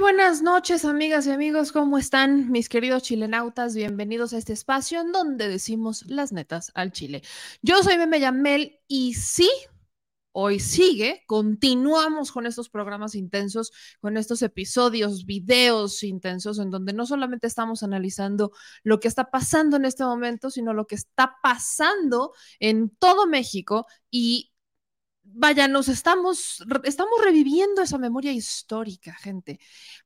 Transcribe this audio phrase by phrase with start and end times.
[0.00, 1.72] buenas noches, amigas y amigos.
[1.72, 3.74] ¿Cómo están, mis queridos chilenautas?
[3.74, 7.22] Bienvenidos a este espacio en donde decimos las netas al Chile.
[7.60, 9.50] Yo soy Meme Yamel y sí,
[10.32, 11.22] hoy sigue.
[11.26, 17.82] Continuamos con estos programas intensos, con estos episodios, videos intensos, en donde no solamente estamos
[17.82, 23.26] analizando lo que está pasando en este momento, sino lo que está pasando en todo
[23.26, 24.49] México y
[25.32, 29.60] vaya, nos estamos, estamos reviviendo esa memoria histórica, gente,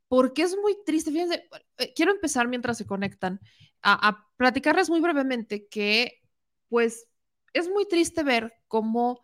[0.08, 1.10] porque es muy triste.
[1.10, 3.40] Fíjense, eh, quiero empezar mientras se conectan
[3.82, 6.20] a, platicarles muy brevemente que,
[6.68, 7.06] pues,
[7.52, 9.20] es muy triste ver cómo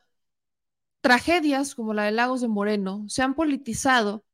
[1.01, 4.25] tragedias como la de Lagos de Moreno se han politizado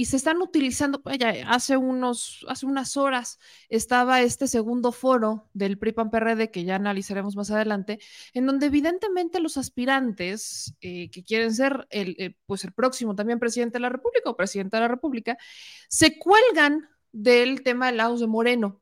[0.00, 1.02] y se están utilizando,
[1.46, 7.50] hace, unos, hace unas horas estaba este segundo foro del PRI-PAN-PRD que ya analizaremos más
[7.50, 7.98] adelante,
[8.32, 13.38] en donde evidentemente los aspirantes eh, que quieren ser el, eh, pues el próximo también
[13.38, 15.36] presidente de la República o presidenta de la República,
[15.90, 18.80] se cuelgan del tema de Lagos de Moreno.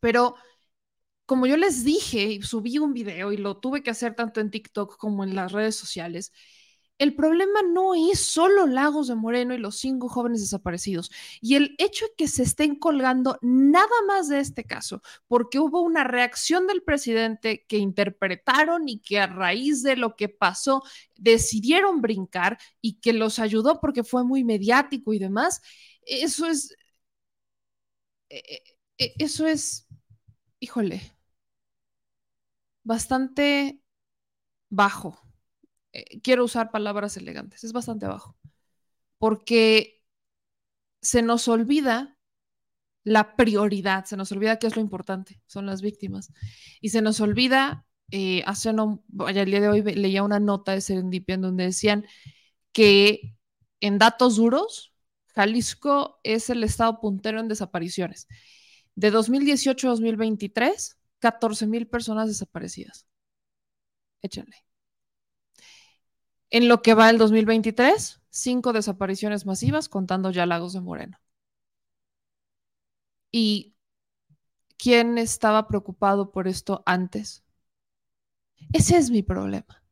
[0.00, 0.36] Pero
[1.26, 4.96] como yo les dije, subí un video y lo tuve que hacer tanto en TikTok
[4.96, 6.32] como en las redes sociales,
[6.98, 11.10] el problema no es solo Lagos de Moreno y los cinco jóvenes desaparecidos.
[11.40, 15.80] Y el hecho de que se estén colgando nada más de este caso, porque hubo
[15.82, 20.82] una reacción del presidente que interpretaron y que a raíz de lo que pasó
[21.16, 25.60] decidieron brincar y que los ayudó porque fue muy mediático y demás,
[26.06, 26.76] eso es...
[28.30, 28.58] E, e,
[29.04, 29.86] e, eso es,
[30.60, 31.00] híjole,
[32.84, 33.80] bastante
[34.70, 35.20] bajo
[35.92, 38.36] eh, quiero usar palabras elegantes, es bastante bajo,
[39.18, 40.02] porque
[41.00, 42.18] se nos olvida
[43.04, 46.32] la prioridad, se nos olvida qué es lo importante, son las víctimas,
[46.80, 50.80] y se nos olvida, eh, hace no, el día de hoy leía una nota de
[50.80, 52.06] Serendipia en donde decían
[52.72, 53.36] que
[53.80, 54.94] en datos duros,
[55.34, 58.28] Jalisco es el estado puntero en desapariciones.
[58.94, 63.06] De 2018 a 2023, 14 mil personas desaparecidas.
[64.22, 64.71] Échenle.
[66.52, 71.18] En lo que va el 2023, cinco desapariciones masivas, contando ya Lagos de Moreno.
[73.32, 73.74] ¿Y
[74.78, 77.42] quién estaba preocupado por esto antes?
[78.72, 79.82] Ese es mi problema.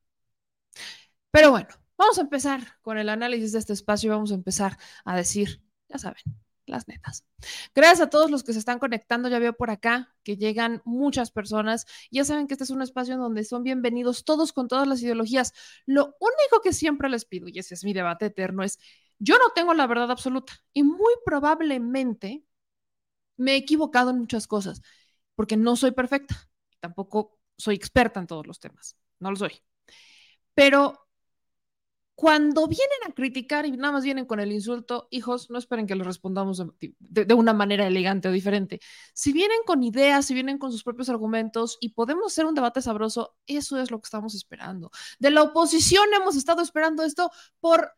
[1.30, 4.78] Pero bueno, vamos a empezar con el análisis de este espacio y vamos a empezar
[5.04, 6.22] a decir, ya saben,
[6.70, 7.24] las netas.
[7.74, 9.28] Gracias a todos los que se están conectando.
[9.28, 11.86] Ya veo por acá que llegan muchas personas.
[12.10, 15.02] Ya saben que este es un espacio en donde son bienvenidos todos con todas las
[15.02, 15.52] ideologías.
[15.86, 18.78] Lo único que siempre les pido, y ese es mi debate eterno, es
[19.18, 22.44] yo no tengo la verdad absoluta y muy probablemente
[23.36, 24.82] me he equivocado en muchas cosas
[25.34, 26.50] porque no soy perfecta.
[26.80, 28.96] Tampoco soy experta en todos los temas.
[29.18, 29.62] No lo soy.
[30.54, 31.08] Pero
[32.20, 35.94] cuando vienen a criticar y nada más vienen con el insulto, hijos, no esperen que
[35.94, 36.62] les respondamos
[36.98, 38.78] de, una manera elegante o diferente.
[39.14, 42.82] Si vienen con ideas, si vienen con sus propios argumentos y podemos hacer un debate
[42.82, 44.90] sabroso, eso es lo que estamos esperando.
[45.18, 47.90] De la oposición hemos estado esperando esto por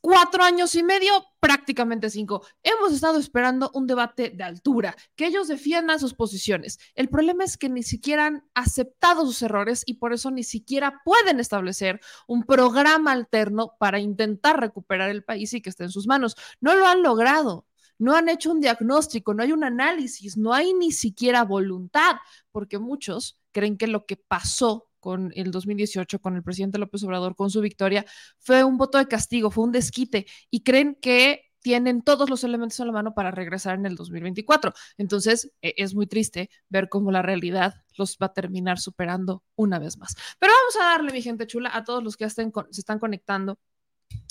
[0.00, 2.46] cuatro años y medio, prácticamente cinco.
[2.62, 6.78] Hemos estado esperando un debate de altura, que ellos defiendan sus posiciones.
[6.94, 11.00] El problema es que ni siquiera han aceptado sus errores y por eso ni siquiera
[11.04, 16.06] pueden establecer un programa alterno para intentar recuperar el país y que esté en sus
[16.06, 16.36] manos.
[16.60, 17.66] No lo han logrado.
[17.98, 22.16] No han hecho un diagnóstico, no hay un análisis, no hay ni siquiera voluntad,
[22.50, 27.34] porque muchos creen que lo que pasó con el 2018, con el presidente López Obrador,
[27.34, 28.06] con su victoria,
[28.38, 32.78] fue un voto de castigo, fue un desquite y creen que tienen todos los elementos
[32.78, 34.72] en la mano para regresar en el 2024.
[34.96, 39.80] Entonces, e, es muy triste ver cómo la realidad los va a terminar superando una
[39.80, 40.14] vez más.
[40.38, 43.58] Pero vamos a darle, mi gente chula, a todos los que estén se están conectando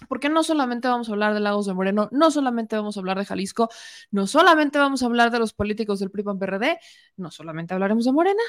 [0.07, 3.17] porque no solamente vamos a hablar de Lagos de Moreno, no solamente vamos a hablar
[3.17, 3.69] de Jalisco,
[4.11, 6.79] no solamente vamos a hablar de los políticos del PRI-PAN-PRD,
[7.17, 8.43] no solamente hablaremos de Morena,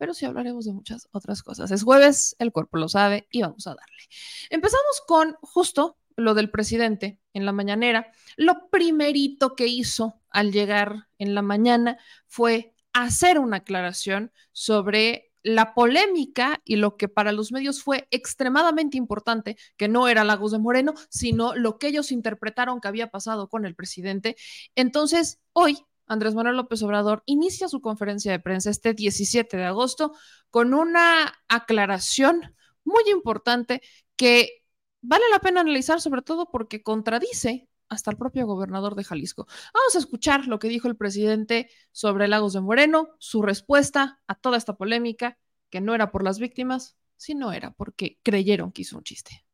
[0.00, 1.70] pero sí hablaremos de muchas otras cosas.
[1.70, 4.02] Es jueves, el cuerpo lo sabe y vamos a darle.
[4.48, 8.10] Empezamos con justo lo del presidente en la mañanera.
[8.38, 15.74] Lo primerito que hizo al llegar en la mañana fue hacer una aclaración sobre la
[15.74, 20.58] polémica y lo que para los medios fue extremadamente importante, que no era Lagos de
[20.60, 24.36] Moreno, sino lo que ellos interpretaron que había pasado con el presidente.
[24.74, 30.12] Entonces, hoy Andrés Manuel López Obrador inicia su conferencia de prensa este 17 de agosto
[30.50, 33.80] con una aclaración muy importante
[34.16, 34.64] que
[35.02, 39.46] vale la pena analizar, sobre todo porque contradice hasta el propio gobernador de Jalisco.
[39.72, 44.34] Vamos a escuchar lo que dijo el presidente sobre Lagos de Moreno, su respuesta a
[44.34, 45.38] toda esta polémica,
[45.70, 49.44] que no era por las víctimas, sino era porque creyeron que hizo un chiste.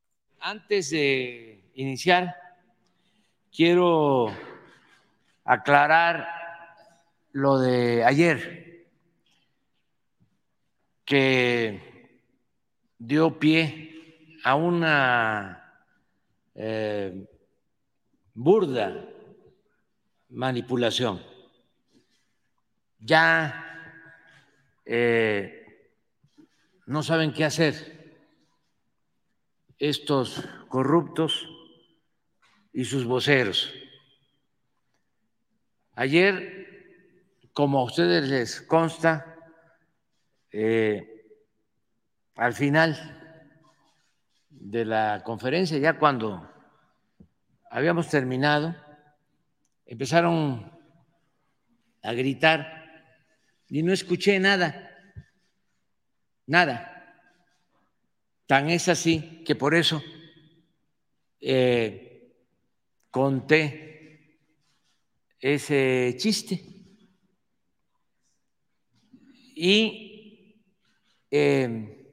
[0.40, 2.34] Antes de iniciar,
[3.52, 4.32] quiero
[5.44, 6.45] aclarar
[7.36, 8.88] lo de ayer,
[11.04, 12.16] que
[12.96, 15.84] dio pie a una
[16.54, 17.28] eh,
[18.32, 19.06] burda
[20.30, 21.22] manipulación.
[23.00, 24.00] Ya
[24.86, 25.92] eh,
[26.86, 28.16] no saben qué hacer
[29.78, 31.46] estos corruptos
[32.72, 33.74] y sus voceros.
[35.96, 36.66] Ayer,
[37.56, 39.34] como a ustedes les consta,
[40.52, 41.24] eh,
[42.34, 42.92] al final
[44.50, 46.52] de la conferencia, ya cuando
[47.70, 48.76] habíamos terminado,
[49.86, 50.70] empezaron
[52.02, 53.14] a gritar
[53.70, 54.94] y no escuché nada,
[56.44, 57.24] nada.
[58.44, 60.02] Tan es así que por eso
[61.40, 62.34] eh,
[63.10, 64.42] conté
[65.40, 66.75] ese chiste.
[69.58, 70.62] Y
[71.30, 72.12] eh,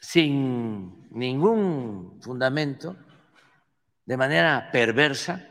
[0.00, 2.96] sin ningún fundamento,
[4.06, 5.46] de manera perversa,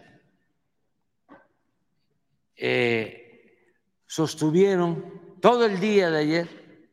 [2.55, 3.69] eh,
[4.07, 6.89] sostuvieron todo el día de ayer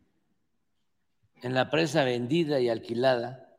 [1.36, 3.56] en la presa vendida y alquilada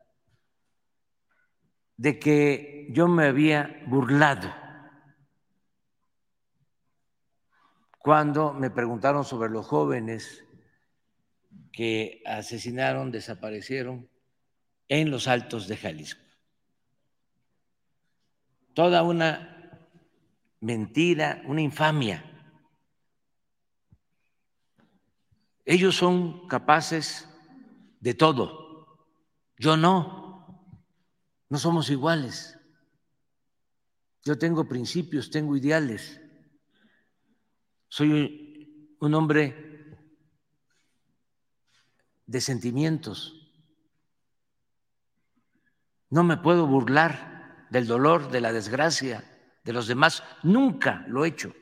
[1.96, 4.61] de que yo me había burlado
[8.02, 10.44] cuando me preguntaron sobre los jóvenes
[11.72, 14.08] que asesinaron, desaparecieron
[14.88, 16.22] en los altos de Jalisco
[18.74, 19.78] toda una
[20.60, 22.24] mentira, una infamia.
[25.64, 27.28] Ellos son capaces
[28.00, 29.06] de todo.
[29.58, 30.68] Yo no.
[31.48, 32.58] No somos iguales.
[34.24, 36.20] Yo tengo principios, tengo ideales.
[37.94, 39.54] Soy un hombre
[42.24, 43.52] de sentimientos.
[46.08, 49.22] No me puedo burlar del dolor, de la desgracia
[49.62, 50.24] de los demás.
[50.42, 51.54] Nunca lo he hecho.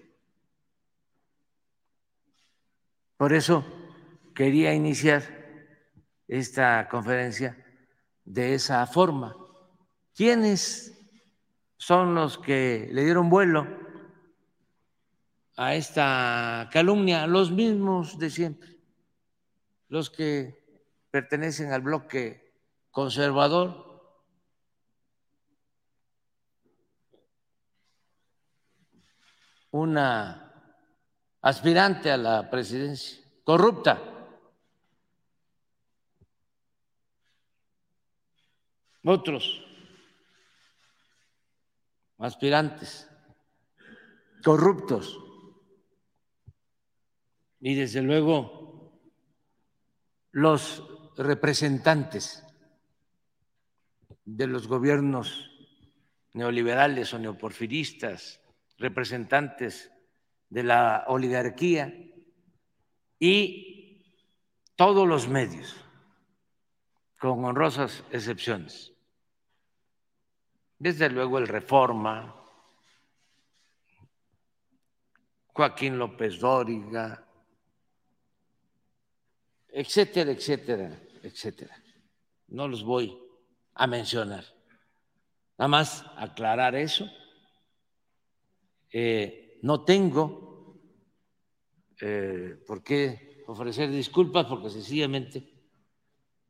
[3.16, 3.64] Por eso
[4.32, 5.24] quería iniciar
[6.28, 7.56] esta conferencia
[8.24, 9.34] de esa forma.
[10.14, 10.96] ¿Quiénes
[11.76, 13.79] son los que le dieron vuelo
[15.56, 17.26] a esta calumnia?
[17.26, 18.76] Los mismos de siempre,
[19.88, 20.60] los que
[21.10, 22.54] pertenecen al bloque
[22.90, 23.90] conservador
[29.70, 30.52] una
[31.42, 34.02] aspirante a la presidencia, corrupta.
[39.02, 39.64] Otros
[42.18, 43.08] aspirantes
[44.44, 45.29] corruptos.
[47.60, 48.92] Y desde luego
[50.32, 50.82] los
[51.16, 52.44] representantes
[54.24, 55.50] de los gobiernos
[56.32, 58.40] neoliberales o neoporfiristas
[58.78, 59.92] representantes
[60.48, 61.92] de la oligarquía
[63.18, 63.70] y
[64.74, 65.76] todos los medios,
[67.18, 68.94] con honrosas excepciones.
[70.78, 72.34] Desde luego el Reforma,
[75.48, 77.29] Joaquín López Dóriga,
[79.72, 81.76] etcétera, etcétera, etcétera.
[82.48, 83.16] No los voy
[83.74, 84.44] a mencionar.
[85.56, 87.08] Nada más aclarar eso
[88.92, 90.74] eh, no tengo
[92.00, 95.48] eh, por qué ofrecer disculpas porque sencillamente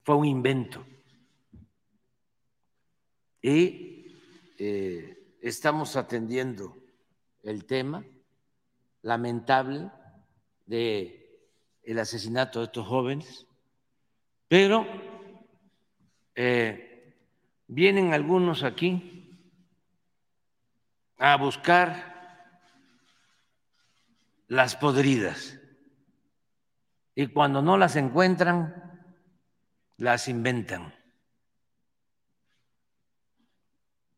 [0.02, 0.84] fue un invento.
[3.42, 4.16] Y
[4.58, 6.76] eh, estamos atendiendo
[7.42, 8.04] el tema
[9.02, 9.90] lamentable
[10.66, 11.19] de
[11.90, 13.46] el asesinato de estos jóvenes,
[14.48, 14.86] pero
[17.66, 19.38] vienen algunos aquí
[21.18, 22.10] a buscar
[24.48, 25.56] las podridas.
[27.14, 29.02] y cuando no las encuentran,
[29.98, 30.94] las inventan.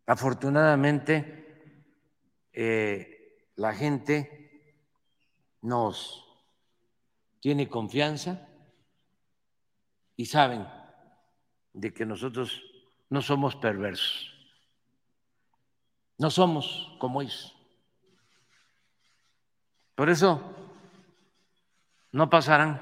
[0.07, 1.75] Afortunadamente,
[2.53, 4.77] eh, la gente
[5.63, 6.32] nos
[7.43, 8.49] tiene confianza
[10.15, 10.65] y saben
[11.73, 12.63] de que nosotros
[13.11, 14.33] no somos perversos,
[16.19, 17.53] no somos como ellos.
[19.97, 20.55] Por eso
[22.13, 22.81] no pasarán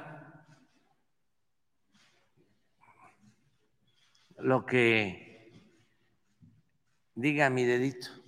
[4.37, 5.73] lo que
[7.15, 8.20] diga mi dedito.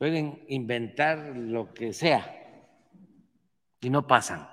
[0.00, 2.24] Pueden inventar lo que sea
[3.82, 4.48] y no pasan,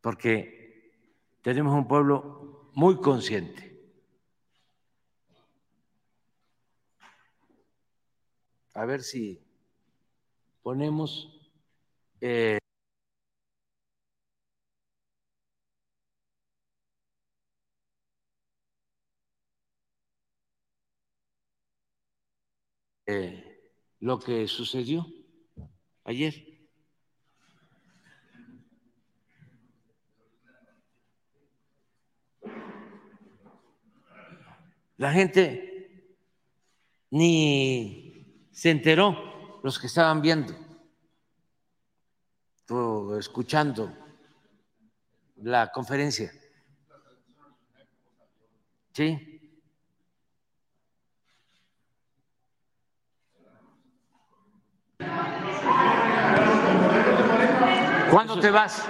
[0.00, 0.94] porque
[1.42, 3.92] tenemos un pueblo muy consciente.
[8.72, 9.38] A ver si
[10.62, 11.38] ponemos...
[12.22, 12.56] Eh,
[23.06, 23.44] Eh,
[24.04, 25.06] lo que sucedió
[26.04, 26.34] ayer.
[34.98, 36.06] La gente
[37.12, 40.54] ni se enteró, los que estaban viendo
[42.68, 43.90] o escuchando
[45.36, 46.30] la conferencia.
[48.92, 49.33] Sí.
[58.10, 58.88] ¿Cuándo te vas?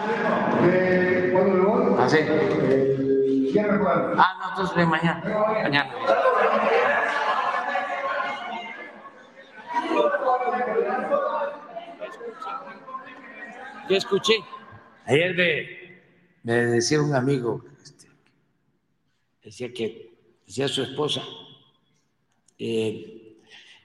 [0.64, 1.96] Eh, ¿Cuándo me voy?
[1.98, 2.18] Ah, sí.
[2.18, 4.18] El viernes jueves.
[4.18, 5.22] Ah, no, entonces ven mañana.
[5.62, 5.90] Mañana.
[13.88, 14.34] Yo escuché.
[15.06, 15.84] Ayer me,
[16.42, 18.08] me decía un amigo, este,
[19.42, 20.14] decía que,
[20.46, 21.22] decía su esposa,
[22.58, 23.23] eh,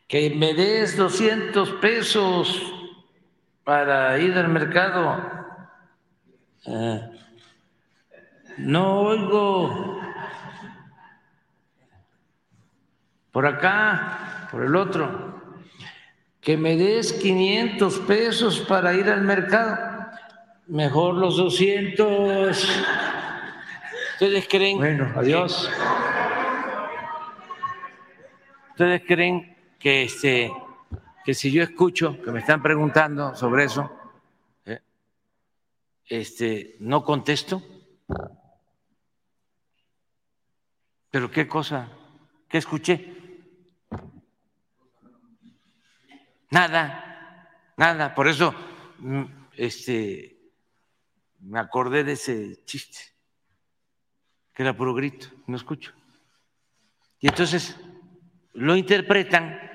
[0.09, 2.73] que me des 200 pesos
[3.63, 5.21] para ir al mercado.
[6.65, 7.11] Eh,
[8.57, 10.01] no oigo
[13.31, 15.61] por acá, por el otro,
[16.41, 19.77] que me des 500 pesos para ir al mercado.
[20.65, 22.81] Mejor los 200.
[24.13, 24.77] ¿Ustedes creen?
[24.79, 25.69] Bueno, adiós.
[28.71, 29.48] ¿Ustedes creen
[29.79, 30.51] que este
[31.23, 33.91] que si yo escucho que me están preguntando sobre eso,
[34.65, 34.81] ¿eh?
[36.05, 37.61] este, no contesto.
[41.11, 41.87] Pero qué cosa,
[42.47, 43.15] qué escuché.
[46.49, 48.15] Nada, nada.
[48.15, 48.53] Por eso,
[48.97, 50.51] mm, este,
[51.41, 52.99] me acordé de ese chiste,
[54.53, 55.93] que era puro grito, no escucho.
[57.19, 57.79] Y entonces
[58.53, 59.68] lo interpretan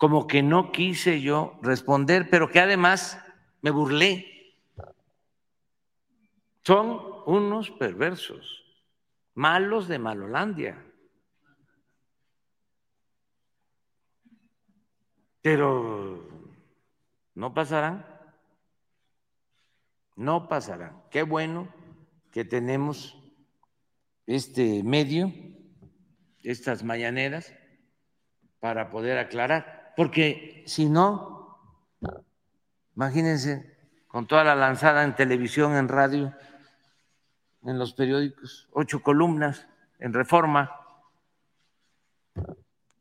[0.00, 3.22] como que no quise yo responder, pero que además
[3.60, 4.56] me burlé.
[6.62, 8.64] Son unos perversos,
[9.34, 10.82] malos de Malolandia.
[15.42, 16.26] Pero
[17.34, 18.06] no pasarán,
[20.16, 21.02] no pasarán.
[21.10, 21.68] Qué bueno
[22.32, 23.22] que tenemos
[24.26, 25.30] este medio,
[26.42, 27.52] estas mañaneras,
[28.60, 29.79] para poder aclarar.
[30.00, 31.58] Porque si no,
[32.96, 33.76] imagínense,
[34.08, 36.34] con toda la lanzada en televisión, en radio,
[37.64, 40.74] en los periódicos, ocho columnas en reforma,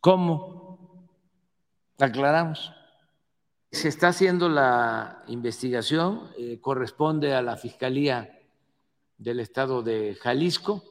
[0.02, 1.08] ¿cómo
[1.98, 2.74] aclaramos?
[3.72, 8.42] Se está haciendo la investigación, eh, corresponde a la Fiscalía
[9.18, 10.84] del Estado de Jalisco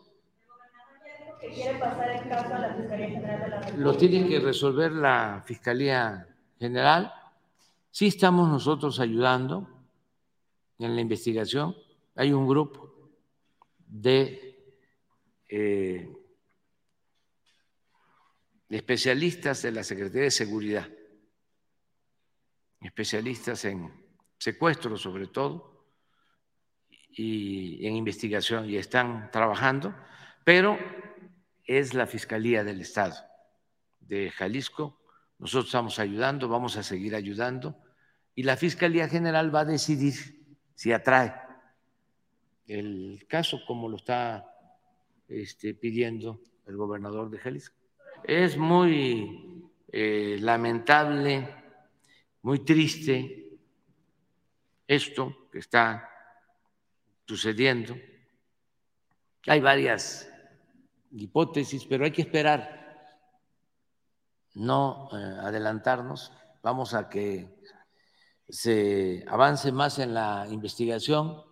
[1.41, 3.83] que quiere pasar el caso a la Fiscalía General de la República.
[3.83, 6.27] Lo tiene que resolver la Fiscalía
[6.59, 7.13] General.
[7.91, 9.69] Sí estamos nosotros ayudando
[10.79, 11.77] en la investigación.
[12.17, 12.93] Hay un grupo
[13.87, 14.75] de
[15.49, 16.11] eh,
[18.69, 20.89] especialistas de la Secretaría de Seguridad,
[22.81, 23.93] especialistas en
[24.39, 25.87] secuestro sobre todo
[27.11, 29.95] y en investigación y están trabajando,
[30.45, 30.79] pero
[31.69, 33.15] es la Fiscalía del Estado
[34.01, 34.99] de Jalisco.
[35.39, 37.77] Nosotros estamos ayudando, vamos a seguir ayudando
[38.35, 40.15] y la Fiscalía General va a decidir
[40.75, 41.35] si atrae
[42.67, 44.51] el caso como lo está
[45.29, 47.77] este, pidiendo el gobernador de Jalisco.
[48.25, 51.55] Es muy eh, lamentable,
[52.43, 53.59] muy triste
[54.87, 56.09] esto que está
[57.27, 57.95] sucediendo.
[59.47, 60.31] Hay varias
[61.13, 63.19] hipótesis, pero hay que esperar,
[64.55, 66.33] no eh, adelantarnos.
[66.63, 67.59] Vamos a que
[68.49, 71.43] se avance más en la investigación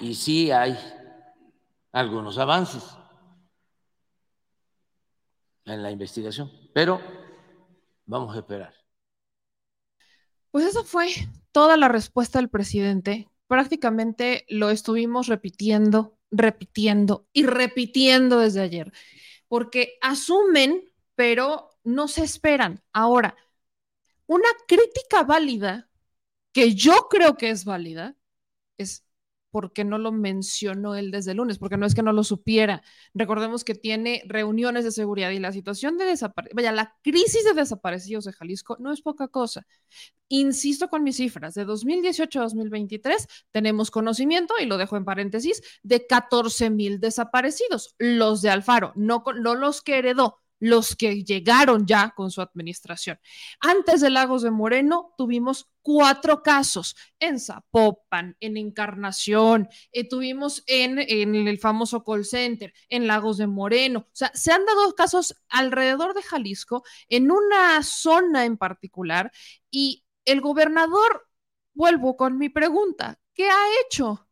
[0.00, 0.78] y sí hay
[1.92, 2.84] algunos avances
[5.64, 7.00] en la investigación, pero
[8.06, 8.74] vamos a esperar.
[10.50, 11.08] Pues esa fue
[11.52, 13.28] toda la respuesta del presidente.
[13.46, 18.92] Prácticamente lo estuvimos repitiendo, repitiendo y repitiendo desde ayer,
[19.48, 22.82] porque asumen, pero no se esperan.
[22.92, 23.36] Ahora,
[24.26, 25.88] una crítica válida,
[26.52, 28.16] que yo creo que es válida,
[28.78, 29.04] es
[29.54, 32.82] porque no lo mencionó él desde el lunes, porque no es que no lo supiera.
[33.14, 37.52] Recordemos que tiene reuniones de seguridad y la situación de desaparecidos, vaya, la crisis de
[37.52, 39.64] desaparecidos de Jalisco no es poca cosa.
[40.26, 45.62] Insisto con mis cifras, de 2018 a 2023 tenemos conocimiento, y lo dejo en paréntesis,
[45.84, 51.86] de 14 mil desaparecidos, los de Alfaro, no, no los que heredó, los que llegaron
[51.86, 53.20] ya con su administración.
[53.60, 60.98] Antes de Lagos de Moreno tuvimos cuatro casos en Zapopan, en Encarnación, eh, tuvimos en,
[61.00, 64.06] en, el famoso call center, en Lagos de Moreno.
[64.06, 69.32] O sea, se han dado casos alrededor de Jalisco, en una zona en particular,
[69.70, 71.28] y el gobernador,
[71.74, 74.26] vuelvo con mi pregunta, ¿qué ha hecho?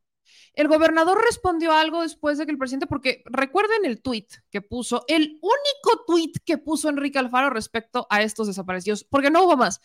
[0.54, 5.04] El gobernador respondió algo después de que el presidente, porque recuerden el tuit que puso,
[5.08, 9.80] el único tuit que puso Enrique Alfaro respecto a estos desaparecidos, porque no hubo más.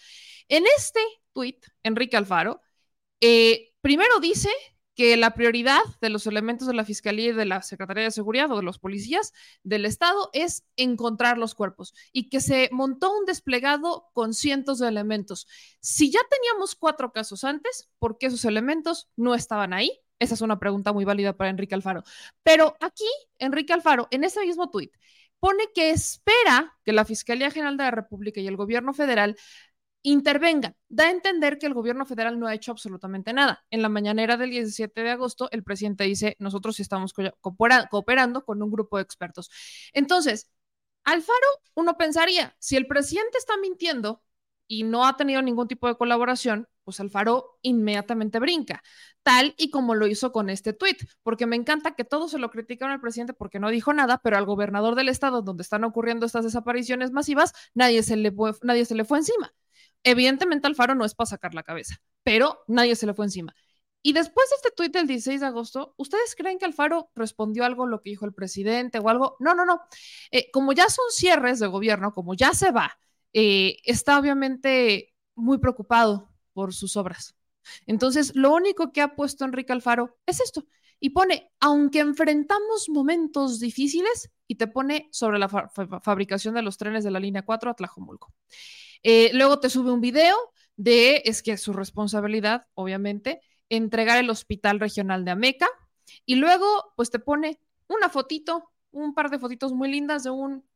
[0.49, 0.99] En este
[1.33, 2.61] tuit, Enrique Alfaro,
[3.21, 4.49] eh, primero dice
[4.97, 8.51] que la prioridad de los elementos de la Fiscalía y de la Secretaría de Seguridad
[8.51, 9.31] o de los policías
[9.63, 14.87] del Estado es encontrar los cuerpos y que se montó un desplegado con cientos de
[14.87, 15.47] elementos.
[15.81, 20.01] Si ya teníamos cuatro casos antes, ¿por qué esos elementos no estaban ahí?
[20.19, 22.03] Esa es una pregunta muy válida para Enrique Alfaro.
[22.43, 23.05] Pero aquí,
[23.39, 24.93] Enrique Alfaro, en ese mismo tuit,
[25.39, 29.37] pone que espera que la Fiscalía General de la República y el gobierno federal
[30.03, 30.75] intervengan.
[30.87, 33.65] Da a entender que el gobierno federal no ha hecho absolutamente nada.
[33.69, 37.13] En la mañanera del 17 de agosto, el presidente dice, nosotros estamos
[37.89, 39.49] cooperando con un grupo de expertos.
[39.93, 40.49] Entonces,
[41.03, 44.23] Alfaro, uno pensaría, si el presidente está mintiendo
[44.67, 48.81] y no ha tenido ningún tipo de colaboración, pues Alfaro inmediatamente brinca,
[49.23, 52.49] tal y como lo hizo con este tuit, porque me encanta que todos se lo
[52.49, 56.25] criticaron al presidente porque no dijo nada, pero al gobernador del estado donde están ocurriendo
[56.25, 59.53] estas desapariciones masivas, nadie se le fue, nadie se le fue encima.
[60.01, 63.53] Evidentemente Alfaro no es para sacar la cabeza, pero nadie se le fue encima.
[64.01, 67.85] Y después de este tuit del 16 de agosto, ¿ustedes creen que Alfaro respondió algo
[67.85, 69.35] lo que dijo el presidente o algo?
[69.41, 69.81] No, no, no.
[70.31, 72.97] Eh, como ya son cierres de gobierno, como ya se va,
[73.33, 77.35] eh, está obviamente muy preocupado por sus obras.
[77.85, 80.65] Entonces, lo único que ha puesto Enrique Alfaro es esto.
[80.99, 85.69] Y pone, aunque enfrentamos momentos difíciles, y te pone sobre la fa
[86.01, 88.33] fabricación de los trenes de la línea 4 a Tlajomulco.
[89.03, 90.35] Eh, luego te sube un video
[90.77, 93.39] de, es que es su responsabilidad, obviamente,
[93.69, 95.67] entregar el hospital regional de Ameca.
[96.25, 96.65] Y luego,
[96.95, 100.67] pues te pone una fotito, un par de fotitos muy lindas de un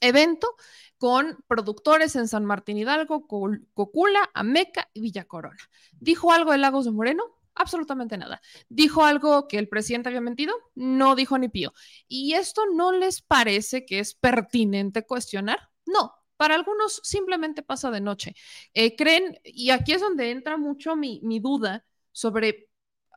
[0.00, 0.56] evento
[0.98, 5.58] con productores en San Martín Hidalgo, Cocula, Ameca y Villa Corona.
[6.00, 7.24] ¿Dijo algo de Lagos de Moreno?
[7.54, 8.40] Absolutamente nada.
[8.68, 10.54] ¿Dijo algo que el presidente había mentido?
[10.74, 11.72] No dijo ni pío.
[12.08, 15.70] ¿Y esto no les parece que es pertinente cuestionar?
[15.86, 18.34] No, para algunos simplemente pasa de noche.
[18.72, 22.68] Eh, creen, y aquí es donde entra mucho mi, mi, duda sobre,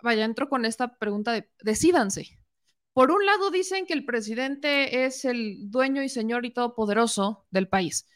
[0.04, 2.40] vaya, entro con esta pregunta de, decídanse,
[2.98, 7.68] por un lado dicen que el presidente es el dueño y señor y todopoderoso del
[7.68, 8.08] país,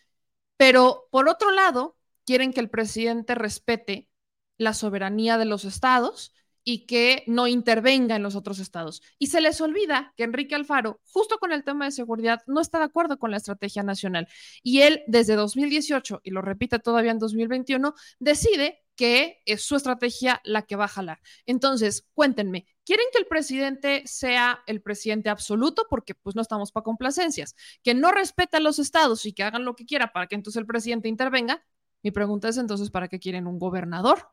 [0.57, 4.09] pero por otro lado quieren que el presidente respete
[4.57, 9.03] la soberanía de los estados y que no intervenga en los otros estados.
[9.19, 12.79] Y se les olvida que Enrique Alfaro, justo con el tema de seguridad, no está
[12.79, 14.27] de acuerdo con la estrategia nacional.
[14.63, 20.41] Y él, desde 2018, y lo repite todavía en 2021, decide que es su estrategia
[20.43, 21.19] la que va a jalar.
[21.45, 25.87] Entonces, cuéntenme, ¿quieren que el presidente sea el presidente absoluto?
[25.89, 27.55] Porque pues no estamos para complacencias.
[27.83, 30.59] Que no respete a los estados y que hagan lo que quiera para que entonces
[30.59, 31.63] el presidente intervenga.
[32.03, 34.29] Mi pregunta es entonces, ¿para qué quieren un gobernador?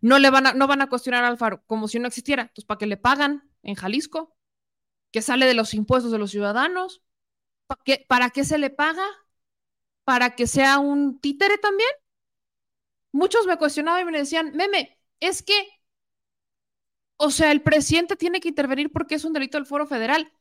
[0.00, 2.42] No, le van a, no van a cuestionar al Alfaro como si no existiera.
[2.42, 4.36] Entonces, ¿para qué le pagan en Jalisco?
[5.12, 7.02] ¿Que sale de los impuestos de los ciudadanos?
[7.66, 9.04] ¿Para qué, ¿Para qué se le paga?
[10.04, 11.90] ¿Para que sea un títere también?
[13.12, 15.54] Muchos me cuestionaban y me decían, meme, es que,
[17.18, 20.32] o sea, el presidente tiene que intervenir porque es un delito del foro federal.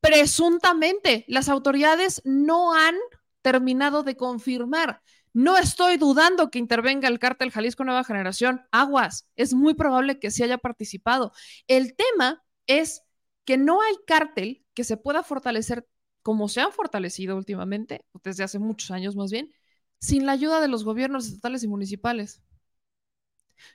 [0.00, 2.96] Presuntamente, las autoridades no han
[3.42, 8.62] terminado de confirmar No estoy dudando que intervenga el cártel Jalisco Nueva Generación.
[8.72, 11.32] Aguas, es muy probable que sí haya participado.
[11.68, 13.02] El tema es
[13.44, 15.86] que no hay cártel que se pueda fortalecer
[16.22, 19.52] como se han fortalecido últimamente, desde hace muchos años más bien,
[20.00, 22.42] sin la ayuda de los gobiernos estatales y municipales.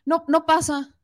[0.05, 0.95] No, no pasa.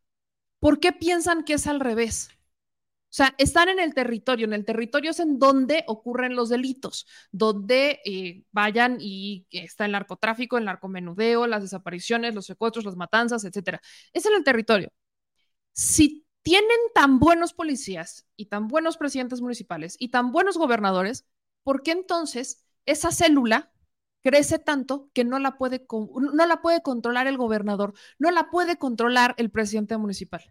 [0.61, 2.29] ¿Por qué piensan que es al revés?
[2.31, 4.45] O sea, están en el territorio.
[4.45, 9.93] En el territorio es en donde ocurren los delitos, donde eh, vayan y está el
[9.93, 13.81] narcotráfico, el narcomenudeo, las desapariciones, los secuestros, las matanzas, etcétera.
[14.13, 14.93] Es en el territorio.
[15.73, 21.25] Si tienen tan buenos policías y tan buenos presidentes municipales y tan buenos gobernadores,
[21.63, 23.70] ¿por qué entonces esa célula
[24.21, 28.77] crece tanto que no la puede, no la puede controlar el gobernador, no la puede
[28.77, 30.41] controlar el presidente municipal?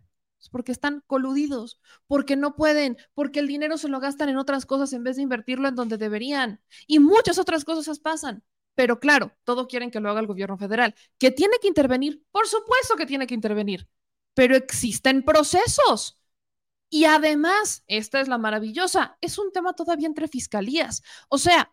[0.49, 4.93] porque están coludidos, porque no pueden, porque el dinero se lo gastan en otras cosas
[4.93, 6.63] en vez de invertirlo en donde deberían.
[6.87, 8.43] Y muchas otras cosas pasan.
[8.75, 10.95] Pero claro, todo quieren que lo haga el gobierno federal.
[11.19, 12.25] ¿Que tiene que intervenir?
[12.31, 13.89] Por supuesto que tiene que intervenir,
[14.35, 16.19] pero existen procesos.
[16.89, 21.03] Y además, esta es la maravillosa, es un tema todavía entre fiscalías.
[21.29, 21.73] O sea,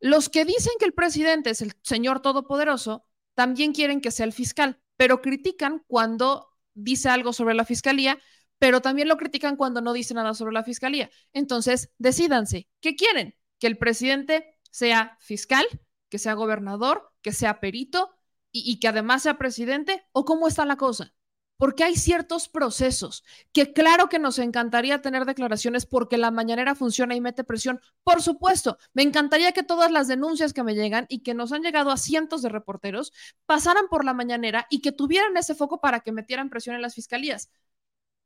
[0.00, 4.32] los que dicen que el presidente es el señor todopoderoso, también quieren que sea el
[4.32, 8.18] fiscal, pero critican cuando dice algo sobre la fiscalía,
[8.58, 11.10] pero también lo critican cuando no dice nada sobre la fiscalía.
[11.32, 13.36] Entonces, decídanse, ¿qué quieren?
[13.58, 15.64] Que el presidente sea fiscal,
[16.08, 18.10] que sea gobernador, que sea perito
[18.52, 21.14] y, y que además sea presidente, o cómo está la cosa
[21.60, 27.14] porque hay ciertos procesos que claro que nos encantaría tener declaraciones porque la mañanera funciona
[27.14, 27.82] y mete presión.
[28.02, 31.60] Por supuesto, me encantaría que todas las denuncias que me llegan y que nos han
[31.60, 33.12] llegado a cientos de reporteros
[33.44, 36.94] pasaran por la mañanera y que tuvieran ese foco para que metieran presión en las
[36.94, 37.50] fiscalías.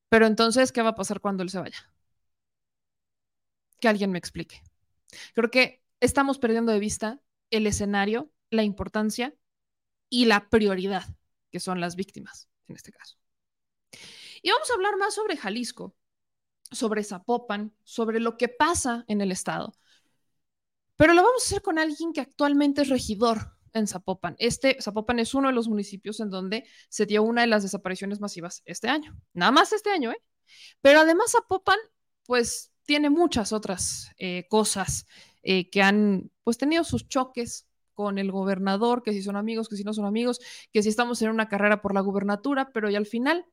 [0.08, 1.90] Pero entonces, ¿qué va a pasar cuando él se vaya?
[3.80, 4.62] Que alguien me explique.
[5.34, 7.20] Creo que estamos perdiendo de vista
[7.50, 9.34] el escenario, la importancia
[10.08, 11.02] y la prioridad
[11.50, 13.23] que son las víctimas en este caso.
[14.44, 15.96] Y vamos a hablar más sobre Jalisco,
[16.70, 19.74] sobre Zapopan, sobre lo que pasa en el estado.
[20.96, 24.36] Pero lo vamos a hacer con alguien que actualmente es regidor en Zapopan.
[24.38, 28.20] Este Zapopan es uno de los municipios en donde se dio una de las desapariciones
[28.20, 29.18] masivas este año.
[29.32, 30.22] Nada más este año, ¿eh?
[30.82, 31.78] Pero además Zapopan,
[32.26, 35.06] pues, tiene muchas otras eh, cosas
[35.42, 39.76] eh, que han, pues, tenido sus choques con el gobernador, que si son amigos, que
[39.76, 40.38] si no son amigos,
[40.70, 43.46] que si estamos en una carrera por la gubernatura, pero y al final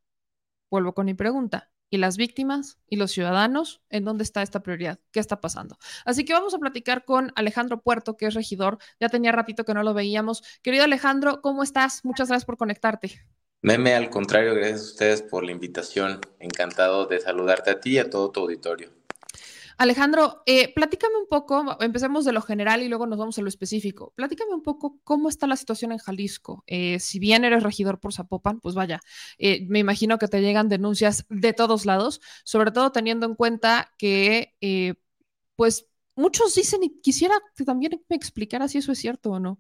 [0.71, 1.69] vuelvo con mi pregunta.
[1.93, 3.81] ¿Y las víctimas y los ciudadanos?
[3.89, 4.99] ¿En dónde está esta prioridad?
[5.12, 5.77] ¿Qué está pasando?
[6.05, 8.77] Así que vamos a platicar con Alejandro Puerto, que es regidor.
[8.99, 10.41] Ya tenía ratito que no lo veíamos.
[10.63, 12.05] Querido Alejandro, ¿cómo estás?
[12.05, 13.21] Muchas gracias por conectarte.
[13.62, 16.21] Meme, al contrario, gracias a ustedes por la invitación.
[16.39, 18.89] Encantado de saludarte a ti y a todo tu auditorio.
[19.81, 23.47] Alejandro, eh, platícame un poco, empecemos de lo general y luego nos vamos a lo
[23.47, 24.13] específico.
[24.15, 26.63] Platícame un poco cómo está la situación en Jalisco.
[26.67, 28.99] Eh, si bien eres regidor por Zapopan, pues vaya,
[29.39, 33.91] eh, me imagino que te llegan denuncias de todos lados, sobre todo teniendo en cuenta
[33.97, 34.53] que,
[35.55, 39.57] pues, muchos dicen, y quisiera que también me explicara si eso es cierto o no,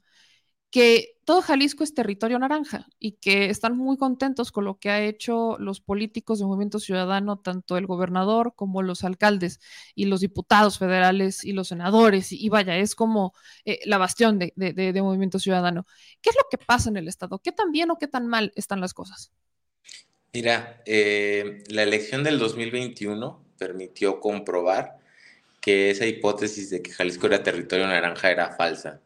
[0.71, 5.01] que todo Jalisco es territorio naranja y que están muy contentos con lo que ha
[5.03, 9.59] hecho los políticos de Movimiento Ciudadano, tanto el gobernador como los alcaldes
[9.95, 12.31] y los diputados federales y los senadores.
[12.31, 13.33] Y, vaya, es como
[13.65, 15.85] eh, la bastión de, de, Movimiento Ciudadano.
[16.21, 17.39] ¿Qué es lo que pasa en el Estado?
[17.39, 19.31] ¿Qué tan bien o qué tan mal están las cosas?
[20.33, 24.99] Mira, eh, la elección del 2021 permitió comprobar
[25.59, 29.01] que esa hipótesis de que Jalisco era territorio naranja era falsa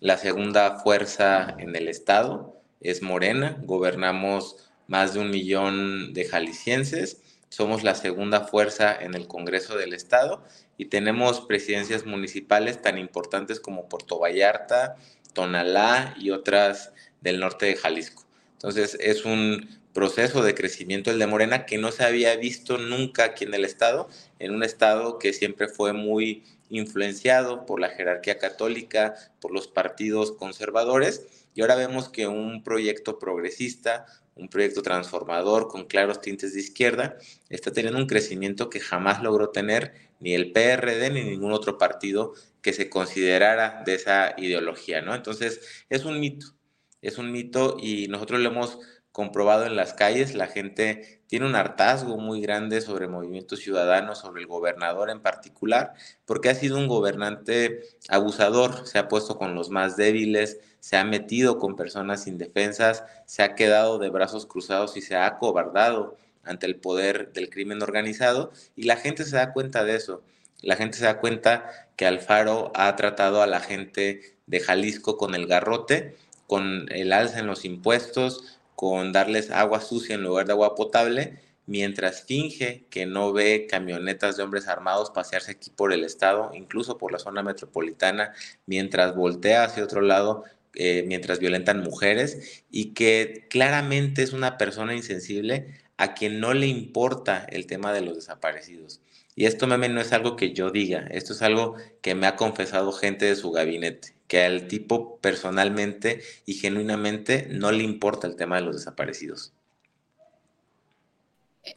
[0.00, 7.20] la segunda fuerza en el estado es Morena, gobernamos más de un millón de jaliscienses,
[7.48, 10.44] somos la segunda fuerza en el Congreso del Estado
[10.76, 14.96] y tenemos presidencias municipales tan importantes como Puerto Vallarta,
[15.32, 18.24] Tonalá y otras del norte de Jalisco.
[18.52, 23.24] Entonces es un proceso de crecimiento el de Morena que no se había visto nunca
[23.24, 24.08] aquí en el Estado,
[24.38, 30.32] en un Estado que siempre fue muy influenciado por la jerarquía católica, por los partidos
[30.32, 36.60] conservadores, y ahora vemos que un proyecto progresista, un proyecto transformador con claros tintes de
[36.60, 37.16] izquierda,
[37.48, 42.34] está teniendo un crecimiento que jamás logró tener ni el PRD ni ningún otro partido
[42.62, 45.14] que se considerara de esa ideología, ¿no?
[45.14, 46.54] Entonces, es un mito,
[47.02, 48.78] es un mito y nosotros lo hemos
[49.18, 54.42] comprobado en las calles, la gente tiene un hartazgo muy grande sobre Movimiento Ciudadano, sobre
[54.42, 59.70] el gobernador en particular, porque ha sido un gobernante abusador, se ha puesto con los
[59.70, 65.02] más débiles, se ha metido con personas indefensas, se ha quedado de brazos cruzados y
[65.02, 69.82] se ha acobardado ante el poder del crimen organizado y la gente se da cuenta
[69.82, 70.22] de eso.
[70.62, 75.34] La gente se da cuenta que Alfaro ha tratado a la gente de Jalisco con
[75.34, 76.14] el garrote
[76.48, 81.40] con el alza en los impuestos, con darles agua sucia en lugar de agua potable,
[81.66, 86.96] mientras finge que no ve camionetas de hombres armados pasearse aquí por el estado, incluso
[86.96, 88.34] por la zona metropolitana,
[88.66, 94.94] mientras voltea hacia otro lado, eh, mientras violentan mujeres, y que claramente es una persona
[94.94, 99.00] insensible a quien no le importa el tema de los desaparecidos.
[99.38, 102.34] Y esto, meme, no es algo que yo diga, esto es algo que me ha
[102.34, 108.34] confesado gente de su gabinete, que al tipo personalmente y genuinamente no le importa el
[108.34, 109.52] tema de los desaparecidos.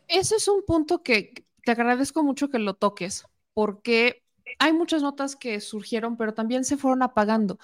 [0.08, 4.24] Ese es un punto que te agradezco mucho que lo toques, porque
[4.58, 7.60] hay muchas notas que surgieron, pero también se fueron apagando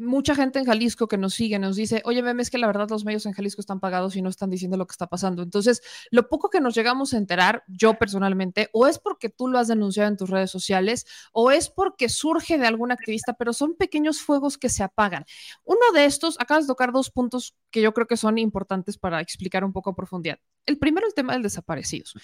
[0.00, 2.88] mucha gente en Jalisco que nos sigue nos dice, oye, meme, es que la verdad
[2.90, 5.42] los medios en Jalisco están pagados y no están diciendo lo que está pasando.
[5.42, 9.58] Entonces, lo poco que nos llegamos a enterar, yo personalmente, o es porque tú lo
[9.58, 13.74] has denunciado en tus redes sociales, o es porque surge de algún activista, pero son
[13.74, 15.24] pequeños fuegos que se apagan.
[15.64, 19.20] Uno de estos, acabas de tocar dos puntos que yo creo que son importantes para
[19.20, 20.38] explicar un poco a profundidad.
[20.66, 22.14] El primero, el tema del desaparecidos.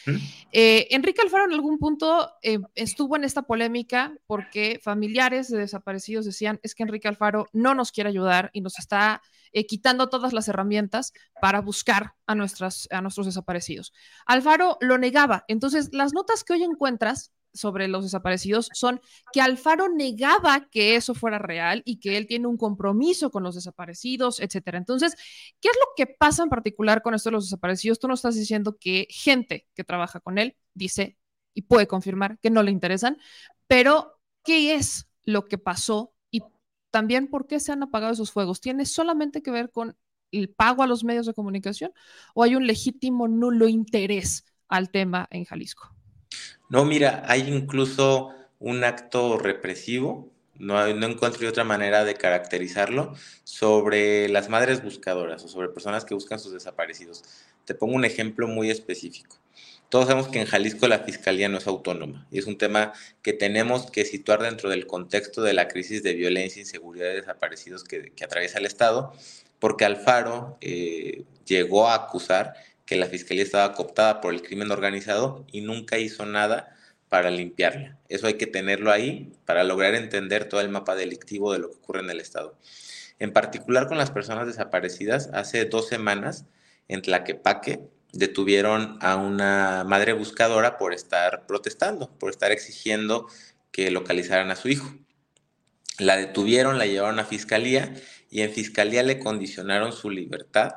[0.53, 6.27] Eh, Enrique Alfaro en algún punto eh, estuvo en esta polémica porque familiares de desaparecidos
[6.27, 10.33] decían, es que Enrique Alfaro no nos quiere ayudar y nos está eh, quitando todas
[10.33, 13.92] las herramientas para buscar a, nuestras, a nuestros desaparecidos.
[14.26, 15.44] Alfaro lo negaba.
[15.48, 19.00] Entonces, las notas que hoy encuentras sobre los desaparecidos son
[19.33, 23.55] que Alfaro negaba que eso fuera real y que él tiene un compromiso con los
[23.55, 24.79] desaparecidos, etcétera.
[24.79, 25.14] Entonces,
[25.61, 27.98] ¿qué es lo que pasa en particular con esto de los desaparecidos?
[27.98, 31.16] Tú nos estás diciendo que gente que trabaja con él dice
[31.55, 33.16] y puede confirmar que no le interesan,
[33.66, 36.12] pero ¿qué es lo que pasó
[36.96, 38.62] también por qué se han apagado esos fuegos?
[38.62, 39.98] ¿Tiene solamente que ver con
[40.32, 41.92] el pago a los medios de comunicación
[42.35, 45.94] o hay un legítimo nulo interés al tema en Jalisco?
[46.70, 48.30] No, mira, hay incluso
[48.61, 53.12] un acto represivo, no, no encuentro otra manera de caracterizarlo,
[53.44, 57.24] sobre las madres buscadoras o sobre personas que buscan sus desaparecidos.
[57.66, 59.37] Te pongo un ejemplo muy específico.
[59.88, 63.33] Todos sabemos que en Jalisco la fiscalía no es autónoma y es un tema que
[63.33, 68.12] tenemos que situar dentro del contexto de la crisis de violencia, inseguridad y desaparecidos que,
[68.25, 69.12] atraviesa el Estado,
[69.61, 75.44] porque Alfaro eh, llegó a acusar que la fiscalía estaba cooptada por el crimen organizado
[75.53, 76.77] y nunca hizo nada
[77.09, 77.96] para limpiarla.
[78.09, 81.77] Eso hay que tenerlo ahí para lograr entender todo el mapa delictivo de lo que
[81.77, 82.57] ocurre en el Estado.
[83.18, 86.44] En particular con las personas desaparecidas, hace dos semanas
[86.88, 87.81] en Tlaquepaque
[88.18, 93.26] detuvieron a una madre buscadora por estar protestando, por estar exigiendo
[93.70, 94.94] que localizaran a su hijo.
[95.98, 97.94] La detuvieron, la llevaron a fiscalía
[98.31, 100.72] y en fiscalía le condicionaron su libertad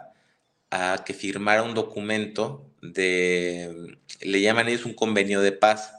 [0.71, 5.93] a que firmara un documento de, le llaman ellos un convenio de paz.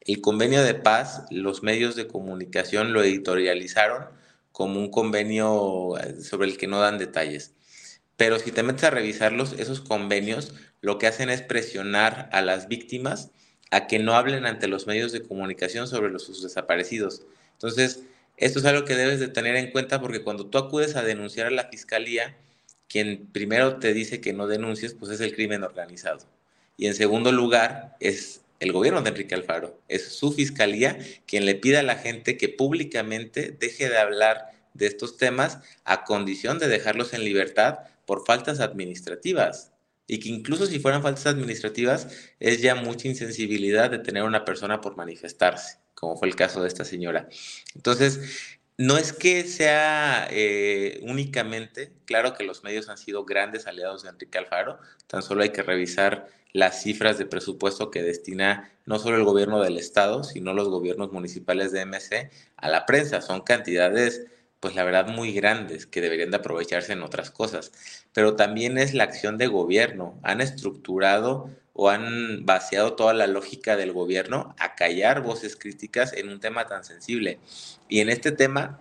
[0.00, 4.06] El convenio de paz, los medios de comunicación lo editorializaron
[4.52, 7.52] como un convenio eh, sobre el que no dan detalles.
[8.16, 10.54] Pero si te metes a revisarlos, esos convenios
[10.86, 13.32] lo que hacen es presionar a las víctimas
[13.72, 17.22] a que no hablen ante los medios de comunicación sobre los sus desaparecidos.
[17.54, 18.04] Entonces,
[18.36, 21.48] esto es algo que debes de tener en cuenta porque cuando tú acudes a denunciar
[21.48, 22.36] a la fiscalía,
[22.88, 26.24] quien primero te dice que no denuncies, pues es el crimen organizado.
[26.76, 31.56] Y en segundo lugar, es el gobierno de Enrique Alfaro, es su fiscalía quien le
[31.56, 36.68] pide a la gente que públicamente deje de hablar de estos temas a condición de
[36.68, 39.72] dejarlos en libertad por faltas administrativas.
[40.06, 44.80] Y que incluso si fueran faltas administrativas, es ya mucha insensibilidad de tener una persona
[44.80, 47.28] por manifestarse, como fue el caso de esta señora.
[47.74, 54.02] Entonces, no es que sea eh, únicamente, claro que los medios han sido grandes aliados
[54.02, 58.98] de Enrique Alfaro, tan solo hay que revisar las cifras de presupuesto que destina no
[58.98, 63.20] solo el gobierno del estado, sino los gobiernos municipales de MC a la prensa.
[63.20, 64.26] Son cantidades,
[64.60, 67.72] pues la verdad, muy grandes que deberían de aprovecharse en otras cosas.
[68.16, 70.18] Pero también es la acción de gobierno.
[70.22, 76.30] Han estructurado o han vaciado toda la lógica del gobierno a callar voces críticas en
[76.30, 77.40] un tema tan sensible.
[77.90, 78.80] Y en este tema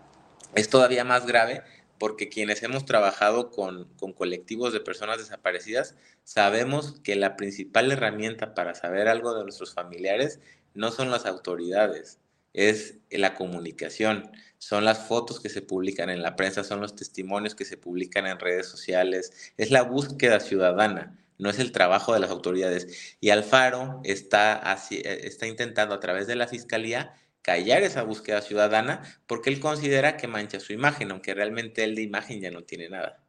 [0.53, 1.63] es todavía más grave
[1.99, 8.53] porque quienes hemos trabajado con, con, colectivos de personas desaparecidas sabemos que la principal herramienta
[8.53, 10.39] para saber algo de nuestros familiares
[10.73, 12.19] no son las autoridades,
[12.53, 17.55] es la comunicación, son las fotos que se publican en la prensa, son los testimonios
[17.55, 22.19] que se publican en redes sociales, es la búsqueda ciudadana no es el trabajo de
[22.19, 23.17] las autoridades.
[23.19, 29.03] Y Alfaro está, eh, está intentando a través de la fiscalía callar esa búsqueda ciudadana
[29.27, 32.89] porque él considera que mancha su imagen, aunque realmente él de imagen ya no tiene
[32.89, 33.21] nada.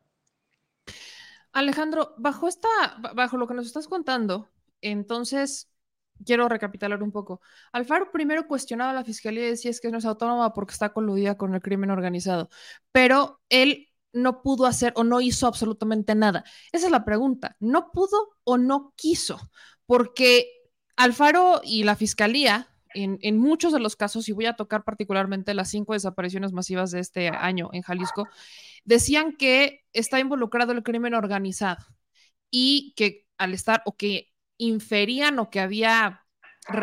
[1.52, 2.68] Alejandro, bajo esta,
[3.14, 4.48] bajo lo que nos estás contando,
[4.82, 5.68] entonces
[6.24, 7.40] quiero recapitular un poco.
[7.72, 10.92] Alfaro primero cuestionaba a la fiscalía y decía es que no es autónoma porque está
[10.92, 12.48] coludida con el crimen organizado,
[12.92, 16.44] pero él no pudo hacer o no hizo absolutamente nada?
[16.72, 17.56] Esa es la pregunta.
[17.60, 19.38] ¿No pudo o no quiso?
[19.86, 20.48] Porque
[20.96, 25.54] Alfaro y la Fiscalía, en, en, muchos de los casos, y voy a tocar particularmente
[25.54, 28.26] las cinco desapariciones masivas de este año en Jalisco,
[28.84, 31.84] decían que está involucrado el crimen organizado
[32.50, 36.26] y que al estar o que inferían o que había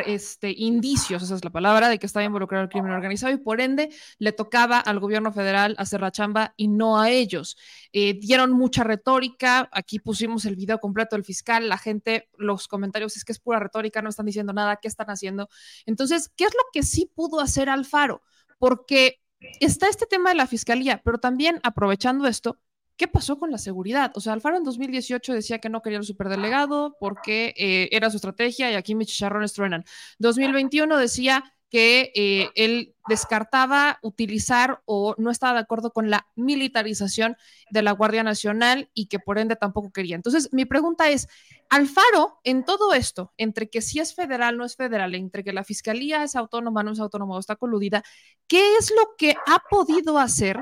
[0.05, 3.59] este, indicios, esa es la palabra, de que estaba involucrado el crimen organizado y por
[3.59, 7.57] ende le tocaba al gobierno federal hacer la chamba y no a ellos.
[7.91, 13.17] Eh, dieron mucha retórica, aquí pusimos el video completo del fiscal, la gente, los comentarios
[13.17, 15.49] es que es pura retórica, no están diciendo nada, ¿qué están haciendo?
[15.85, 18.21] Entonces, ¿qué es lo que sí pudo hacer Alfaro?
[18.59, 19.19] Porque
[19.59, 22.57] está este tema de la fiscalía, pero también aprovechando esto,
[22.97, 24.11] ¿qué pasó con la seguridad?
[24.15, 28.17] O sea, Alfaro en 2018 decía que no quería el superdelegado porque eh, era su
[28.17, 29.85] estrategia y aquí mis chicharrones truenan.
[30.19, 37.35] 2021 decía que eh, él descartaba utilizar o no estaba de acuerdo con la militarización
[37.71, 40.15] de la Guardia Nacional y que por ende tampoco quería.
[40.15, 41.27] Entonces, mi pregunta es,
[41.71, 45.63] Alfaro, en todo esto, entre que si es federal, no es federal, entre que la
[45.63, 48.03] fiscalía es autónoma, no es autónoma, está coludida,
[48.47, 50.61] ¿qué es lo que ha podido hacer?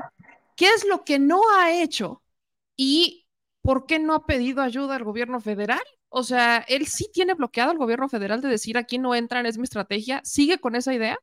[0.56, 2.22] ¿Qué es lo que no ha hecho?
[2.76, 3.26] ¿Y
[3.62, 5.82] por qué no ha pedido ayuda al gobierno federal?
[6.08, 9.58] O sea, él sí tiene bloqueado al gobierno federal de decir aquí no entran, es
[9.58, 10.20] mi estrategia.
[10.24, 11.18] ¿Sigue con esa idea?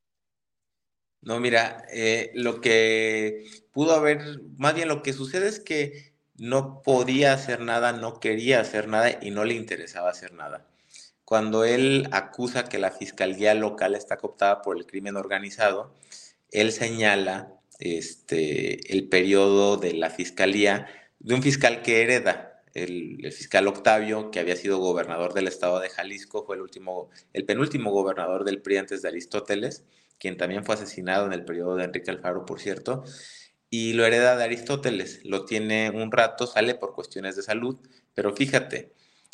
[1.22, 6.82] No, mira, eh, lo que pudo haber, más bien lo que sucede es que no
[6.82, 10.66] podía hacer nada, no quería hacer nada y no le interesaba hacer nada.
[11.26, 15.94] Cuando él acusa que la fiscalía local está cooptada por el crimen organizado,
[16.52, 20.88] él señala este, el periodo de la fiscalía
[21.20, 22.62] de un fiscal que hereda.
[22.74, 27.46] El, fiscal Octavio, que había sido gobernador del estado de Jalisco, fue el, último, el
[27.46, 29.86] penúltimo gobernador del PRI antes de Aristóteles,
[30.20, 33.04] quien también fue asesinado en el periodo de Enrique Alfaro, por cierto,
[33.70, 35.22] y lo hereda de Aristóteles.
[35.24, 37.78] Lo tiene un rato, sale por cuestiones de salud,
[38.14, 38.94] pero fíjate,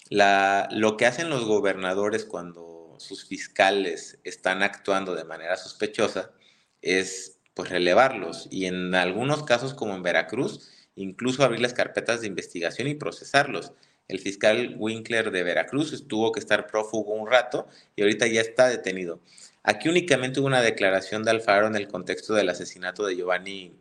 [0.10, 6.31] lo que hacen los gobernadores cuando sus fiscales están actuando de manera sospechosa
[6.81, 12.27] es pues relevarlos y en algunos casos como en Veracruz incluso abrir las carpetas de
[12.27, 13.73] investigación y procesarlos.
[14.07, 18.69] El fiscal Winkler de Veracruz tuvo que estar prófugo un rato y ahorita ya está
[18.69, 19.19] detenido.
[19.63, 23.73] Aquí únicamente hubo una declaración de Alfaro en el contexto del asesinato de Giovanni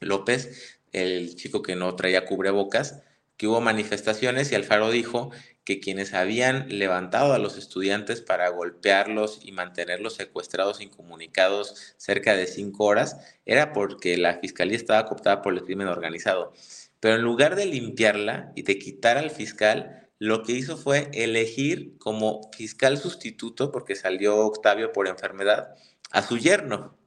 [0.00, 3.02] López, el chico que no traía cubrebocas,
[3.36, 5.30] que hubo manifestaciones y Alfaro dijo
[5.70, 12.48] que quienes habían levantado a los estudiantes para golpearlos y mantenerlos secuestrados incomunicados cerca de
[12.48, 16.52] cinco horas era porque la fiscalía estaba cooptada por el crimen organizado.
[16.98, 21.96] Pero en lugar de limpiarla y de quitar al fiscal, lo que hizo fue elegir
[21.98, 25.76] como fiscal sustituto, porque salió Octavio por enfermedad,
[26.10, 26.98] a su yerno.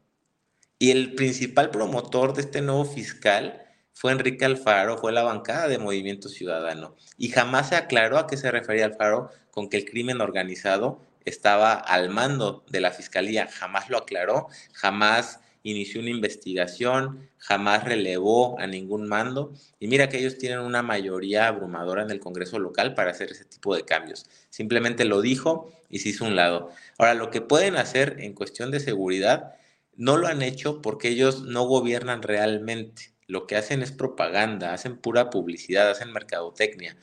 [0.79, 3.62] Y el principal promotor de este nuevo fiscal
[3.93, 6.95] fue Enrique Alfaro, fue la bancada de Movimiento Ciudadano.
[7.17, 11.73] Y jamás se aclaró a qué se refería Alfaro con que el crimen organizado estaba
[11.73, 13.47] al mando de la fiscalía.
[13.47, 19.53] Jamás lo aclaró, jamás inició una investigación, jamás relevó a ningún mando.
[19.79, 23.45] Y mira que ellos tienen una mayoría abrumadora en el Congreso local para hacer ese
[23.45, 24.25] tipo de cambios.
[24.49, 26.71] Simplemente lo dijo y se hizo un lado.
[26.97, 29.55] Ahora, lo que pueden hacer en cuestión de seguridad,
[29.95, 34.97] no lo han hecho porque ellos no gobiernan realmente lo que hacen es propaganda, hacen
[34.97, 36.97] pura publicidad, hacen mercadotecnia.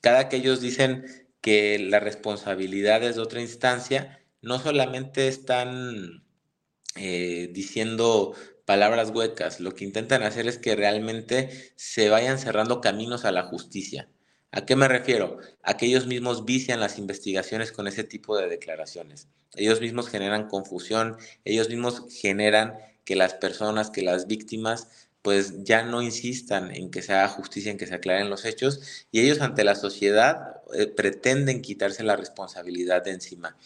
[0.00, 1.04] Cada que ellos dicen
[1.40, 6.24] que la responsabilidad es de otra instancia, no solamente están
[6.96, 13.24] eh, diciendo palabras huecas, lo que intentan hacer es que realmente se vayan cerrando caminos
[13.24, 14.08] a la justicia.
[14.50, 15.38] ¿A qué me refiero?
[15.62, 19.28] A que ellos mismos vician las investigaciones con ese tipo de declaraciones.
[19.54, 25.84] Ellos mismos generan confusión, ellos mismos generan que las personas, que las víctimas pues ya
[25.84, 29.40] no insistan en que se haga justicia, en que se aclaren los hechos, y ellos
[29.40, 33.56] ante la sociedad eh, pretenden quitarse la responsabilidad de encima.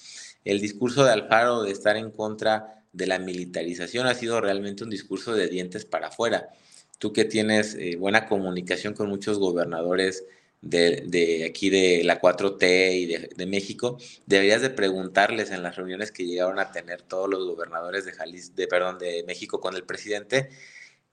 [0.44, 4.90] El discurso de Alfaro de estar en contra de la militarización ha sido realmente un
[4.90, 6.50] discurso de dientes para afuera.
[6.98, 10.24] Tú que tienes eh, buena comunicación con muchos gobernadores
[10.62, 16.10] de, aquí de la 4T y de, de, México, deberías de preguntarles en las reuniones
[16.12, 19.84] que llegaron a tener todos los gobernadores de, Jalis, de, perdón, de México con el
[19.84, 20.50] presidente,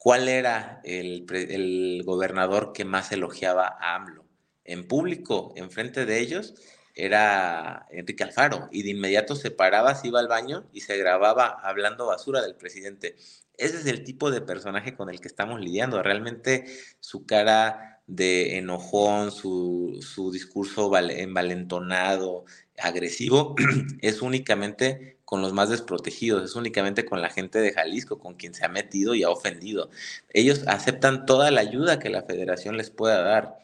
[0.04, 4.26] ¿Cuál era el, gobernador que más elogiaba a AMLO?
[4.66, 6.56] En público, enfrente de ellos,
[6.94, 11.58] era Enrique Alfaro y de inmediato se paraba, se iba al baño y se grababa
[11.64, 13.16] hablando basura del presidente.
[13.56, 16.04] Ese es el tipo de personaje con el que estamos lidiando.
[16.04, 16.66] Realmente
[17.00, 22.44] su cara de enojón, su, su discurso envalentonado,
[22.78, 23.56] agresivo,
[24.02, 28.54] es únicamente con los más desprotegidos, es únicamente con la gente de Jalisco, con quien
[28.54, 29.90] se ha metido y ha ofendido.
[30.30, 33.58] Ellos aceptan toda la ayuda que la federación les pueda dar.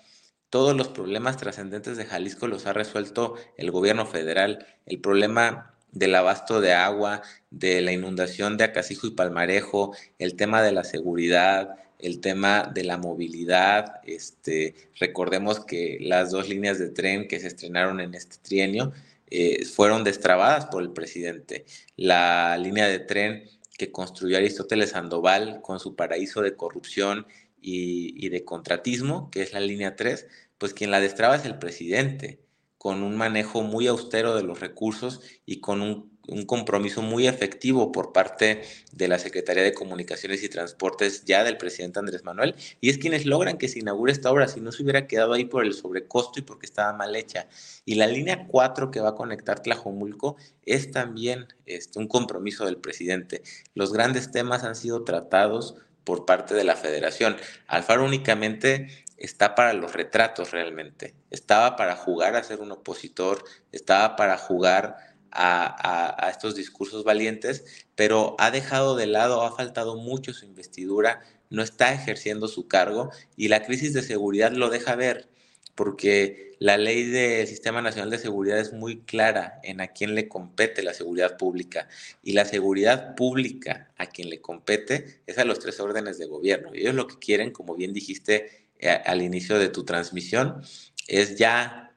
[0.49, 4.65] Todos los problemas trascendentes de Jalisco los ha resuelto el gobierno federal.
[4.87, 10.63] El problema del abasto de agua, de la inundación de Acasijo y Palmarejo, el tema
[10.63, 14.01] de la seguridad, el tema de la movilidad.
[14.07, 18.91] Este, recordemos que las dos líneas de tren que se estrenaron en este trienio
[19.31, 21.65] eh, fueron destrabadas por el presidente.
[21.95, 23.45] La línea de tren
[23.77, 27.27] que construyó Aristóteles Sandoval con su paraíso de corrupción
[27.61, 30.27] y, y de contratismo, que es la línea 3,
[30.57, 32.39] pues quien la destraba es el presidente
[32.79, 36.08] con un manejo muy austero de los recursos y con un,
[36.45, 38.61] compromiso muy efectivo por parte
[38.91, 43.25] de la Secretaría de Comunicaciones y Transportes ya del presidente Andrés Manuel, y es quienes
[43.25, 46.39] logran que se inaugure esta obra, si no se hubiera quedado ahí por el sobrecosto
[46.39, 47.47] y porque estaba mal hecha.
[47.85, 52.77] Y la línea 4 que va a conectar Tlajomulco es también este, un compromiso del
[52.77, 53.41] presidente.
[53.73, 57.37] Los grandes temas han sido tratados por parte de la federación.
[57.67, 58.87] Alfaro únicamente
[59.19, 61.13] está para los retratos realmente.
[61.29, 68.35] Estaba para jugar a ser un opositor, estaba para jugar a, estos discursos valientes, pero
[68.39, 73.47] ha dejado de lado, ha faltado mucho su investidura, no está ejerciendo su cargo y
[73.47, 75.29] la crisis de seguridad lo deja ver,
[75.75, 80.27] porque la ley del Sistema Nacional de Seguridad es muy clara en a quién le
[80.27, 81.87] compete la seguridad pública
[82.21, 86.71] y la seguridad pública a quien le compete es a los tres órdenes de gobierno.
[86.73, 90.61] Y ellos lo que quieren, como bien dijiste, eh, al inicio de tu transmisión
[91.07, 91.88] es ya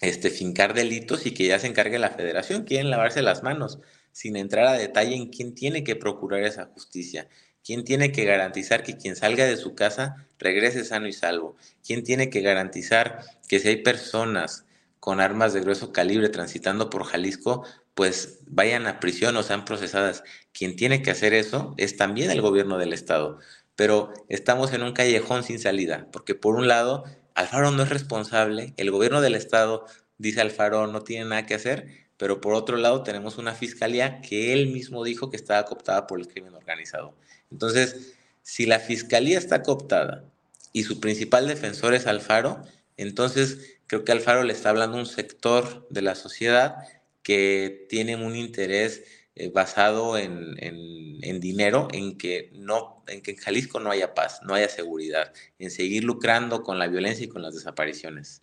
[0.00, 2.64] este, fincar delitos y que ya se encargue la federación.
[2.64, 3.78] Quieren lavarse las manos
[4.12, 7.28] sin entrar a detalle en quién tiene que procurar esa justicia,
[7.64, 12.02] quién tiene que garantizar que quien salga de su casa regrese sano y salvo, quién
[12.02, 14.64] tiene que garantizar que si hay personas
[14.98, 20.22] con armas de grueso calibre transitando por Jalisco, pues vayan a prisión o sean procesadas.
[20.52, 23.38] Quien tiene que hacer eso es también el gobierno del Estado
[23.80, 28.74] pero estamos en un callejón sin salida, porque por un lado, Alfaro no es responsable,
[28.76, 29.86] el gobierno del estado
[30.18, 34.52] dice Alfaro no tiene nada que hacer, pero por otro lado tenemos una fiscalía que
[34.52, 37.14] él mismo dijo que estaba cooptada por el crimen organizado.
[37.50, 40.24] Entonces, si la fiscalía está cooptada
[40.72, 42.62] y su principal defensor es Alfaro,
[42.96, 46.76] entonces creo que Alfaro le está hablando a un sector de la sociedad
[47.22, 49.02] que tiene un interés
[49.36, 50.56] eh, basado en,
[51.40, 55.70] dinero, en que, no, en que en Jalisco no haya paz, no haya seguridad, en
[55.70, 58.42] seguir lucrando con la violencia y con las desapariciones.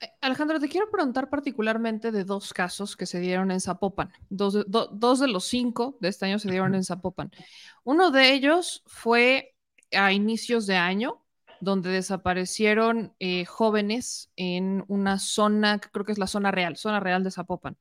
[0.00, 4.12] Eh, Alejandro, te quiero preguntar particularmente de dos casos que se dieron en Zapopan.
[4.28, 7.30] Dos, de los cinco de este año se dieron en Zapopan.
[7.84, 9.54] Uno de ellos fue
[9.92, 11.24] a inicios de año,
[11.60, 17.24] donde desaparecieron eh, jóvenes en una zona, creo que es la zona real, zona real
[17.24, 17.78] de Zapopan.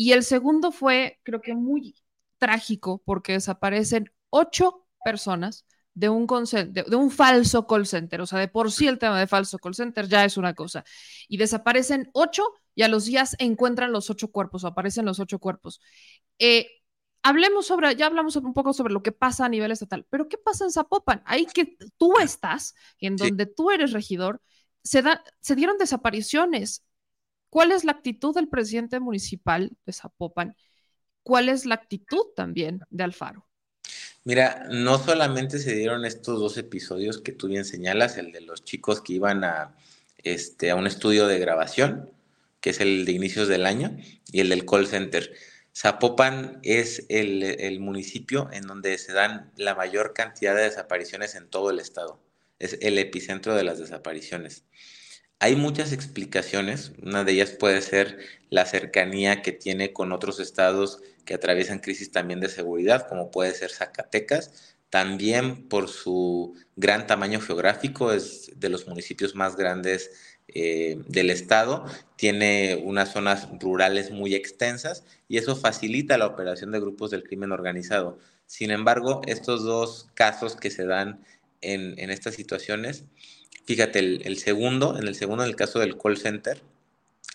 [0.00, 1.96] Y el segundo fue, creo que muy
[2.38, 8.20] trágico, porque desaparecen ocho personas de un, de, de un falso call center.
[8.20, 10.84] O sea, de por sí el tema de falso call center ya es una cosa.
[11.26, 12.44] Y desaparecen ocho
[12.76, 15.80] y a los días encuentran los ocho cuerpos o aparecen los ocho cuerpos.
[16.38, 16.68] Eh,
[17.24, 20.38] hablemos sobre, ya hablamos un poco sobre lo que pasa a nivel estatal, pero ¿qué
[20.38, 21.22] pasa en Zapopan?
[21.26, 24.40] Ahí que tú estás, en donde tú eres regidor,
[24.84, 26.84] se, da, se dieron desapariciones
[27.50, 30.56] ¿Cuál es la actitud del presidente municipal de Zapopan?
[31.22, 33.46] ¿Cuál es la actitud también de Alfaro?
[34.24, 38.64] Mira, no solamente se dieron estos dos episodios que tú bien señalas, el de los
[38.64, 39.74] chicos que iban a,
[40.18, 42.10] este, a un estudio de grabación,
[42.60, 43.96] que es el de inicios del año,
[44.30, 45.34] y el del call center.
[45.74, 51.48] Zapopan es el, el municipio en donde se dan la mayor cantidad de desapariciones en
[51.48, 52.20] todo el estado.
[52.58, 54.64] Es el epicentro de las desapariciones.
[55.40, 58.18] Hay muchas explicaciones, una de ellas puede ser
[58.50, 63.54] la cercanía que tiene con otros estados que atraviesan crisis también de seguridad, como puede
[63.54, 70.10] ser Zacatecas, también por su gran tamaño geográfico, es de los municipios más grandes
[70.48, 71.84] eh, del estado,
[72.16, 77.52] tiene unas zonas rurales muy extensas y eso facilita la operación de grupos del crimen
[77.52, 78.18] organizado.
[78.46, 81.22] Sin embargo, estos dos casos que se dan
[81.60, 83.04] en, en estas situaciones,
[83.64, 86.62] Fíjate, el, segundo, en el segundo, en el caso del call center,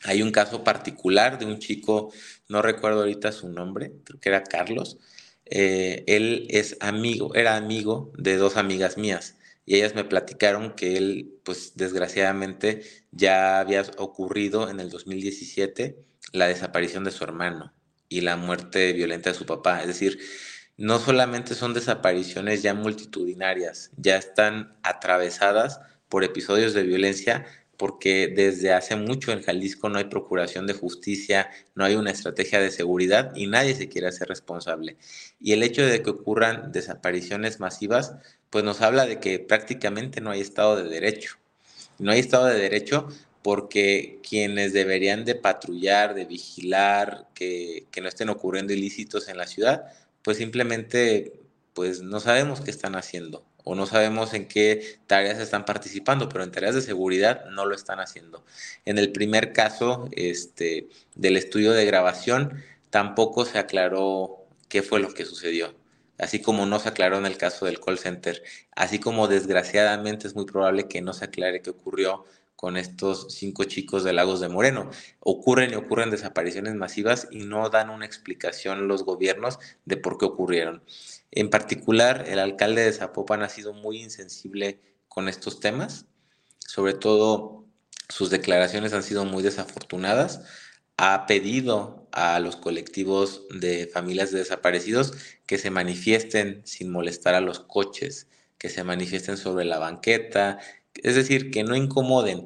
[0.03, 2.11] hay un caso particular de un chico,
[2.49, 4.97] no recuerdo ahorita su nombre, creo que era Carlos.
[5.45, 9.36] Eh, él es amigo, era amigo de dos amigas mías
[9.66, 15.97] y ellas me platicaron que él, pues desgraciadamente, ya había ocurrido en el 2017
[16.32, 17.74] la desaparición de su hermano
[18.09, 19.82] y la muerte violenta de su papá.
[19.82, 20.20] Es decir,
[20.78, 25.80] no solamente son desapariciones ya multitudinarias, ya están atravesadas
[26.14, 27.43] por episodios de violencia
[27.76, 32.61] porque desde hace mucho en Jalisco no hay procuración de justicia, no hay una estrategia
[32.61, 34.97] de seguridad y nadie se quiere hacer responsable.
[35.41, 38.14] Y el hecho de que ocurran desapariciones masivas,
[38.51, 41.39] pues nos habla de que prácticamente no hay Estado de Derecho.
[41.97, 43.07] No hay Estado de Derecho
[43.41, 49.86] porque quienes deberían de patrullar, de vigilar, que, no estén ocurriendo ilícitos en la ciudad,
[50.22, 51.34] pues simplemente
[51.74, 56.43] pues no sabemos qué están haciendo o no sabemos en qué tareas están participando, pero
[56.43, 58.43] en tareas de seguridad no lo están haciendo.
[58.86, 65.14] En el primer caso este, del estudio de grabación, tampoco se aclaró qué fue lo
[65.14, 65.76] que sucedió,
[66.18, 68.43] así como no se aclaró en el caso del call center,
[68.76, 72.26] así como desgraciadamente es muy probable que no se aclare qué ocurrió
[72.64, 74.89] con estos cinco chicos de Lagos de Moreno.
[75.20, 80.24] Ocurren y ocurren desapariciones masivas y no dan una explicación los gobiernos de por qué
[80.24, 80.82] ocurrieron.
[81.36, 86.05] En particular, el alcalde de Zapopan ha sido muy insensible con estos temas,
[86.59, 87.65] sobre todo
[88.07, 90.41] sus declaraciones han sido muy desafortunadas.
[90.97, 95.13] Ha pedido a los colectivos de familias de desaparecidos
[95.47, 98.27] que se manifiesten sin molestar a los coches,
[98.59, 100.59] que se manifiesten sobre la banqueta,
[101.01, 102.45] es decir, que no incomoden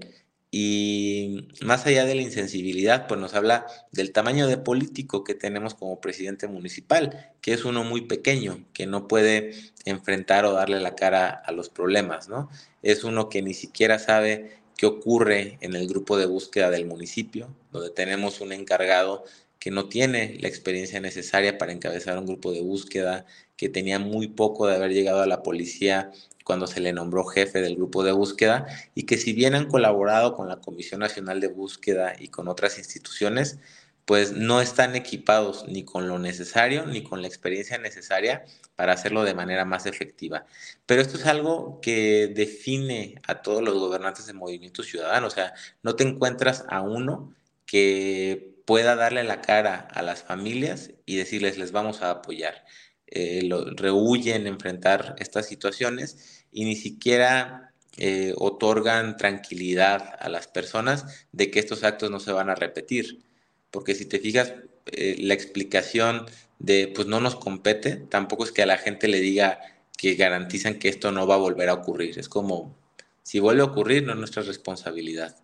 [0.50, 5.76] y más allá de la insensibilidad, pues nos habla del tamaño de político que tenemos
[5.76, 9.52] como presidente municipal, que es uno muy pequeño, que no puede
[9.86, 12.50] enfrentar o darle la cara a los problemas, ¿no?
[12.82, 17.54] Es uno que ni siquiera sabe qué ocurre en el grupo de búsqueda del municipio,
[17.72, 19.26] donde tenemos un encargado
[19.60, 23.26] que no tiene la experiencia necesaria para encabezar un grupo de búsqueda,
[23.58, 26.12] que tenía muy poco de haber llegado a la policía
[26.48, 30.34] cuando se le nombró jefe del grupo de búsqueda y que si bien han colaborado
[30.34, 33.60] con la Comisión Nacional de Búsqueda y con otras instituciones,
[34.06, 38.46] pues no están equipados ni con lo necesario ni con la experiencia necesaria
[38.78, 40.46] para hacerlo de manera más efectiva.
[40.86, 45.54] Pero esto es algo que define a todos los gobernantes de Movimiento Ciudadano, o sea,
[45.84, 47.34] no te encuentras a uno
[47.66, 52.64] que pueda darle la cara a las familias y decirles les vamos a apoyar.
[53.10, 61.28] Eh, lo, rehuyen enfrentar estas situaciones y ni siquiera eh, otorgan tranquilidad a las personas
[61.32, 63.24] de que estos actos no se van a repetir.
[63.72, 64.54] Porque si te fijas,
[64.92, 66.26] eh, la explicación
[66.60, 69.60] de pues no nos compete, tampoco es que a la gente le diga
[69.98, 72.20] que garantizan que esto no va a volver a ocurrir.
[72.20, 72.76] Es como,
[73.24, 75.36] si vuelve a ocurrir, no es nuestra responsabilidad.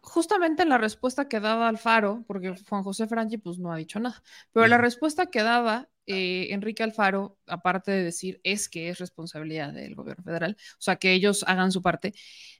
[0.00, 4.00] Justamente en la respuesta que daba Alfaro, porque Juan José Franchi pues no ha dicho
[4.00, 4.22] nada,
[4.52, 9.72] pero la respuesta que daba eh, Enrique Alfaro, aparte de decir es que es responsabilidad
[9.72, 12.14] del gobierno federal, o sea, que ellos hagan su parte,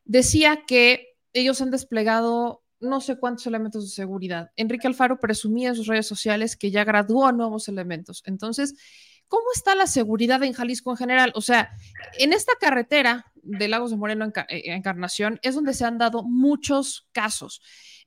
[0.05, 4.51] decía que ellos han desplegado no sé cuántos elementos de seguridad.
[4.57, 8.23] Enrique Alfaro presumía en sus redes sociales que ya graduó nuevos elementos.
[8.27, 8.75] Entonces,
[9.29, 11.33] ¿cómo está la seguridad en Jalisco en general?
[11.37, 11.71] O sea,
[12.19, 17.09] en esta carretera de Lagos de Moreno, eh, Encarnación, es donde se han dado muchos
[17.13, 17.63] casos.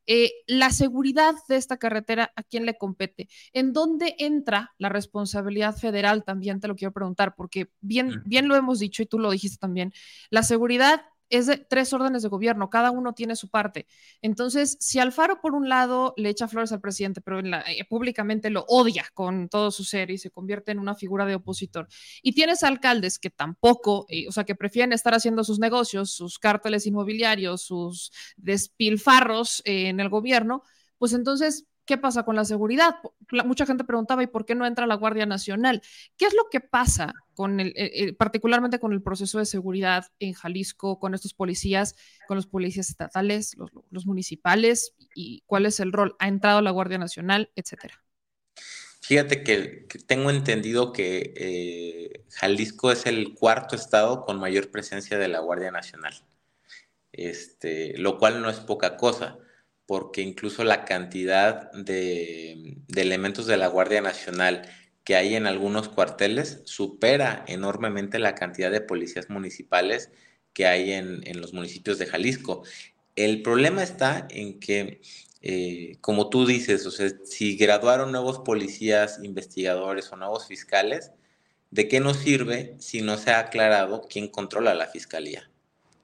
[0.07, 3.27] Eh, la seguridad de esta carretera, ¿a quién le compete?
[3.53, 6.23] ¿En dónde entra la responsabilidad federal?
[6.23, 9.57] También te lo quiero preguntar, porque bien, bien lo hemos dicho y tú lo dijiste
[9.57, 9.93] también.
[10.29, 13.87] La seguridad es de tres órdenes de gobierno, cada uno tiene su parte.
[14.21, 18.65] Entonces, si Alfaro por un lado le echa flores al presidente, pero eh, públicamente lo
[18.67, 21.87] odia con todo su ser y se convierte en una figura de opositor,
[22.21, 26.39] y tienes alcaldes que tampoco, eh, o sea, que prefieren estar haciendo sus negocios, sus
[26.39, 30.63] cárteles inmobiliarios, sus despilfarros eh, en el gobierno,
[30.97, 32.95] pues entonces ¿Qué pasa con la seguridad?
[33.45, 35.81] Mucha gente preguntaba, ¿y por qué no entra la Guardia Nacional?
[36.17, 40.07] ¿Qué es lo que pasa con el, eh, eh, particularmente con el proceso de seguridad
[40.19, 41.95] en Jalisco, con estos policías,
[42.27, 43.55] con los policías estatales,
[43.91, 46.15] los, municipales, y cuál es el rol?
[46.17, 48.03] ¿Ha entrado la Guardia Nacional, etcétera?
[49.01, 55.27] Fíjate que, tengo entendido que eh, Jalisco es el cuarto estado con mayor presencia de
[55.27, 56.15] la Guardia Nacional,
[57.11, 59.37] este, lo cual no es poca cosa
[59.85, 64.67] porque incluso la cantidad de, elementos de la Guardia Nacional
[65.03, 70.09] que hay en algunos cuarteles supera enormemente la cantidad de policías municipales
[70.53, 72.63] que hay en, los municipios de Jalisco.
[73.15, 75.01] El problema está en que,
[75.41, 81.11] eh, como tú dices, o sea, si graduaron nuevos policías, investigadores o nuevos fiscales,
[81.69, 85.51] ¿de qué nos sirve si no se ha aclarado quién controla la fiscalía?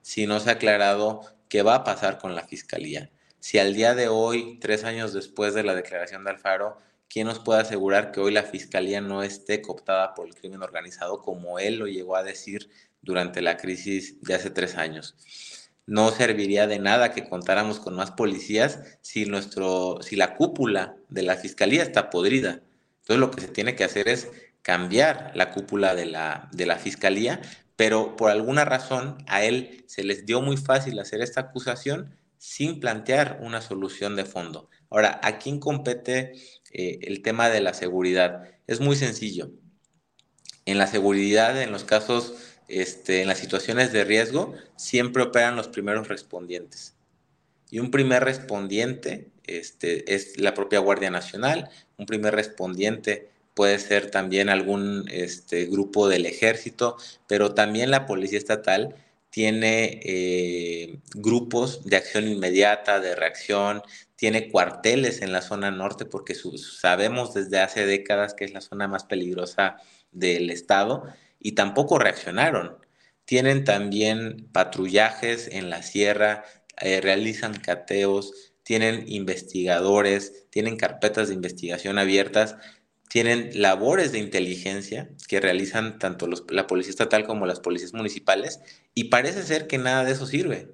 [0.02, 3.10] Si no se ha aclarado qué va a pasar con la fiscalía
[3.42, 6.78] si al día de hoy, tres años después de la declaración de Alfaro,
[7.08, 11.22] ¿quién nos puede asegurar que hoy la fiscalía no esté cooptada por el crimen organizado
[11.22, 12.70] como él lo llegó a decir
[13.02, 15.16] durante la crisis de hace tres años?
[15.86, 21.24] No serviría de nada que contáramos con más policías si, nuestro, si la cúpula de
[21.24, 22.60] la fiscalía está podrida.
[23.00, 24.30] Entonces lo que se tiene que hacer es
[24.62, 27.40] cambiar la cúpula de la, de la fiscalía
[27.74, 32.80] pero por alguna razón a él se les dio muy fácil hacer esta acusación sin
[32.80, 34.68] plantear una solución de fondo.
[34.90, 36.32] Ahora, ¿a quién compete
[36.72, 38.42] eh, el tema de la seguridad?
[38.66, 39.52] Es muy sencillo.
[40.64, 42.34] En la seguridad, en los casos,
[42.66, 46.96] este, en las situaciones de riesgo, siempre operan los primeros respondientes.
[47.70, 54.10] Y un primer respondiente este, es la propia Guardia Nacional, un primer respondiente puede ser
[54.10, 56.96] también algún este, grupo del ejército,
[57.28, 58.96] pero también la Policía Estatal
[59.32, 63.80] tiene eh, grupos de acción inmediata, de reacción,
[64.14, 68.88] tiene cuarteles en la zona norte, porque sabemos desde hace décadas que es la zona
[68.88, 69.76] más peligrosa
[70.10, 71.04] del estado,
[71.40, 72.76] y tampoco reaccionaron.
[73.24, 76.44] Tienen también patrullajes en la sierra,
[76.82, 82.56] eh, realizan cateos, tienen investigadores, tienen carpetas de investigación abiertas,
[83.12, 88.60] tienen labores de inteligencia que realizan tanto la policía estatal como las policías municipales
[88.94, 90.72] y parece ser que nada de eso sirve.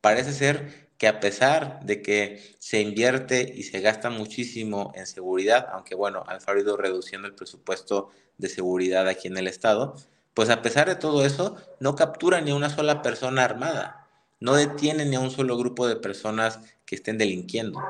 [0.00, 5.68] Parece ser que a pesar de que se invierte y se gasta muchísimo en seguridad,
[5.70, 8.08] aunque bueno, Alfaro ha reduciendo el presupuesto
[8.38, 9.96] de seguridad aquí en el estado,
[10.32, 14.08] pues a pesar de todo eso, no captura ni una sola persona armada,
[14.40, 17.82] no detiene ni un solo grupo de personas que estén delinquiendo.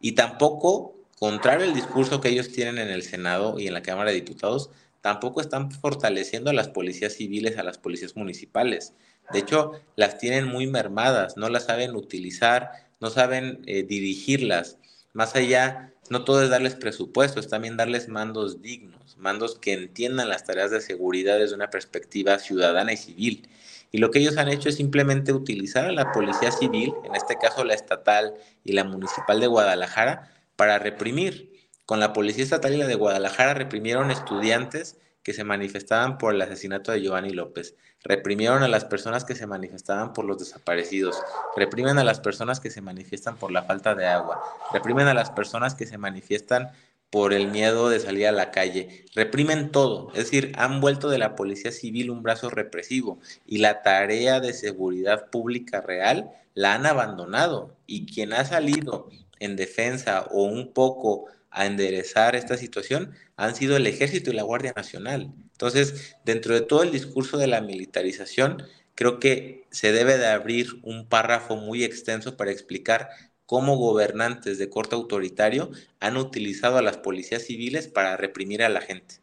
[0.00, 4.10] Y tampoco contrario al discurso que ellos tienen en el Senado y en la Cámara
[4.10, 8.94] de Diputados, tampoco están fortaleciendo a las policías civiles, a las policías municipales.
[9.32, 14.78] De hecho, las tienen muy mermadas, no las saben utilizar, no saben eh, dirigirlas.
[15.12, 20.44] Más allá, no todo es darles presupuestos, también darles mandos dignos, mandos que entiendan las
[20.44, 23.48] tareas de seguridad desde una perspectiva ciudadana y civil.
[23.90, 27.36] Y lo que ellos han hecho es simplemente utilizar a la policía civil, en este
[27.36, 31.52] caso la estatal y la municipal de Guadalajara, para reprimir.
[31.86, 37.00] Con la Policía Estatal de Guadalajara reprimieron estudiantes que se manifestaban por el asesinato de
[37.00, 37.76] Giovanni López.
[38.02, 41.16] Reprimieron a las personas que se manifestaban por los desaparecidos.
[41.56, 44.42] Reprimen a las personas que se manifiestan por la falta de agua.
[44.72, 46.72] Reprimen a las personas que se manifiestan
[47.08, 49.04] por el miedo de salir a la calle.
[49.14, 50.08] Reprimen todo.
[50.10, 54.52] Es decir, han vuelto de la policía civil un brazo represivo y la tarea de
[54.52, 57.76] seguridad pública real la han abandonado.
[57.86, 59.08] Y quien ha salido
[59.40, 64.42] en defensa o un poco a enderezar esta situación han sido el ejército y la
[64.42, 65.32] Guardia Nacional.
[65.52, 68.62] Entonces, dentro de todo el discurso de la militarización,
[68.94, 73.08] creo que se debe de abrir un párrafo muy extenso para explicar
[73.46, 75.70] cómo gobernantes de corte autoritario
[76.00, 79.16] han utilizado a las policías civiles para reprimir a la gente.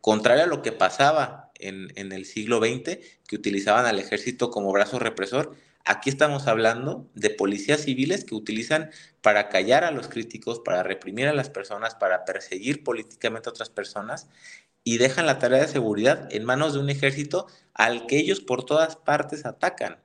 [0.00, 4.72] Contrario a lo que pasaba en, en el siglo XX, que utilizaban al ejército como
[4.72, 8.90] brazo represor, Aquí estamos hablando de policías civiles que utilizan
[9.22, 13.70] para callar a los críticos, para reprimir a las personas, para perseguir políticamente a otras
[13.70, 14.28] personas
[14.84, 18.64] y dejan la tarea de seguridad en manos de un ejército al que ellos por
[18.64, 19.98] todas partes atacan.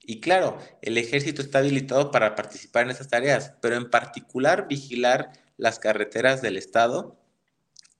[0.00, 5.32] Y claro, el ejército está habilitado para participar en esas tareas, pero en particular vigilar
[5.56, 7.18] las carreteras del Estado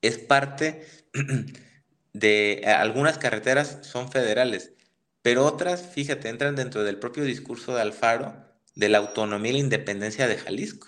[0.02, 0.86] es parte
[2.12, 4.72] de algunas carreteras son federales,
[5.24, 8.44] pero otras, fíjate, entran dentro del propio discurso de Alfaro
[8.74, 10.86] de la autonomía y la independencia de Jalisco.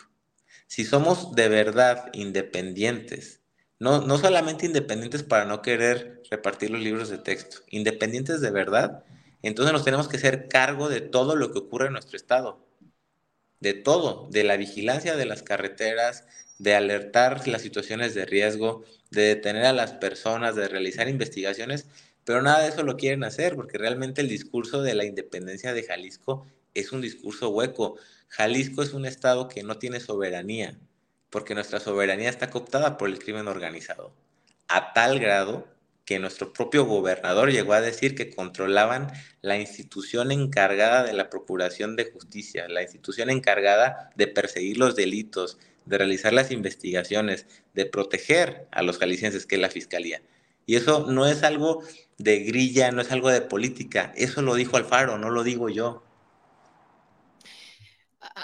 [0.66, 3.40] Si somos de verdad independientes,
[3.78, 9.04] no, no solamente independientes para no querer repartir los libros de texto, independientes de verdad,
[9.40, 12.68] entonces nos tenemos que hacer cargo de todo lo que ocurre en nuestro estado,
[13.60, 16.26] de todo, de la vigilancia de las carreteras,
[16.58, 21.86] de alertar las situaciones de riesgo, de detener a las personas, de realizar investigaciones
[22.26, 25.84] pero nada de eso lo quieren hacer porque realmente el discurso de la independencia de
[25.84, 27.96] Jalisco es un discurso hueco.
[28.28, 30.76] Jalisco es un estado que no tiene soberanía,
[31.30, 34.12] porque nuestra soberanía está cooptada por el crimen organizado,
[34.66, 35.68] a tal grado
[36.04, 41.94] que nuestro propio gobernador llegó a decir que controlaban la institución encargada de la procuración
[41.94, 48.66] de justicia, la institución encargada de perseguir los delitos, de realizar las investigaciones, de proteger
[48.72, 50.22] a los jaliscienses, que es la fiscalía.
[50.66, 51.82] Y eso no es algo
[52.18, 54.12] de grilla, no es algo de política.
[54.16, 56.02] Eso lo dijo Alfaro, no lo digo yo.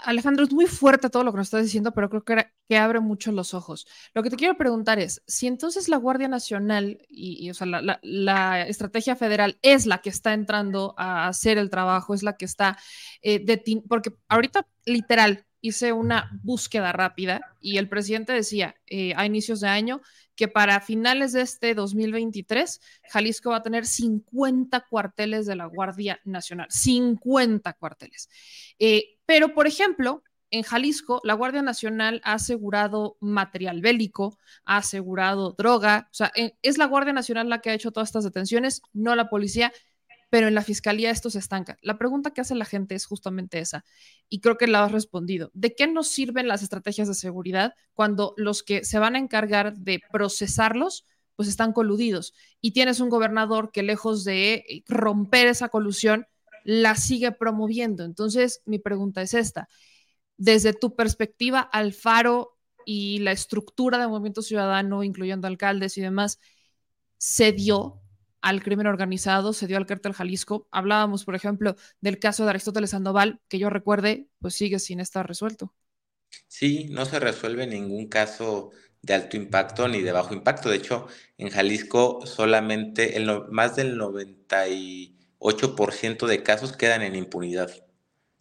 [0.04, 3.00] Alejandro, es muy fuerte todo lo que nos estás diciendo, pero creo que, que, abre
[3.00, 3.86] mucho los ojos.
[4.14, 7.98] Lo que te quiero preguntar es, si entonces la Guardia Nacional y, o sea, la,
[8.02, 12.44] la, estrategia federal es la que está entrando a hacer el trabajo, es la que
[12.44, 12.78] está,
[13.22, 13.44] eh,
[13.88, 19.68] porque ahorita literal hice una búsqueda rápida y el presidente decía eh, a inicios de
[19.68, 20.02] año,
[20.34, 22.80] que para finales de este 2023,
[23.10, 28.28] Jalisco va a tener 50 cuarteles de la Guardia Nacional, 50 cuarteles.
[28.78, 30.22] Eh, pero, por ejemplo,
[30.52, 36.52] en Jalisco, la Guardia Nacional ha asegurado material bélico, ha asegurado droga, o sea, eh,
[36.60, 39.72] es la Guardia Nacional la que ha hecho todas estas detenciones, no la policía.
[40.32, 41.76] Pero en la fiscalía esto se estanca.
[41.82, 43.84] La pregunta que hace la gente es justamente esa,
[44.30, 45.50] y creo que la has respondido.
[45.52, 49.76] ¿De qué nos sirven las estrategias de seguridad cuando los que se van a encargar
[49.76, 51.04] de procesarlos,
[51.36, 52.32] pues están coludidos?
[52.62, 56.26] Y tienes un gobernador que lejos de romper esa colusión,
[56.64, 58.02] la sigue promoviendo.
[58.02, 59.68] Entonces, mi pregunta es esta.
[60.38, 66.38] Desde tu perspectiva, Alfaro y la estructura del movimiento ciudadano, incluyendo alcaldes y demás,
[67.18, 68.01] se dio
[68.42, 70.68] al crimen organizado, se dio al cártel Jalisco.
[70.70, 75.26] Hablábamos, por ejemplo, del caso de Aristóteles Sandoval, que yo recuerde, pues sigue sin estar
[75.26, 75.74] resuelto.
[76.48, 78.70] Sí, no se resuelve ningún caso
[79.02, 80.68] de alto impacto ni de bajo impacto.
[80.68, 81.06] De hecho,
[81.38, 87.70] en Jalisco solamente el más del 98% de casos quedan en impunidad.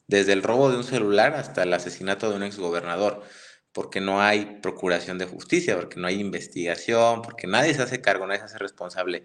[0.07, 3.23] Desde el robo de un celular hasta el asesinato de un exgobernador
[3.71, 8.27] porque no hay procuración de justicia, porque no hay investigación, porque nadie se hace cargo,
[8.27, 9.23] nadie se hace responsable.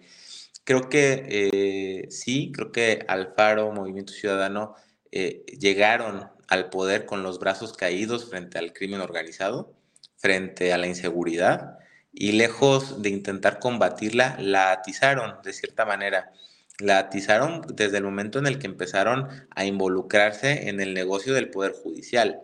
[0.67, 4.75] Creo que eh, sí, creo que Alfaro, Movimiento Ciudadano,
[5.13, 9.73] eh, llegaron al poder con los brazos caídos frente al crimen organizado,
[10.17, 11.77] frente a la inseguridad,
[12.11, 16.33] y lejos de intentar combatirla, la atizaron de cierta manera.
[16.79, 21.49] La atizaron desde el momento en el que empezaron a involucrarse en el negocio del
[21.49, 22.41] Poder Judicial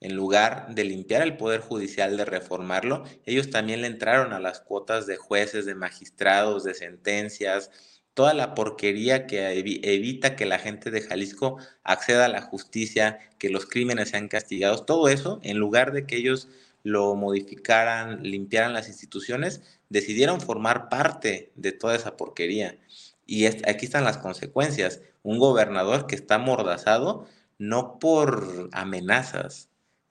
[0.00, 4.60] en lugar de limpiar el Poder Judicial, de reformarlo, ellos también le entraron a las
[4.60, 7.70] cuotas de jueces, de magistrados, de sentencias,
[8.14, 9.50] toda la porquería que
[9.82, 14.86] evita que la gente de Jalisco acceda a la justicia, que los crímenes sean castigados,
[14.86, 16.48] todo eso, en lugar de que ellos
[16.82, 22.78] lo modificaran, limpiaran las instituciones, decidieron formar parte de toda esa porquería.
[23.26, 25.02] Y aquí están las consecuencias.
[25.22, 27.26] Un gobernador que está mordazado
[27.58, 29.65] no por amenazas,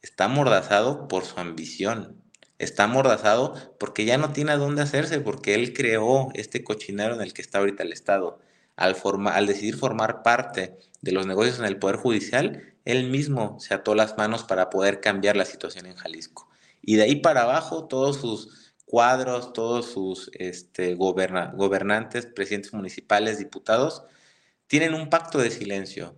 [0.06, 2.22] está amordazado por su ambición,
[2.60, 7.22] está amordazado porque ya no tiene a dónde hacerse, porque él creó este cochinero en
[7.22, 8.40] el que está ahorita el Estado.
[8.76, 8.96] Al,
[9.34, 13.96] al decidir formar parte de los negocios en el Poder Judicial, él mismo se ató
[13.96, 16.48] las manos para poder cambiar la situación en Jalisco.
[16.84, 24.04] Y de ahí para abajo, todos sus cuadros, todos sus este, gobernantes, presidentes municipales, diputados,
[24.68, 26.16] tienen un pacto de silencio,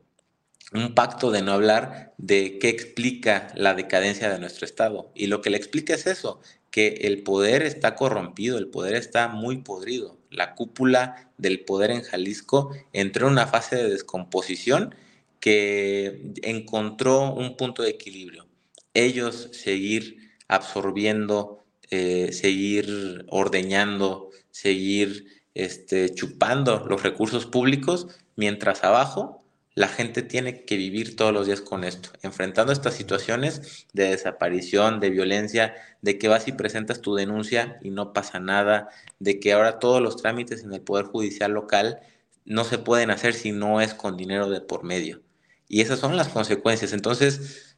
[0.74, 5.12] un pacto de no hablar de qué explica la decadencia de nuestro Estado.
[5.16, 6.42] Y lo que le explica es eso,
[6.72, 10.18] que el poder está corrompido, el poder está muy podrido.
[10.30, 14.94] La cúpula del poder en Jalisco entró en una fase de descomposición
[15.40, 18.48] que encontró un punto de equilibrio.
[18.94, 29.37] Ellos seguir absorbiendo, eh, seguir ordeñando, seguir este, chupando los recursos públicos, mientras abajo
[29.78, 35.00] la gente tiene que vivir todos los días con esto, enfrentando estas situaciones de desaparición,
[35.00, 39.54] de violencia, de que vas y presentas tu denuncia y no pasa nada, de que
[39.54, 42.00] ahora todos los trámites en el Poder Judicial local
[42.44, 45.22] no se pueden hacer si no es con dinero de por medio.
[45.68, 46.92] Y esas son las consecuencias.
[46.92, 47.78] Entonces,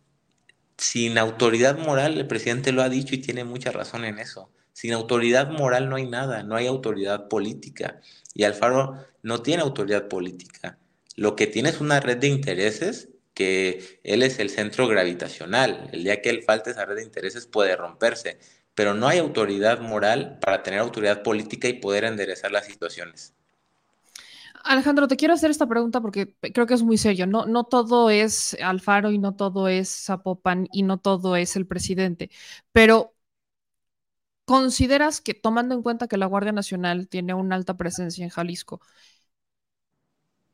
[0.77, 4.49] sin autoridad moral, el presidente lo ha dicho y tiene mucha razón en eso.
[4.71, 7.99] Sin autoridad moral no hay nada, no hay autoridad política.
[8.33, 10.79] Y Alfaro no tiene autoridad política
[11.19, 15.89] lo que tiene es una red de intereses que él es el centro gravitacional.
[15.91, 18.39] El día que él falte esa red de intereses puede romperse,
[18.73, 23.33] pero no hay autoridad moral para tener autoridad política y poder enderezar las situaciones.
[24.63, 27.27] Alejandro, te quiero hacer esta pregunta porque creo que es muy serio.
[27.27, 31.67] No, no todo es Alfaro y no todo es Zapopan y no todo es el
[31.67, 32.29] presidente,
[32.71, 33.13] pero
[34.45, 38.81] ¿consideras que tomando en cuenta que la Guardia Nacional tiene una alta presencia en Jalisco,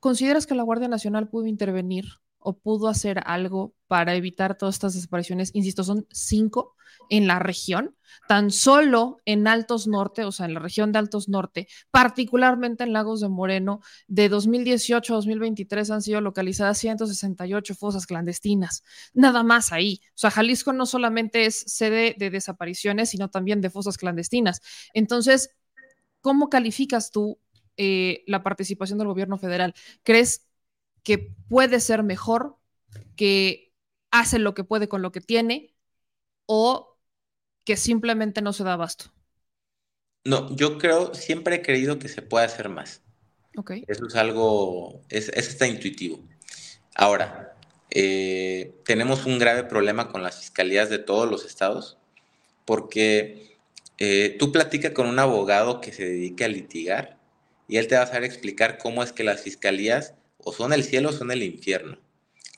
[0.06, 2.06] ¿Consideras que la Guardia Nacional pudo intervenir
[2.38, 5.49] o pudo hacer algo para evitar todas estas desapariciones?
[5.56, 6.76] Insisto, son cinco
[7.10, 7.97] en la región,
[8.28, 12.93] tan solo en Altos Norte, o sea, en la región de Altos Norte, particularmente en
[12.93, 18.84] Lagos de Moreno, de 2018 a 2023 han sido localizadas 168 fosas clandestinas,
[19.16, 20.01] nada más ahí.
[20.10, 24.62] O sea, Jalisco no solamente es sede de desapariciones, sino también de fosas clandestinas.
[24.93, 25.49] Entonces,
[26.22, 27.39] ¿cómo calificas tú
[27.78, 29.73] eh, la participación del gobierno federal?
[30.03, 30.47] ¿Crees
[31.03, 32.57] que puede ser mejor,
[33.15, 33.73] que
[34.11, 35.76] hace lo que puede con lo que tiene
[36.45, 36.97] o
[37.63, 39.11] que simplemente no se da abasto?
[40.23, 43.01] No, yo creo, siempre he creído que se puede hacer más.
[43.55, 43.84] Okay.
[43.88, 46.19] Eso es algo, es, está intuitivo.
[46.95, 47.55] Ahora,
[47.91, 51.97] eh, tenemos un grave problema con las fiscalías de todos los estados,
[52.65, 53.57] porque
[53.97, 57.14] eh, tú platicas con un abogado que se dedica a litigar
[57.68, 60.84] y él te va a saber explicar cómo es que las fiscalías o son el
[60.84, 61.97] cielo o son el infierno.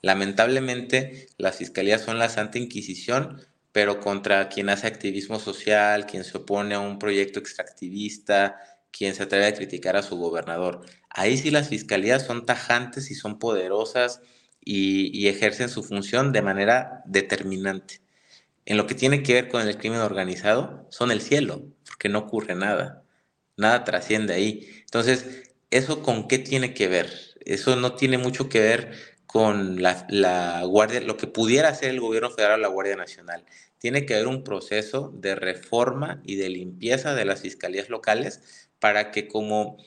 [0.02, 3.42] Lamentablemente, las fiscalías son la Santa Inquisición,
[3.72, 8.58] pero contra quien hace activismo social, quien se opone a un proyecto extractivista,
[8.92, 10.86] quien se atreve a criticar a su gobernador.
[11.10, 14.22] Ahí sí las fiscalías son tajantes y son poderosas
[14.64, 18.02] y, y ejercen su función de manera determinante.
[18.66, 22.20] En lo que tiene que ver con el crimen organizado, son el cielo, porque no
[22.20, 23.04] ocurre nada,
[23.58, 24.68] nada trasciende ahí.
[24.82, 27.12] Entonces, ¿eso con qué tiene que ver?
[27.46, 28.92] Eso no tiene mucho que ver
[29.26, 33.44] con la, la, Guardia, lo que pudiera hacer el gobierno federal o la Guardia Nacional.
[33.78, 39.12] Tiene que haber un proceso de reforma y de limpieza de las fiscalías locales para
[39.12, 39.78] que como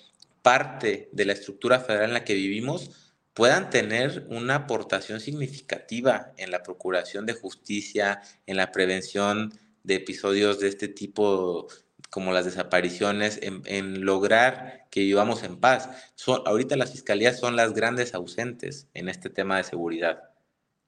[0.42, 2.90] parte de la estructura federal en la que vivimos,
[3.34, 9.52] puedan tener una aportación significativa en la procuración de justicia, en la prevención
[9.82, 11.68] de episodios de este tipo
[12.10, 15.88] como las desapariciones, en, lograr que vivamos en paz.
[16.16, 20.30] Son, ahorita las fiscalías son las grandes ausentes en este tema de seguridad.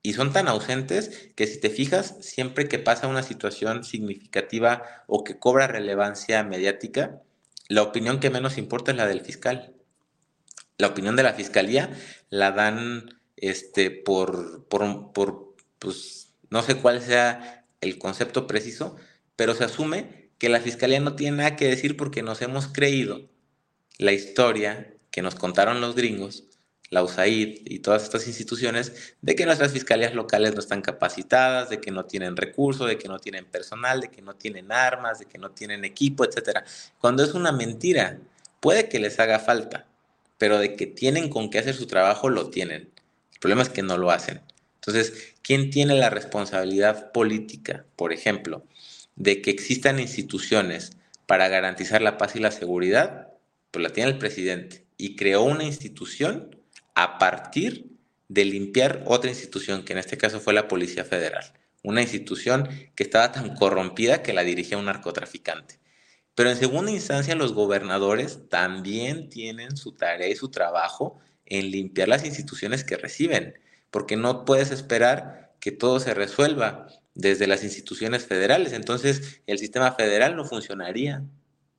[0.03, 5.23] Y son tan ausentes que si te fijas, siempre que pasa una situación significativa o
[5.25, 7.23] que cobra relevancia mediática,
[7.69, 9.75] la opinión que menos importa es la del fiscal
[10.83, 11.91] la opinión de la fiscalía
[12.29, 18.97] la dan este, por, por, por, pues, no sé cuál sea el concepto preciso,
[19.37, 23.21] pero se asume que la fiscalía no tiene nada que decir porque nos hemos creído
[23.99, 26.43] la historia que nos contaron los gringos,
[26.91, 31.81] la USAID y todas estas instituciones, de que nuestras fiscalías locales no están capacitadas, de
[31.81, 35.27] que no tienen recursos, de que no tienen personal, de que no tienen armas, de
[35.27, 36.65] que no tienen equipo, etc.
[36.99, 38.19] Cuando es una mentira,
[38.59, 39.87] puede que les haga falta,
[40.39, 42.91] pero de que tienen con qué hacer su trabajo, lo tienen.
[43.33, 44.41] El problema es que no lo hacen.
[44.75, 48.65] Entonces, ¿quién tiene la responsabilidad política, por ejemplo,
[49.17, 50.97] de que existan instituciones
[51.27, 53.29] para garantizar la paz y la seguridad?
[53.71, 56.57] Pues la tiene el presidente y creó una institución
[56.95, 57.93] a partir
[58.29, 61.45] de limpiar otra institución, que en este caso fue la Policía Federal,
[61.83, 65.81] una institución que estaba tan corrompida que la dirigía un narcotraficante.
[66.35, 72.09] Pero en segunda instancia, los gobernadores también tienen su tarea y su trabajo en limpiar
[72.09, 73.59] las instituciones que reciben,
[73.91, 78.73] porque no puedes esperar que todo se resuelva desde las instituciones federales.
[78.73, 81.23] Entonces, el sistema federal no funcionaría.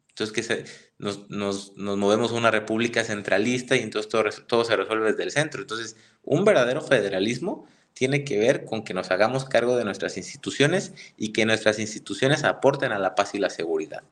[0.09, 0.65] Entonces, que
[0.99, 5.23] nos, nos, nos, movemos a una república centralista y entonces todo, todo se resuelve desde
[5.23, 5.61] el centro.
[5.61, 10.93] Entonces, un verdadero federalismo tiene que ver con que nos hagamos cargo de nuestras instituciones
[11.17, 14.03] y que nuestras instituciones aporten a la paz y la seguridad.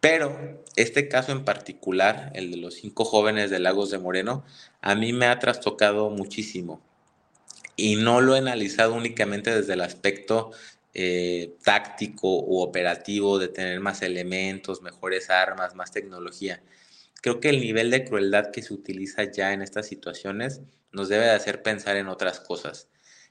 [0.00, 4.44] Pero este caso en particular, el de los cinco jóvenes de Lagos de Moreno,
[4.80, 6.80] a mí me ha trastocado muchísimo.
[7.80, 10.50] Y no lo he analizado únicamente desde el aspecto
[10.92, 16.62] eh, táctico u operativo de tener más elementos, mejores armas, más tecnología.
[17.22, 20.60] Creo que el nivel de crueldad que se utiliza ya en estas situaciones
[20.92, 22.88] nos debe de hacer pensar en otras cosas,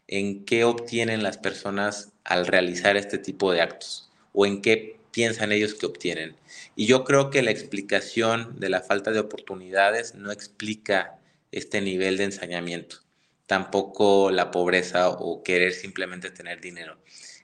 [0.08, 5.52] en qué obtienen las personas al realizar este tipo de actos o en qué piensan
[5.52, 6.36] ellos que obtienen.
[6.76, 11.20] Y yo creo que la explicación de la falta de oportunidades no explica
[11.52, 12.98] este nivel de ensañamiento,
[13.50, 16.98] tampoco la pobreza o querer simplemente tener dinero.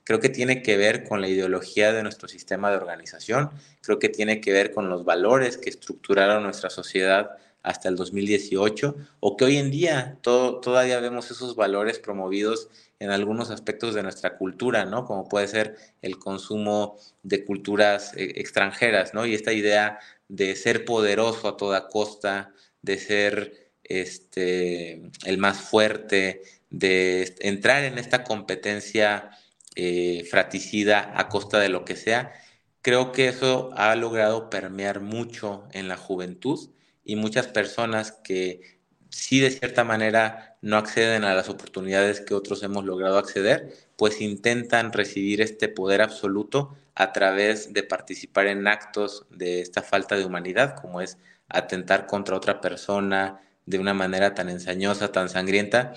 [0.04, 3.50] Creo que tiene que ver con la ideología de nuestro sistema de organización,
[3.82, 7.32] creo que tiene que ver con los valores que estructuraron nuestra sociedad
[7.64, 13.10] hasta el 2018 o que hoy en día todo, todavía vemos esos valores promovidos en
[13.10, 15.06] algunos aspectos de nuestra cultura, ¿no?
[15.06, 19.26] Como puede ser el consumo de culturas eh, extranjeras, ¿no?
[19.26, 19.98] Y esta idea
[20.28, 22.54] de ser poderoso a toda costa,
[22.84, 29.30] de ser este, el más fuerte, de entrar en esta competencia
[29.76, 32.34] eh, fraticida a costa de lo que sea,
[32.82, 36.70] creo que eso ha logrado permear mucho en la juventud
[37.04, 38.80] y muchas personas que
[39.10, 44.20] si de cierta manera no acceden a las oportunidades que otros hemos logrado acceder, pues
[44.20, 50.26] intentan recibir este poder absoluto a través de participar en actos de esta falta de
[50.26, 51.18] humanidad, como es
[51.48, 55.94] atentar contra otra persona de una manera tan ensañosa, tan sangrienta,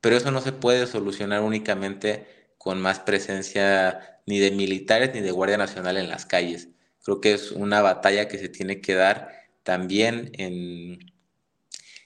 [0.00, 2.26] pero eso no se puede solucionar únicamente
[2.58, 6.68] con más presencia ni de militares ni de Guardia Nacional en las calles.
[7.02, 9.28] Creo que es una batalla que se tiene que dar
[9.62, 10.98] también en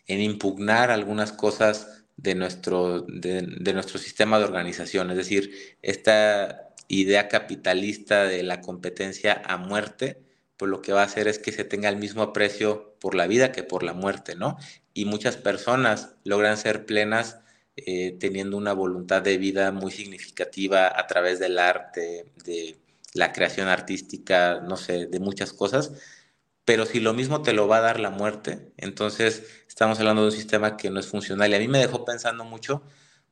[0.06, 8.24] impugnar algunas cosas de nuestro, de, nuestro sistema de organización, es decir, esta idea capitalista
[8.24, 10.20] de la competencia a muerte,
[10.56, 13.28] pues lo que va a hacer es que se tenga el mismo aprecio por la
[13.28, 14.58] vida que por la muerte, ¿no?
[14.98, 17.38] Y muchas personas logran ser plenas
[17.76, 22.76] eh, teniendo una voluntad de vida muy significativa a través del arte, de
[23.14, 25.92] la creación artística, no sé, de muchas cosas,
[26.64, 30.28] pero si lo mismo te lo va a dar la muerte, entonces estamos hablando de
[30.30, 31.50] un sistema que no es funcional.
[31.52, 32.82] Y a mí me dejó pensando mucho,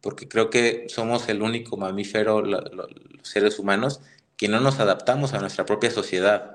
[0.01, 2.89] porque creo que somos el único mamífero, los
[3.23, 4.01] seres humanos,
[4.37, 6.55] que no nos adaptamos a nuestra propia sociedad.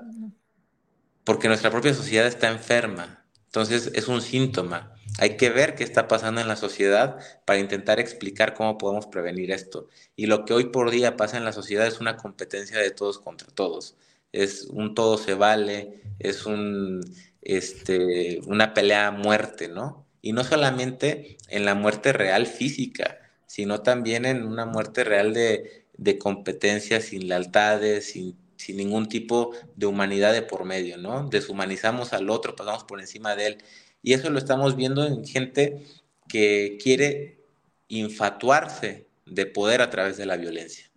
[1.24, 3.21] porque nuestra propia sociedad está enferma.
[3.52, 4.94] Entonces es un síntoma.
[5.18, 9.50] Hay que ver qué está pasando en la sociedad para intentar explicar cómo podemos prevenir
[9.50, 9.88] esto.
[10.16, 13.18] Y lo que hoy por día pasa en la sociedad es una competencia de todos
[13.18, 13.94] contra todos.
[14.32, 17.02] Es un todo se vale, es un,
[17.42, 20.06] este, una pelea a muerte, ¿no?
[20.22, 25.84] Y no solamente en la muerte real física, sino también en una muerte real de,
[25.92, 31.28] de competencia sin lealtades, sin, sin ningún tipo de humanidad de por medio, ¿no?
[31.28, 33.58] Deshumanizamos al otro, pasamos por encima de él.
[34.02, 35.84] Y eso lo estamos viendo en gente
[36.28, 37.40] que quiere
[37.88, 40.90] infatuarse de poder a través de la violencia,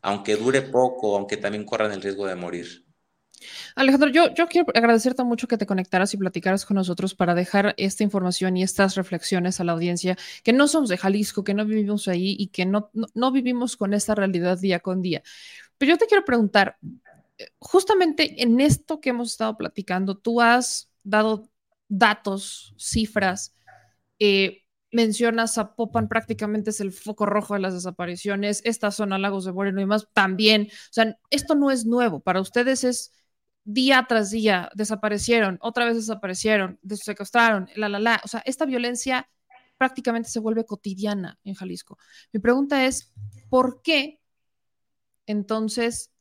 [0.00, 2.84] aunque dure poco, aunque también corran el riesgo de morir.
[3.74, 8.02] Alejandro, yo, quiero agradecerte mucho que te conectaras y platicaras con nosotros para dejar esta
[8.02, 12.08] información y estas reflexiones a la audiencia, que no somos de Jalisco, que no vivimos
[12.08, 15.22] ahí y que no, no vivimos con esta realidad día con día.
[15.84, 16.78] Pero yo te quiero preguntar,
[17.36, 21.50] eh, justamente en esto que hemos estado platicando, tú has dado
[21.88, 23.54] datos, cifras,
[24.18, 29.44] eh, mencionas a Popan prácticamente es el foco rojo de las desapariciones, esta zona Lagos
[29.44, 33.12] de Moreno y más también, o sea, esto no es nuevo, para ustedes es
[33.64, 39.28] día tras día, desaparecieron, otra vez desaparecieron, secuestraron, la, la, la, o sea, esta violencia
[39.76, 41.98] prácticamente se vuelve cotidiana en Jalisco.
[42.32, 43.12] Mi pregunta es,
[43.50, 44.23] ¿por qué
[45.26, 46.12] entonces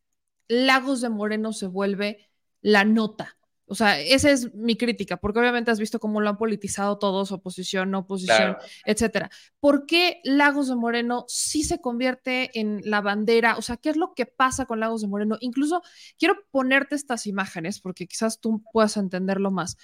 [0.47, 2.29] Lagos de Moreno se vuelve
[2.61, 3.37] la nota?
[3.65, 7.31] O sea, esa es mi crítica, porque obviamente has visto cómo lo han politizado todos,
[7.31, 8.59] oposición, no oposición, claro.
[8.85, 9.31] etcétera.
[9.59, 13.55] ¿Por qué Lagos de Moreno sí se convierte en la bandera?
[13.57, 15.37] O sea, ¿qué es lo que pasa con Lagos de Moreno?
[15.39, 15.81] Incluso
[16.19, 19.77] quiero ponerte estas imágenes, porque quizás tú puedas entenderlo más.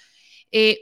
[0.52, 0.78] Eh,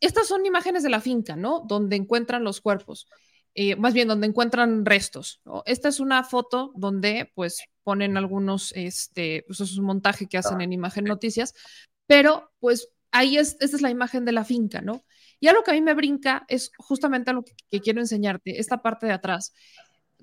[0.00, 1.64] estas son imágenes de la finca, ¿no?
[1.66, 3.08] Donde encuentran los cuerpos.
[3.54, 5.40] Eh, más bien donde encuentran restos.
[5.44, 5.62] ¿no?
[5.66, 10.60] Esta es una foto donde pues ponen algunos, este, pues es un montaje que hacen
[10.62, 11.54] en Imagen Noticias,
[12.06, 15.04] pero pues ahí es, esta es la imagen de la finca, ¿no?
[15.38, 18.80] Y algo que a mí me brinca es justamente algo que, que quiero enseñarte, esta
[18.80, 19.52] parte de atrás.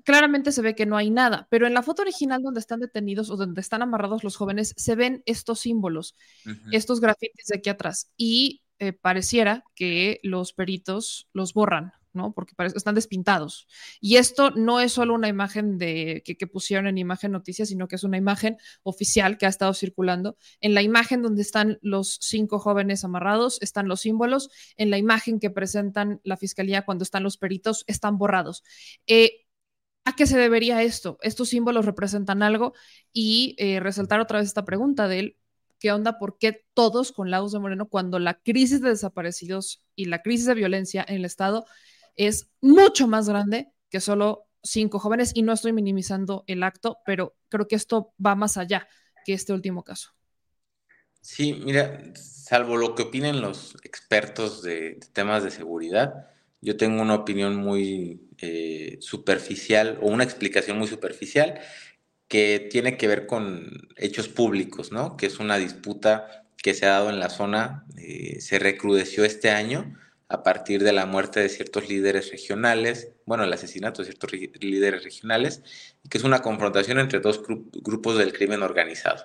[0.02, 3.30] Claramente se ve que no hay nada, pero en la foto original donde están detenidos
[3.30, 6.16] o donde están amarrados los jóvenes, se ven estos símbolos,
[6.46, 6.68] uh -huh.
[6.72, 8.10] estos grafitis de aquí atrás.
[8.16, 12.32] Y eh, pareciera que los peritos los borran, ¿no?
[12.32, 13.66] Porque están despintados.
[14.00, 17.96] Y esto no es solo una imagen de, que, pusieron en Imagen Noticias, sino que
[17.96, 20.36] es una imagen oficial que ha estado circulando.
[20.60, 24.50] En la imagen donde están los cinco jóvenes amarrados están los símbolos.
[24.76, 28.64] En la imagen que presentan la fiscalía cuando están los peritos están borrados.
[29.06, 29.46] Eh,
[30.04, 31.18] ¿A qué se debería esto?
[31.22, 32.72] Estos símbolos representan algo
[33.12, 35.36] y eh, resaltar otra vez esta pregunta de él,
[35.78, 36.18] ¿qué onda?
[36.18, 40.46] ¿Por qué todos con Lagos de Moreno cuando la crisis de desaparecidos y la crisis
[40.46, 41.66] de violencia en el Estado
[42.16, 45.32] es mucho más grande que solo cinco jóvenes?
[45.34, 48.88] Y no estoy minimizando el acto, pero creo que esto va más allá
[49.24, 50.10] que este último caso.
[51.20, 56.28] Sí, mira, salvo lo que opinen los expertos de, temas de seguridad,
[56.62, 61.60] yo tengo una opinión muy eh, superficial o una explicación muy superficial
[62.28, 65.16] que tiene que ver con hechos públicos, ¿no?
[65.16, 69.50] Que es una disputa que se ha dado en la zona, eh, se recrudeció este
[69.50, 69.96] año
[70.30, 75.02] a partir de la muerte de ciertos líderes regionales, bueno, el asesinato de ciertos líderes
[75.02, 75.62] regionales,
[76.08, 79.24] que es una confrontación entre dos gru grupos del crimen organizado.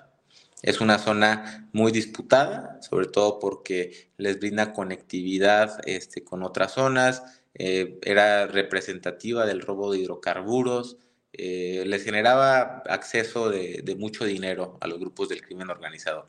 [0.62, 7.22] Es una zona muy disputada, sobre todo porque les brinda conectividad este, con otras zonas,
[7.54, 10.98] eh, era representativa del robo de hidrocarburos,
[11.32, 16.28] eh, les generaba acceso de, mucho dinero a los grupos del crimen organizado.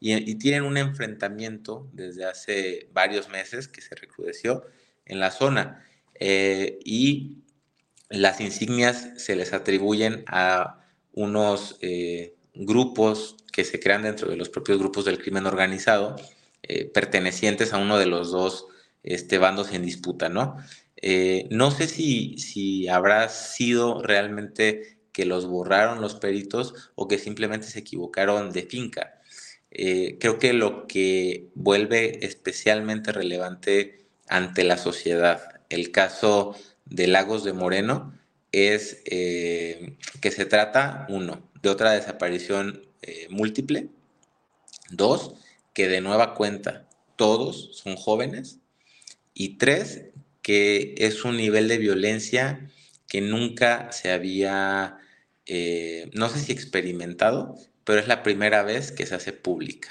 [0.00, 4.64] Y, tienen un enfrentamiento desde hace varios meses que se recrudeció
[5.06, 5.84] en la zona.
[6.14, 7.38] Eh, y
[8.08, 10.80] las insignias se les atribuyen a
[11.12, 16.16] unos eh, grupos que se crean dentro de los propios grupos del crimen organizado,
[16.62, 18.66] eh, pertenecientes a uno de los dos
[19.02, 20.56] este, bandos en disputa, ¿no?
[21.50, 27.66] No sé si, si habrá sido realmente que los borraron los peritos o que simplemente
[27.68, 29.15] se equivocaron de finca.
[29.78, 36.56] Eh, creo que lo que vuelve especialmente relevante ante la sociedad el caso
[36.86, 38.18] de Lagos de Moreno
[38.52, 43.90] es eh, que se trata, uno, de otra desaparición eh, múltiple,
[44.88, 45.34] dos,
[45.74, 48.60] que de nueva cuenta todos son jóvenes,
[49.34, 50.04] y tres,
[50.40, 52.70] que es un nivel de violencia
[53.08, 54.96] que nunca se había,
[56.14, 57.56] no sé si experimentado,
[57.86, 59.88] pero es la primera vez que se hace pública.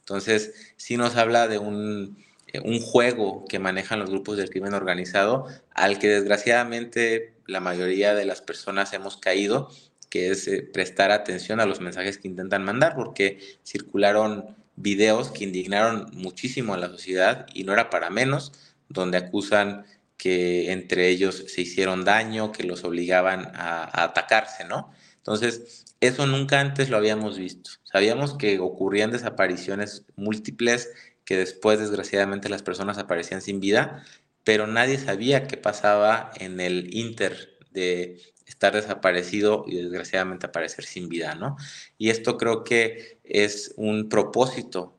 [0.00, 2.18] Entonces, sí nos habla de un,
[2.48, 8.14] eh, un juego que manejan los grupos del crimen organizado, al que desgraciadamente la mayoría
[8.16, 9.70] de las personas hemos caído,
[10.10, 15.44] que es eh, prestar atención a los mensajes que intentan mandar, porque circularon videos que
[15.44, 19.86] indignaron muchísimo a la sociedad y no era para menos, donde acusan
[20.16, 24.90] que entre ellos se hicieron daño, que los obligaban a, a atacarse, ¿no?
[25.26, 27.70] Entonces, eso nunca antes lo habíamos visto.
[27.82, 30.90] Sabíamos que ocurrían desapariciones múltiples,
[31.24, 34.04] que después desgraciadamente las personas aparecían sin vida,
[34.44, 41.08] pero nadie sabía qué pasaba en el inter de estar desaparecido y desgraciadamente aparecer sin
[41.08, 41.56] vida, ¿no?
[41.98, 44.94] Y esto creo que es un propósito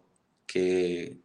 [0.46, 1.18] que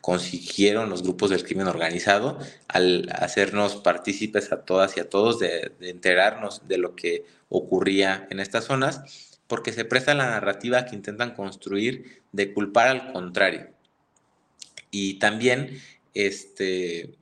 [0.00, 5.72] consiguieron los grupos del crimen organizado al hacernos partícipes a todas y a todos de,
[5.80, 10.96] de enterarnos de lo que ocurría en estas zonas, porque se presta la narrativa que
[10.96, 13.70] intentan construir de culpar al contrario.
[14.90, 15.80] Y también
[16.14, 17.14] este,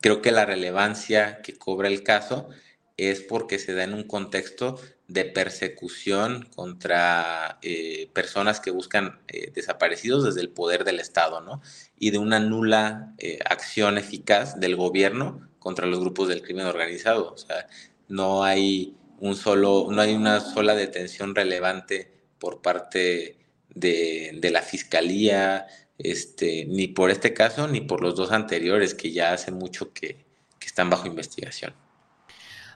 [0.00, 2.48] creo que la relevancia que cobra el caso
[2.96, 9.50] es porque se da en un contexto de persecución contra eh, personas que buscan eh,
[9.52, 11.62] desaparecidos desde el poder del Estado, ¿no?
[11.98, 17.32] Y de una nula eh, acción eficaz del gobierno contra los grupos del crimen organizado.
[17.32, 17.66] O sea,
[18.08, 24.62] no hay un solo, no hay una sola detención relevante por parte de, de la
[24.62, 25.66] fiscalía,
[25.98, 30.24] este, ni por este caso, ni por los dos anteriores que ya hace mucho que,
[30.58, 31.74] que están bajo investigación.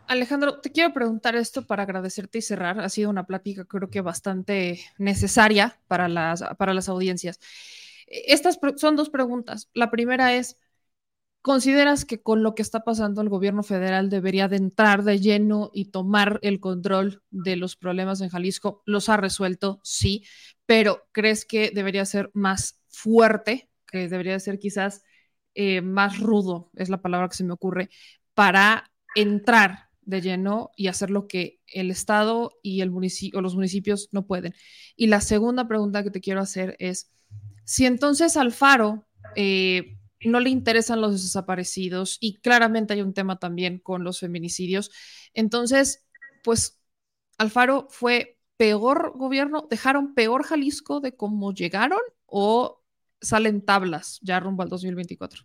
[0.06, 2.78] Alejandro, te quiero preguntar esto para agradecerte y cerrar.
[2.80, 7.40] Ha sido una plática creo que bastante necesaria para las, para las audiencias.
[8.06, 9.70] Estas son dos preguntas.
[9.72, 10.58] La primera es,
[11.44, 15.70] ¿consideras que con lo que está pasando el gobierno federal debería de entrar de lleno
[15.74, 18.82] y tomar el control de los problemas en Jalisco?
[18.86, 19.78] ¿Los ha resuelto?
[19.82, 20.24] Sí,
[20.64, 25.02] pero ¿crees que debería ser más fuerte, que debería ser quizás
[25.54, 27.90] eh, más rudo, es la palabra que se me ocurre,
[28.32, 33.54] para entrar de lleno y hacer lo que el Estado y el municipio, o los
[33.54, 34.54] municipios no pueden.
[34.96, 37.10] Y la segunda pregunta que te quiero hacer es,
[37.64, 43.78] si entonces Alfaro eh, no le interesan los desaparecidos y claramente hay un tema también
[43.78, 44.90] con los feminicidios,
[45.34, 46.06] entonces,
[46.42, 46.80] pues
[47.38, 52.82] Alfaro fue peor gobierno, dejaron peor Jalisco de cómo llegaron o
[53.20, 55.44] salen tablas ya rumbo al 2024.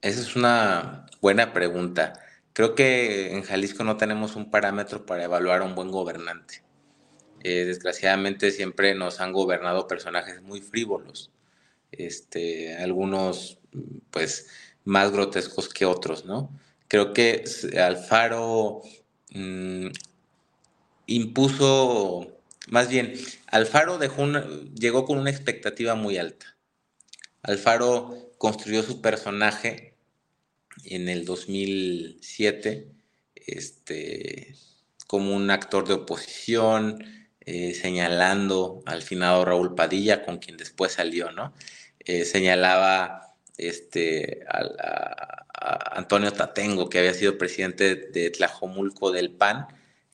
[0.00, 2.14] Esa es una buena pregunta.
[2.52, 6.62] Creo que en Jalisco no tenemos un parámetro para evaluar a un buen gobernante.
[7.42, 11.30] Eh, desgraciadamente siempre nos han gobernado personajes muy frívolos,
[11.92, 13.58] este, algunos
[14.10, 14.48] pues
[14.84, 16.50] más grotescos que otros, ¿no?
[16.88, 17.44] Creo que
[17.78, 18.82] Alfaro
[19.32, 19.88] mmm,
[21.06, 23.14] impuso, más bien,
[23.46, 26.56] Alfaro dejó una, llegó con una expectativa muy alta.
[27.42, 29.94] Alfaro construyó su personaje
[30.84, 32.88] en el 2007
[33.46, 34.54] este,
[35.06, 37.04] como un actor de oposición,
[37.40, 41.52] eh, señalando al finado Raúl Padilla, con quien después salió, ¿no?
[42.00, 45.46] Eh, señalaba este, a,
[45.92, 49.66] Antonio Tatengo, que había sido presidente de Tlajomulco del PAN,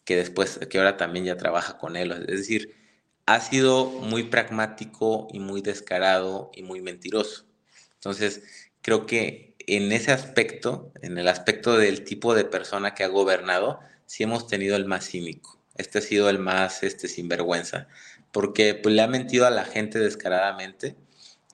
[0.04, 2.12] que después, que ahora también ya trabaja con él.
[2.28, 2.74] Es decir,
[3.26, 7.46] ha sido muy pragmático y muy descarado y muy mentiroso.
[7.94, 8.42] Entonces,
[8.82, 13.80] creo que en ese aspecto, en el aspecto del tipo de persona que ha gobernado,
[14.06, 15.60] sí hemos tenido el más cínico.
[15.76, 17.88] Este ha sido el más este, sinvergüenza,
[18.32, 20.96] porque pues, le ha mentido a la gente descaradamente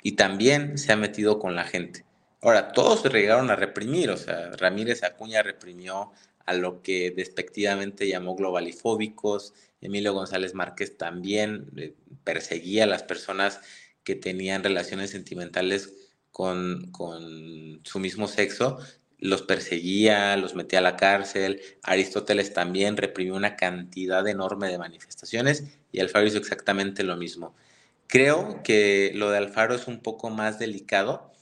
[0.03, 2.05] y también se ha metido con la gente.
[2.41, 6.11] Ahora, todos se llegaron a reprimir, o sea, Ramírez Acuña reprimió
[6.45, 13.61] a lo que despectivamente llamó globalifóbicos, Emilio González Márquez también eh, perseguía a las personas
[14.05, 15.93] que tenían relaciones sentimentales
[16.31, 18.79] con, con su mismo sexo,
[19.19, 21.61] los perseguía, los metía a la cárcel.
[21.85, 27.55] Aristóteles también reprimió una cantidad enorme de manifestaciones y Alfaro hizo exactamente lo mismo.
[28.13, 31.33] Creo que lo de Alfaro es un poco más delicado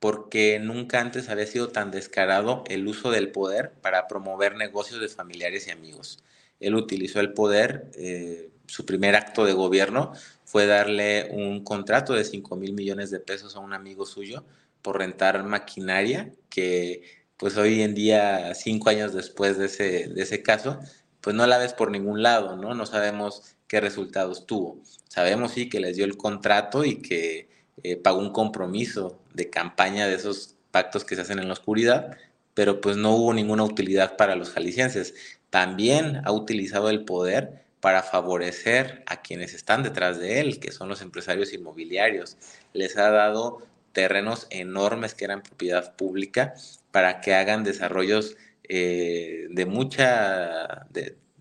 [0.00, 5.08] porque nunca antes había sido tan descarado el uso del poder para promover negocios de
[5.08, 6.24] familiares y amigos.
[6.58, 12.24] Él utilizó el poder, eh, su primer acto de gobierno fue darle un contrato de
[12.24, 14.42] 5 mil millones de pesos a un amigo suyo
[14.82, 17.02] por rentar maquinaria que
[17.36, 20.80] pues hoy en día, cinco años después de ese, de ese caso,
[21.20, 22.74] pues no la ves por ningún lado, ¿no?
[22.74, 24.78] No sabemos qué resultados tuvo.
[25.08, 27.48] Sabemos sí que les dio el contrato y que
[27.82, 32.16] eh, pagó un compromiso de campaña de esos pactos que se hacen en la oscuridad,
[32.54, 35.14] pero pues no hubo ninguna utilidad para los jaliscienses.
[35.50, 40.88] También ha utilizado el poder para favorecer a quienes están detrás de él, que son
[40.88, 42.36] los empresarios inmobiliarios.
[42.72, 43.62] Les ha dado
[43.92, 46.54] terrenos enormes que eran propiedad pública
[46.90, 48.36] para que hagan desarrollos
[48.68, 50.86] eh, de mucha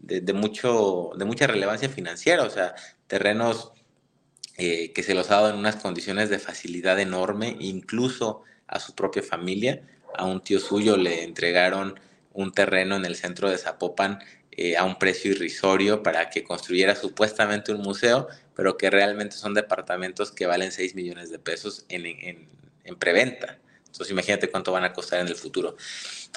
[0.06, 2.76] de, mucho de mucha relevancia financiera, o sea,
[3.08, 3.72] terrenos
[4.58, 8.96] eh, que se los ha dado en unas condiciones de facilidad enorme, incluso a su
[8.96, 9.82] propia familia.
[10.16, 12.00] A un tío suyo le entregaron
[12.34, 14.20] un terreno en el centro de Zapopan
[14.52, 19.54] eh, a un precio irrisorio para que construyera supuestamente un museo, pero que realmente son
[19.54, 22.48] departamentos que valen 6 millones de pesos en, en,
[22.84, 23.60] en preventa.
[23.86, 25.76] Entonces imagínate cuánto van a costar en el futuro.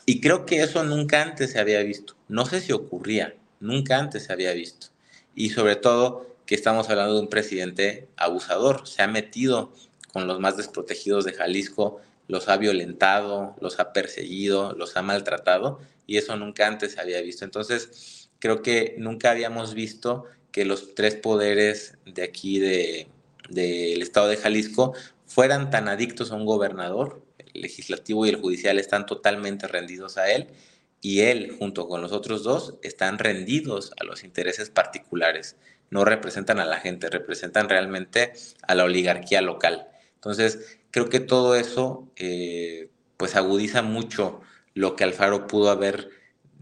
[0.06, 2.16] Y creo que eso nunca antes se había visto.
[2.28, 4.88] No sé si ocurría, nunca antes se había visto.
[5.34, 8.88] Y sobre todo que estamos hablando de un presidente abusador.
[8.88, 9.70] Se ha metido
[10.14, 15.78] con los más desprotegidos de Jalisco, los ha violentado, los ha perseguido, los ha maltratado
[16.06, 17.44] y eso nunca antes se había visto.
[17.44, 23.08] Entonces, creo que nunca habíamos visto que los tres poderes de aquí del
[23.50, 24.94] de, estado de Jalisco
[25.26, 27.20] fueran tan adictos a un gobernador,
[27.52, 30.48] el legislativo y el judicial están totalmente rendidos a él
[31.00, 35.56] y él junto con los otros dos están rendidos a los intereses particulares
[35.90, 39.88] no representan a la gente, representan realmente a la oligarquía local.
[40.14, 44.40] Entonces, creo que todo eso eh, pues agudiza mucho
[44.74, 46.10] lo que Alfaro pudo haber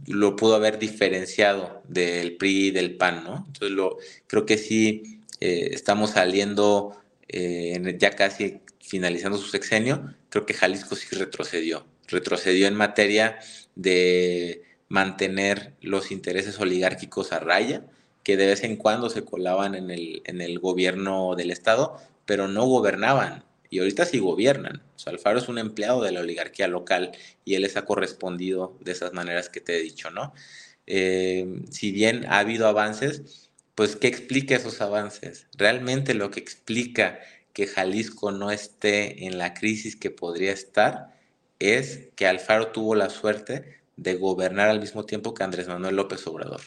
[0.07, 3.45] lo pudo haber diferenciado del PRI y del PAN, ¿no?
[3.47, 3.97] Entonces lo,
[4.27, 10.97] creo que sí eh, estamos saliendo eh, ya casi finalizando su sexenio, creo que Jalisco
[10.97, 13.39] sí retrocedió, retrocedió en materia
[13.77, 17.85] de mantener los intereses oligárquicos a raya,
[18.25, 22.49] que de vez en cuando se colaban en el, en el gobierno del Estado, pero
[22.49, 23.45] no gobernaban.
[23.71, 24.83] Y ahorita sí gobiernan.
[25.07, 27.13] O Alfaro es un empleado de la oligarquía local
[27.45, 30.35] y él les ha correspondido de esas maneras que te he dicho, ¿no?
[30.87, 35.47] Eh, si bien ha habido avances, pues ¿qué explica esos avances?
[35.57, 37.21] Realmente lo que explica
[37.53, 41.16] que Jalisco no esté en la crisis que podría estar
[41.59, 46.27] es que Alfaro tuvo la suerte de gobernar al mismo tiempo que Andrés Manuel López
[46.27, 46.61] Obrador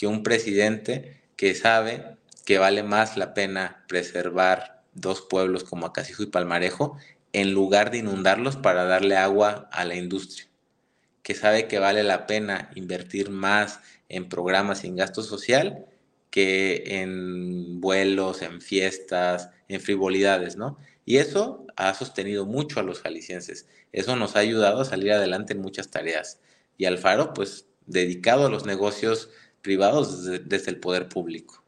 [0.00, 2.16] que un presidente que sabe
[2.46, 6.96] que vale más la pena preservar dos pueblos como Acasijo y Palmarejo
[7.34, 10.48] en lugar de inundarlos para darle agua a la industria,
[11.22, 15.84] que sabe que vale la pena invertir más en programas en gasto social
[16.30, 20.78] que en vuelos, en fiestas, en frivolidades, ¿no?
[21.04, 23.66] Y eso ha sostenido mucho a los jaliscienses.
[23.92, 26.40] Eso nos ha ayudado a salir adelante en muchas tareas.
[26.76, 29.30] Y Alfaro, pues, dedicado a los negocios
[29.62, 31.64] privados desde, el poder público.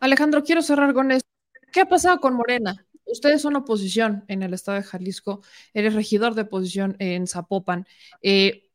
[0.00, 1.28] Alejandro, quiero cerrar con esto.
[1.72, 2.86] ¿Qué ha pasado con Morena?
[3.04, 5.42] Ustedes son oposición en el estado de Jalisco,
[5.72, 7.86] eres regidor de oposición en Zapopan.
[8.22, 8.70] Eh,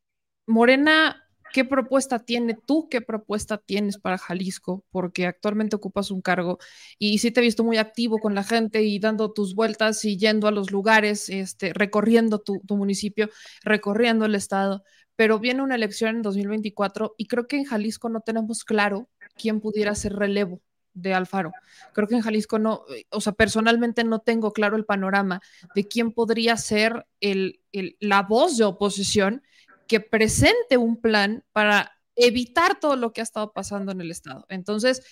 [0.46, 1.23] Morena,
[1.54, 2.88] ¿qué propuesta tiene tú?
[2.90, 4.84] ¿Qué propuesta tienes para Jalisco?
[4.90, 6.58] Porque actualmente ocupas un cargo
[6.98, 10.16] y sí te he visto muy activo con la gente y dando tus vueltas y
[10.16, 13.30] yendo a los lugares, este, recorriendo tu, municipio,
[13.62, 14.82] recorriendo el estado
[15.16, 19.60] pero viene una elección en 2024 y creo que en Jalisco no tenemos claro quién
[19.60, 20.60] pudiera ser relevo
[20.92, 21.52] de Alfaro.
[21.92, 25.40] Creo que en Jalisco no, o sea, personalmente no tengo claro el panorama
[25.76, 27.60] de quién podría ser el,
[28.00, 29.44] la voz de oposición
[29.86, 34.46] que presente un plan para evitar todo lo que ha estado pasando en el Estado.
[34.48, 35.02] Entonces,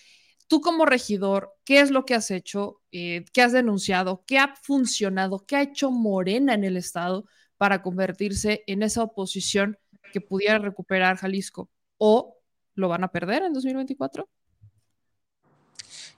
[0.46, 2.80] tú como regidor, ¿qué es lo que has hecho?
[2.92, 4.24] Eh, ¿Qué has denunciado?
[4.26, 5.44] ¿Qué ha funcionado?
[5.46, 7.24] ¿Qué ha hecho Morena en el Estado
[7.56, 9.78] para convertirse en esa oposición
[10.12, 12.38] que pudiera recuperar Jalisco o
[12.74, 14.28] lo van a perder en 2024?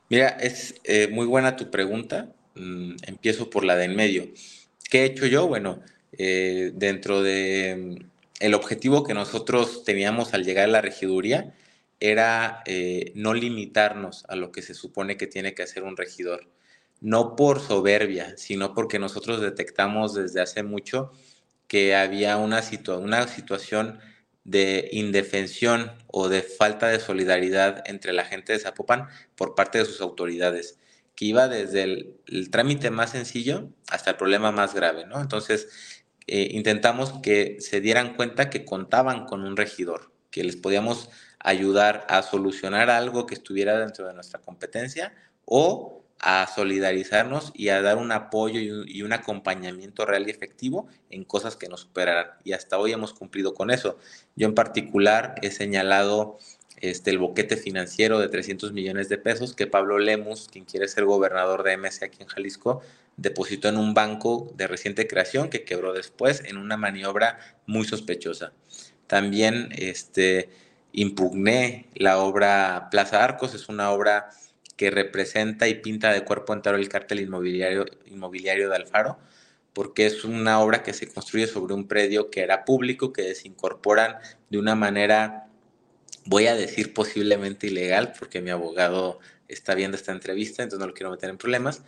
[0.09, 2.35] Mira, es eh, muy buena tu pregunta.
[2.55, 4.29] Mm, empiezo por la de en medio.
[4.91, 5.49] ¿Qué he hecho yo?
[5.49, 5.81] Bueno,
[6.13, 8.14] eh, dentro de mm,
[8.45, 11.55] el objetivo que nosotros teníamos al llegar a la regiduría
[11.99, 16.51] era eh, no limitarnos a lo que se supone que tiene que hacer un regidor.
[17.01, 21.11] No por soberbia, sino porque nosotros detectamos desde hace mucho
[21.69, 22.63] que había una,
[22.99, 23.99] una situación
[24.45, 29.87] de indefensión o de falta de solidaridad entre la gente de Zapopan por parte de
[29.87, 30.79] sus autoridades,
[31.17, 31.83] que iba desde
[32.27, 35.23] el, trámite más sencillo hasta el problema más grave, ¿no?
[35.23, 35.94] Entonces,
[36.27, 42.07] eh, intentamos que se dieran cuenta que contaban con un regidor, que les podíamos ayudar
[42.09, 45.13] a solucionar algo que estuviera dentro de nuestra competencia
[45.45, 51.25] o a solidarizarnos y a dar un apoyo y un, acompañamiento real y efectivo en
[51.25, 52.29] cosas que nos superaran.
[52.45, 53.99] Y hasta hoy hemos cumplido con eso.
[54.35, 56.39] Yo en particular he señalado
[56.81, 61.05] este, el boquete financiero de 300 millones de pesos que Pablo Lemus, quien quiere ser
[61.05, 62.81] gobernador de MS aquí en Jalisco,
[63.17, 68.53] depositó en un banco de reciente creación que quebró después en una maniobra muy sospechosa.
[69.07, 70.49] También este,
[70.93, 74.31] impugné la obra Plaza Arcos, es una obra
[74.77, 79.19] que representa y pinta de cuerpo entero el cártel inmobiliario, inmobiliario de Alfaro,
[79.73, 84.17] porque es una obra que se construye sobre un predio que era público, que desincorporan
[84.51, 85.49] de una manera,
[86.25, 89.19] voy a decir posiblemente ilegal, porque mi abogado
[89.49, 91.83] está viendo esta entrevista, entonces no lo quiero meter en problemas,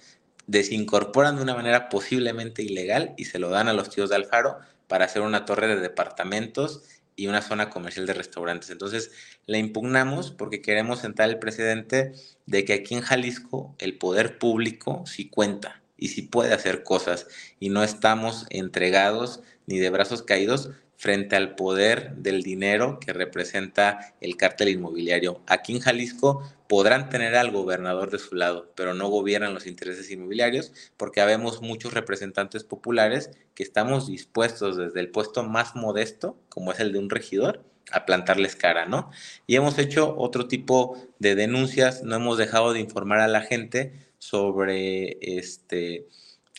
[0.47, 4.59] desincorporan de una manera posiblemente ilegal y se lo dan a los tíos de Alfaro
[4.87, 6.83] para hacer una torre de departamentos
[7.17, 8.71] y una zona comercial de restaurantes.
[8.71, 9.11] Entonces,
[9.47, 12.13] la impugnamos porque queremos sentar el precedente
[12.45, 17.27] de que aquí en Jalisco el poder público sí cuenta y sí puede hacer cosas
[17.59, 24.15] y no estamos entregados ni de brazos caídos frente al poder del dinero que representa
[24.21, 25.43] el cártel inmobiliario.
[25.47, 30.11] Aquí en Jalisco podrán tener al gobernador de su lado, pero no gobiernan los intereses
[30.11, 36.73] inmobiliarios porque habemos muchos representantes populares que estamos dispuestos desde el puesto más modesto, como
[36.73, 39.11] es el de un regidor, a plantarles cara, ¿no?
[39.47, 43.93] Y hemos hecho otro tipo de denuncias, no hemos dejado de informar a la gente
[44.19, 46.09] sobre este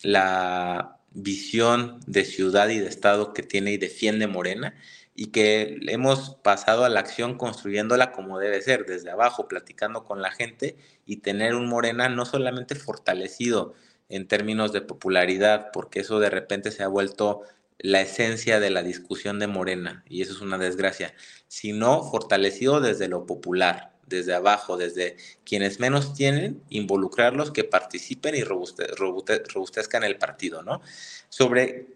[0.04, 4.76] la visión de ciudad y de Estado que tiene y defiende Morena
[5.16, 10.22] y que hemos pasado a la acción construyéndola como debe ser, desde abajo, platicando con
[10.22, 10.78] la gente
[11.08, 13.74] y tener un Morena no solamente fortalecido
[14.10, 17.42] en términos de popularidad, porque eso de repente se ha vuelto
[17.80, 21.16] la esencia de la discusión de Morena, y eso es una desgracia,
[21.48, 28.44] sino fortalecido desde lo popular, desde abajo, desde quienes menos tienen, involucrarlos, que participen y
[28.44, 30.82] robustezcan el partido, ¿no?
[31.30, 31.88] Sobre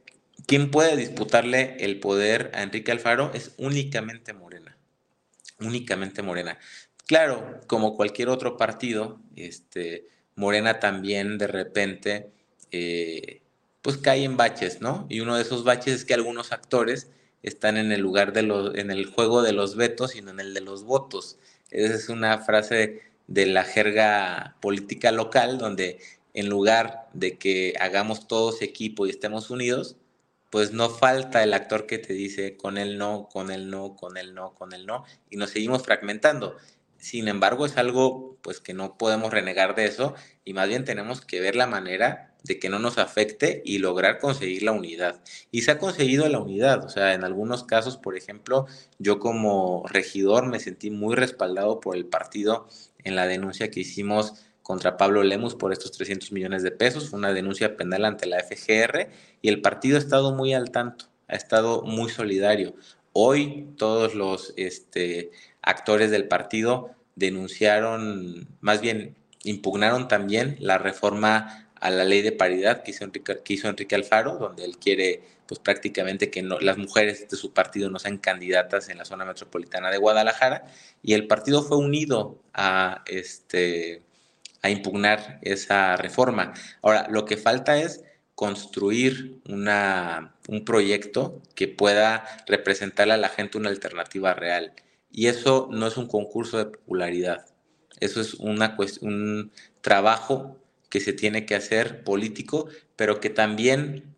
[0.45, 4.77] quién puede disputarle el poder a Enrique Alfaro es únicamente Morena,
[5.59, 6.59] únicamente Morena.
[7.07, 12.31] Claro, como cualquier otro partido, este, Morena también de repente,
[12.71, 13.41] eh,
[13.81, 15.07] pues cae en baches, ¿no?
[15.09, 17.09] Y uno de esos baches es que algunos actores
[17.43, 20.39] están en el lugar de los, en el juego de los vetos y no en
[20.39, 21.38] el de los votos.
[21.72, 25.99] Esa es una frase de la jerga política local donde
[26.34, 29.98] en lugar de que hagamos todos equipo y estemos unidos,
[30.49, 34.18] pues no falta el actor que te dice con él no, con él no, con
[34.18, 36.57] él no, con él no, y nos seguimos fragmentando.
[36.98, 40.14] Sin embargo, es algo pues que no podemos renegar de eso
[40.45, 44.19] y más bien tenemos que ver la manera de que no nos afecte y lograr
[44.19, 45.22] conseguir la unidad.
[45.51, 48.65] Y se ha conseguido la unidad, o sea, en algunos casos, por ejemplo,
[48.99, 52.68] yo como regidor me sentí muy respaldado por el partido
[53.03, 57.19] en la denuncia que hicimos contra Pablo Lemus por estos 300 millones de pesos, fue
[57.19, 59.09] una denuncia penal ante la FGR
[59.41, 62.76] y el partido ha estado muy al tanto, ha estado muy solidario.
[63.13, 65.31] Hoy todos los este,
[65.61, 72.84] actores del partido denunciaron, más bien impugnaron también la reforma a la ley de paridad
[72.84, 77.28] que hizo Enrique, que Enrique Alfaro, donde él quiere pues prácticamente que no, las mujeres
[77.28, 80.64] de su partido no sean candidatas en la zona metropolitana de Guadalajara,
[81.03, 84.03] y el partido fue unido a, este,
[84.62, 86.53] a impugnar esa reforma.
[86.82, 88.03] Ahora, lo que falta es
[88.36, 94.74] construir una, un proyecto que pueda representarle a la gente una alternativa real.
[95.12, 97.45] Y eso no es un concurso de popularidad,
[97.99, 99.52] eso es una, un
[99.82, 100.60] trabajo
[100.91, 104.13] que se tiene que hacer político, pero que también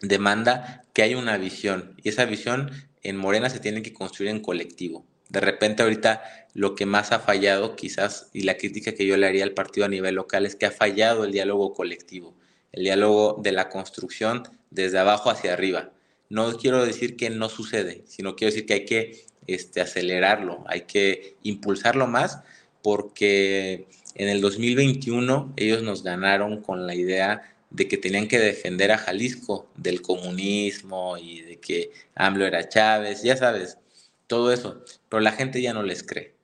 [0.00, 1.94] demanda que haya una visión.
[2.02, 2.72] Y esa visión
[3.02, 5.06] en Morena se tiene que construir en colectivo.
[5.28, 6.22] De repente ahorita
[6.54, 9.84] lo que más ha fallado quizás, y la crítica que yo le haría al partido
[9.86, 12.34] a nivel local es que ha fallado el diálogo colectivo,
[12.72, 15.90] el diálogo de la construcción desde abajo hacia arriba.
[16.30, 20.82] No quiero decir que no sucede, sino quiero decir que hay que este, acelerarlo, hay
[20.82, 22.40] que impulsarlo más
[22.82, 28.92] porque en el 2021 ellos nos ganaron con la idea de que tenían que defender
[28.92, 33.78] a Jalisco del comunismo y de que AMLO era Chávez, ya sabes,
[34.26, 36.34] todo eso, pero la gente ya no les cree.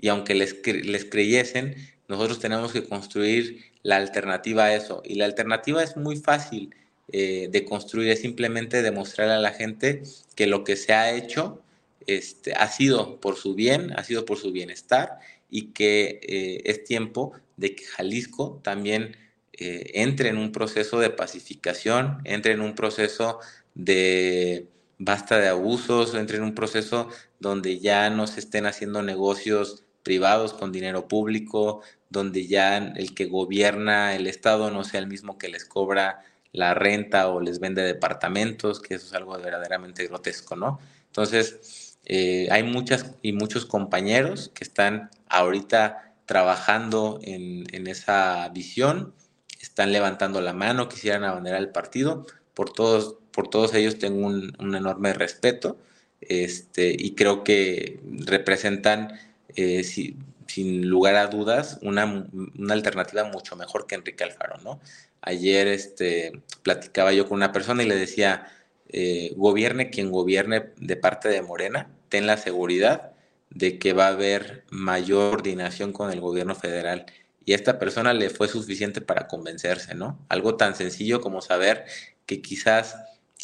[0.00, 1.76] Y aunque les, les creyesen,
[2.08, 5.02] nosotros tenemos que construir la alternativa a eso.
[5.04, 6.74] Y la alternativa es muy fácil
[7.12, 10.02] eh, de construir, es simplemente demostrar a la gente
[10.34, 11.60] que lo que se ha hecho
[12.06, 15.18] este, ha sido por su bien, ha sido por su bienestar
[15.54, 19.16] y que eh, es tiempo de que Jalisco también
[19.52, 23.38] eh, entre en un proceso de pacificación, entre en un proceso
[23.76, 24.66] de
[24.98, 27.08] basta de abusos, entre en un proceso
[27.38, 33.26] donde ya no se estén haciendo negocios privados con dinero público, donde ya el que
[33.26, 37.82] gobierna el Estado no sea el mismo que les cobra la renta o les vende
[37.82, 40.80] departamentos, que eso es algo verdaderamente grotesco, ¿no?
[41.06, 49.14] Entonces, eh, hay muchas y muchos compañeros que están ahorita trabajando en, esa visión,
[49.60, 52.26] están levantando la mano, quisieran abanderar el partido.
[52.54, 55.78] Por todos, por todos ellos tengo un, enorme respeto
[56.20, 59.18] este, y creo que representan,
[59.56, 62.26] eh, sin lugar a dudas, una,
[62.70, 64.58] alternativa mucho mejor que Enrique Alfaro.
[64.62, 64.80] ¿no?
[65.20, 66.32] Ayer este,
[66.62, 68.46] platicaba yo con una persona y le decía,
[68.96, 73.10] eh, gobierne quien gobierne de parte de Morena, ten la seguridad
[73.50, 77.06] de que va a haber mayor coordinación con el gobierno federal
[77.44, 80.24] y a esta persona le fue suficiente para convencerse, ¿no?
[80.28, 81.86] Algo tan sencillo como saber
[82.24, 82.94] que quizás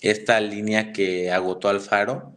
[0.02, 2.32] esta línea que agotó Alfaro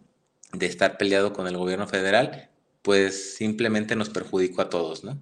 [0.51, 2.49] de estar peleado con el gobierno federal,
[2.81, 5.19] pues simplemente nos perjudicó a todos, ¿no?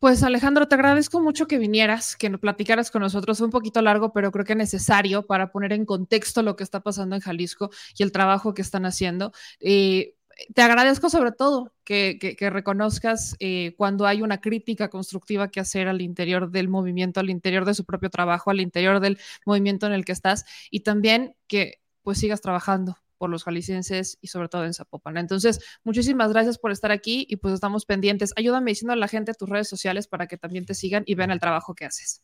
[0.00, 3.38] Pues Alejandro, te agradezco mucho que vinieras, que platicaras con nosotros.
[3.38, 6.80] Fue un poquito largo, pero creo que necesario para poner en contexto lo que está
[6.80, 9.32] pasando en Jalisco y el trabajo que están haciendo.
[9.58, 10.14] Eh,
[10.54, 15.58] te agradezco sobre todo que, que, que reconozcas eh, cuando hay una crítica constructiva que
[15.58, 19.86] hacer al interior del movimiento, al interior de su propio trabajo, al interior del movimiento
[19.88, 24.48] en el que estás y también que pues sigas trabajando por los jaliscienses y sobre
[24.48, 25.16] todo en Zapopan.
[25.16, 28.32] Entonces, muchísimas gracias por estar aquí y pues estamos pendientes.
[28.36, 31.30] Ayúdame diciendo a la gente tus redes sociales para que también te sigan y vean
[31.30, 32.22] el trabajo que haces.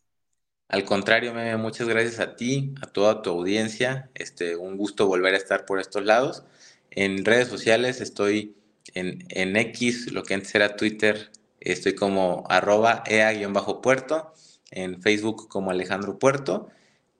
[0.68, 4.10] Al contrario, Meme, muchas gracias a ti, a toda tu audiencia.
[4.14, 6.44] Este, un gusto volver a estar por estos lados.
[6.90, 8.56] En redes sociales estoy
[8.94, 11.30] en, en X, lo que antes era Twitter,
[11.60, 14.32] estoy como arroba ea-puerto,
[14.70, 16.70] en Facebook como Alejandro Puerto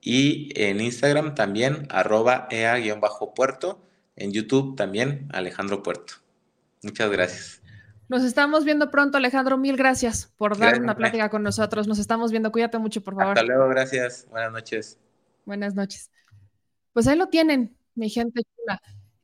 [0.05, 3.81] y en Instagram también arroba ea-puerto,
[4.15, 6.13] en YouTube también Alejandro Puerto.
[6.83, 7.61] Muchas gracias.
[8.07, 9.57] Nos estamos viendo pronto, Alejandro.
[9.57, 11.87] Mil gracias por dar Gracias, una plática con nosotros.
[11.87, 12.51] Nos estamos viendo.
[12.51, 13.35] Cuídate mucho, por favor.
[13.35, 14.27] Hasta luego, gracias.
[14.29, 14.99] Buenas noches.
[15.43, 16.11] Buenas noches.
[16.93, 18.79] Pues ahí lo tienen, mi gente chula.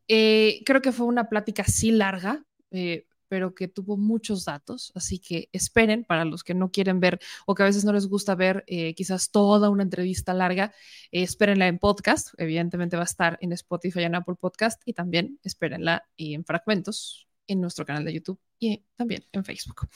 [0.07, 5.17] Eh, creo que fue una plática sí larga, eh, pero que tuvo muchos datos, así
[5.17, 8.35] que esperen para los que no quieren ver o que a veces no les gusta
[8.35, 10.73] ver eh, quizás toda una entrevista larga,
[11.13, 15.39] eh, espérenla en podcast, evidentemente va a estar en Spotify en Apple Podcast y también
[15.43, 19.87] espérenla en fragmentos en nuestro canal de YouTube y también en Facebook.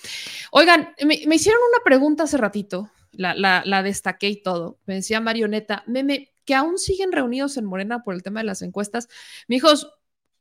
[0.54, 5.20] Oigan, me, hicieron una pregunta hace ratito, la, la, la destaqué y todo, me decía
[5.20, 9.10] Marioneta, meme, que aún siguen reunidos en Morena por el tema de las encuestas.
[9.50, 9.92] Mijos,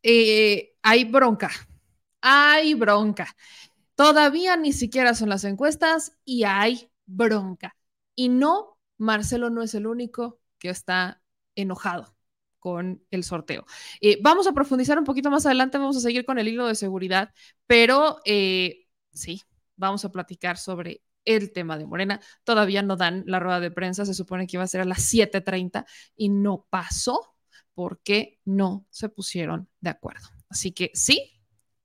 [0.05, 1.51] eh, hay bronca,
[2.25, 3.37] hay bronca.
[3.95, 7.77] Todavía ni siquiera son las encuestas y hay bronca.
[8.17, 11.23] Y no, Marcelo no es el único que está
[11.55, 12.17] enojado
[12.59, 13.67] con el sorteo.
[14.01, 16.75] Eh, vamos a profundizar un poquito más adelante, vamos a seguir con el hilo de
[16.75, 17.35] seguridad,
[17.67, 19.43] pero eh, sí,
[19.77, 22.21] vamos a platicar sobre el tema de Morena.
[22.43, 25.13] Todavía no dan la rueda de prensa, se supone que iba a ser a las
[25.13, 25.85] 7.30
[26.17, 27.37] y no pasó
[27.75, 30.29] porque no se pusieron de acuerdo.
[30.49, 31.34] Así que sí,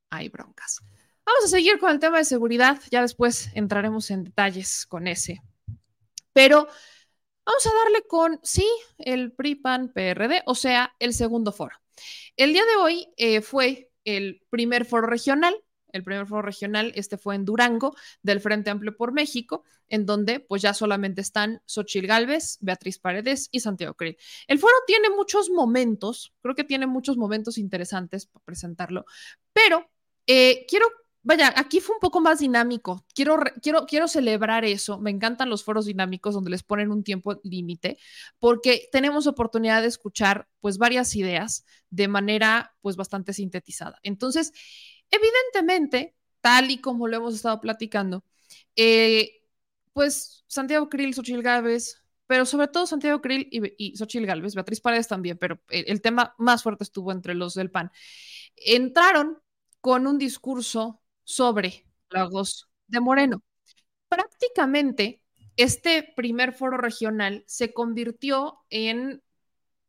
[0.09, 0.79] hay broncas.
[1.25, 5.41] Vamos a seguir con el tema de seguridad, ya después entraremos en detalles con ese.
[6.33, 6.67] Pero
[7.45, 8.67] vamos a darle con, sí,
[8.97, 11.75] el PRI-PAN-PRD, o sea, el segundo foro.
[12.35, 15.55] El día de hoy eh, fue el primer foro regional,
[15.91, 20.39] el primer foro regional, este fue en Durango, del Frente Amplio por México, en donde
[20.39, 24.17] pues ya solamente están Xochil Gálvez, Beatriz Paredes y Santiago Krill.
[24.47, 29.05] El foro tiene muchos momentos, creo que tiene muchos momentos interesantes para presentarlo,
[29.53, 29.89] pero
[30.29, 30.87] eh, quiero
[31.21, 33.05] Vaya, aquí fue un poco más dinámico.
[33.13, 34.99] Quiero, quiero, quiero celebrar eso.
[34.99, 37.97] Me encantan los foros dinámicos donde les ponen un tiempo límite,
[38.39, 43.99] porque tenemos oportunidad de escuchar pues varias ideas de manera pues bastante sintetizada.
[44.01, 44.53] Entonces,
[45.11, 48.23] Evidentemente, tal y como lo hemos estado platicando,
[48.75, 49.41] eh,
[49.93, 54.81] pues Santiago Krill, Xochil Gálvez, pero sobre todo Santiago Krill y, y Xochil Gálvez, Beatriz
[54.81, 57.91] Paredes también, pero el, el, tema más fuerte estuvo entre los del PAN,
[58.55, 59.39] entraron
[59.81, 63.43] con un discurso sobre Lagos de Moreno.
[64.07, 65.21] Prácticamente,
[65.55, 69.21] este primer foro regional se convirtió en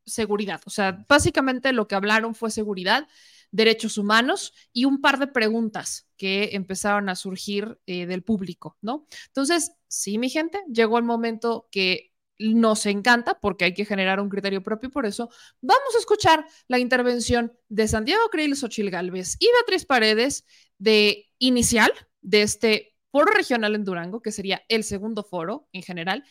[0.05, 3.07] seguridad, o sea, básicamente lo que hablaron fue seguridad
[3.51, 9.07] derechos humanos y un par de preguntas que empezaron a surgir eh, del público, ¿no?
[9.27, 12.10] Entonces, sí, mi gente, llegó el momento que
[12.41, 15.29] nos encanta porque hay que generar un criterio propio por eso
[15.61, 20.47] vamos a escuchar la intervención de Santiago Krill, Xochil Gálvez y Beatriz Paredes
[20.79, 21.93] de inicial
[22.23, 26.25] de este foro regional en Durango, que sería el segundo foro en general,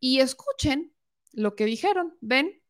[0.00, 0.94] y escuchen
[1.32, 2.16] lo que dijeron.
[2.20, 2.62] Ven,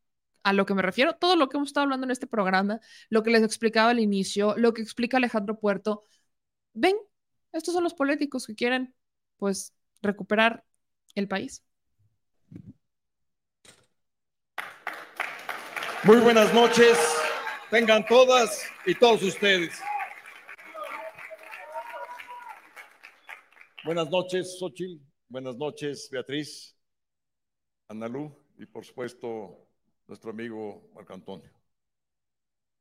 [0.43, 3.23] a lo que me refiero, todo lo que hemos estado hablando en este programa, lo
[3.23, 6.05] que les explicaba al inicio, lo que explica Alejandro Puerto.
[6.74, 6.97] Ven,
[7.52, 8.94] estos son los políticos que quieren,
[9.39, 10.65] pues, recuperar
[11.15, 11.65] el país.
[16.06, 16.98] Muy buenas noches,
[17.70, 19.81] tengan todas y todos ustedes.
[23.86, 25.02] Buenas noches, Xochitl.
[25.31, 26.76] Buenas noches, Beatriz,
[27.89, 29.66] Analú y por supuesto
[30.06, 31.51] nuestro amigo Marco Antonio.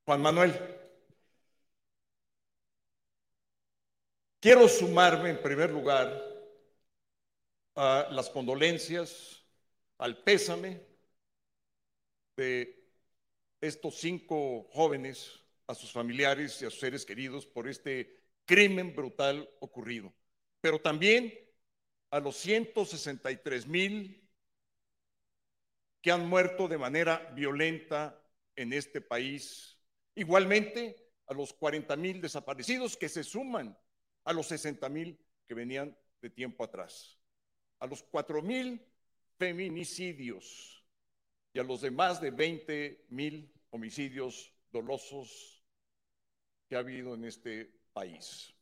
[0.06, 0.54] Juan Manuel,
[4.42, 6.12] quiero sumarme en primer lugar
[7.76, 9.46] a las condolencias,
[9.98, 10.82] al pésame
[12.36, 12.83] de
[13.68, 19.50] estos cinco jóvenes, a sus familiares y a sus seres queridos por este crimen brutal
[19.62, 20.14] ocurrido.
[20.60, 21.34] pero también
[22.10, 24.30] a los 163 mil
[26.02, 28.22] que han muerto de manera violenta
[28.56, 29.78] en este país.
[30.16, 33.78] Igualmente a los 40 mil desaparecidos que se suman
[34.26, 35.18] a los 60 mil
[35.48, 37.18] que venían de tiempo atrás,
[37.80, 38.86] a los 4 mil
[39.38, 40.86] feminicidios
[41.54, 45.64] y a los demás de 20 mil homicidios dolosos
[46.68, 48.54] que ha habido en este país.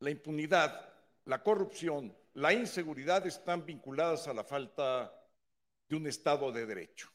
[0.00, 0.92] La impunidad,
[1.24, 5.12] la corrupción, la inseguridad están vinculadas a la falta
[5.88, 7.10] de un Estado de Derecho.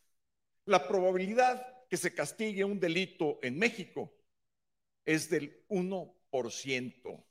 [0.66, 4.12] La probabilidad que se castigue un delito en México
[5.06, 7.24] es del 1%.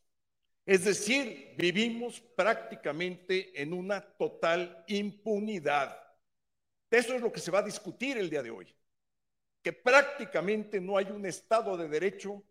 [0.66, 5.98] Es decir, vivimos prácticamente en una total impunidad.
[6.90, 8.77] Eso es lo que se va a discutir el día de hoy,
[9.62, 12.42] que prácticamente no hay un Estado de Derecho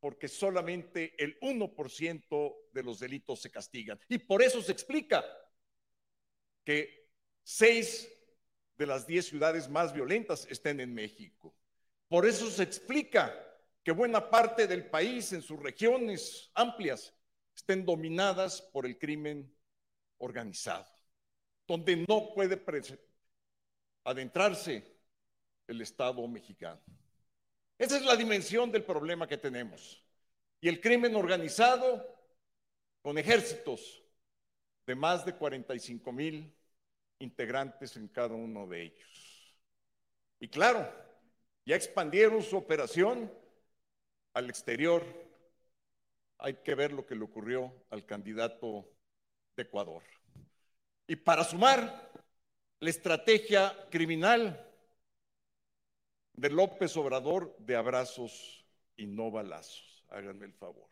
[0.00, 3.98] porque solamente el 1% de los delitos se castigan.
[4.08, 5.24] Y por eso se explica
[6.64, 7.08] que
[7.42, 8.08] seis
[8.76, 11.54] de las diez ciudades más violentas estén en México.
[12.08, 13.34] Por eso se explica
[13.82, 17.14] que buena parte del país en sus regiones amplias
[17.54, 19.52] estén dominadas por el crimen
[20.18, 20.86] organizado,
[21.66, 22.62] donde no puede
[24.04, 24.97] adentrarse
[25.68, 26.80] el Estado mexicano.
[27.78, 30.02] Esa es la dimensión del problema que tenemos.
[30.60, 32.04] Y el crimen organizado
[33.02, 34.02] con ejércitos
[34.86, 36.52] de más de 45 mil
[37.20, 39.54] integrantes en cada uno de ellos.
[40.40, 40.90] Y claro,
[41.64, 43.32] ya expandieron su operación
[44.34, 45.04] al exterior.
[46.38, 48.88] Hay que ver lo que le ocurrió al candidato
[49.56, 50.02] de Ecuador.
[51.06, 52.12] Y para sumar,
[52.80, 54.67] la estrategia criminal
[56.38, 58.64] de López Obrador de abrazos
[58.96, 60.04] y no balazos.
[60.08, 60.88] Háganme el favor.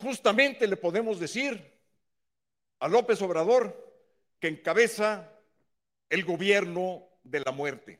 [0.00, 1.60] Justamente le podemos decir
[2.78, 3.74] a López Obrador
[4.38, 5.32] que encabeza
[6.08, 7.98] el gobierno de la muerte.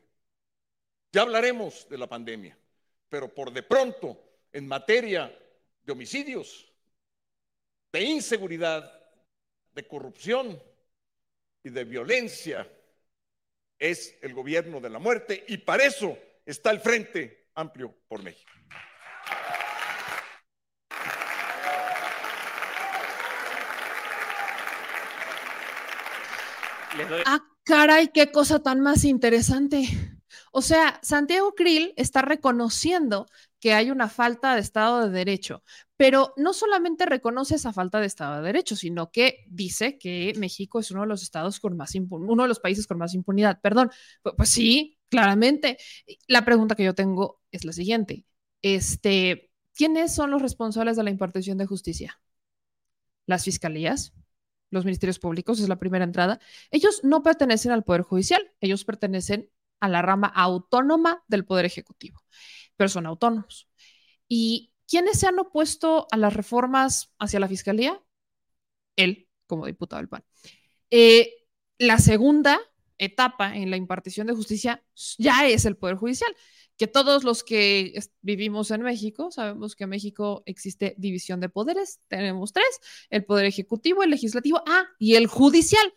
[1.11, 2.57] Ya hablaremos de la pandemia,
[3.09, 4.23] pero por de pronto,
[4.53, 5.37] en materia
[5.83, 6.73] de homicidios,
[7.91, 8.89] de inseguridad,
[9.75, 10.63] de corrupción
[11.65, 12.71] y de violencia,
[13.79, 18.51] es el gobierno de la muerte y para eso está el Frente Amplio por México.
[27.27, 29.87] Ah, caray, qué cosa tan más interesante.
[30.53, 33.27] O sea, Santiago Krill está reconociendo
[33.61, 35.63] que hay una falta de Estado de Derecho,
[35.97, 40.79] pero no solamente reconoce esa falta de Estado de Derecho, sino que dice que México
[40.79, 43.61] es uno de los estados con más uno de los países con más impunidad.
[43.61, 43.91] Perdón,
[44.37, 45.79] pues, sí, claramente.
[46.29, 48.25] La pregunta que yo tengo es la siguiente:
[48.63, 52.21] este, ¿quiénes son los responsables de la impartición de justicia?
[53.27, 54.13] ¿Las fiscalías?
[54.71, 56.41] los ministerios públicos, es la primera entrada,
[56.71, 62.21] ellos no pertenecen al Poder Judicial, ellos pertenecen a la rama autónoma del Poder Ejecutivo,
[62.79, 63.69] pero son autónomos.
[64.27, 68.03] ¿Y quiénes se han opuesto a las reformas hacia la Fiscalía?
[68.97, 70.25] Él, como diputado del PAN.
[70.91, 71.35] Eh,
[71.77, 72.59] la segunda
[72.97, 74.83] etapa en la impartición de justicia
[75.19, 76.35] ya es el Poder Judicial
[76.79, 82.01] que todos los que vivimos en México sabemos que en México existe división de poderes.
[82.07, 82.81] Tenemos tres,
[83.11, 85.93] el poder ejecutivo, el legislativo, ah, y el judicial.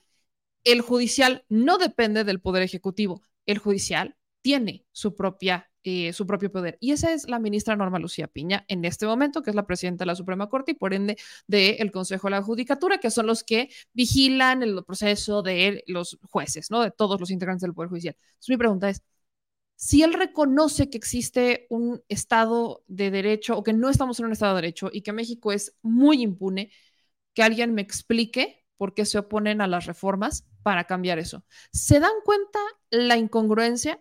[0.63, 3.21] El judicial no depende del poder ejecutivo.
[3.45, 6.77] El judicial tiene su propia eh, su propio poder.
[6.79, 10.03] Y esa es la ministra Norma Lucía Piña en este momento, que es la presidenta
[10.03, 11.17] de la Suprema Corte y por ende
[11.47, 16.71] del Consejo de la Judicatura, que son los que vigilan el proceso de los jueces,
[16.71, 16.81] ¿no?
[16.81, 18.15] De todos los integrantes del Poder Judicial.
[18.47, 19.01] Mi pregunta es,
[19.75, 24.31] si él reconoce que existe un Estado de Derecho o que no estamos en un
[24.33, 26.71] Estado de Derecho y que México es muy impune,
[27.33, 31.45] que alguien me explique por qué se oponen a las reformas para cambiar eso.
[31.71, 32.59] ¿Se dan cuenta
[32.91, 33.99] la incongruencia?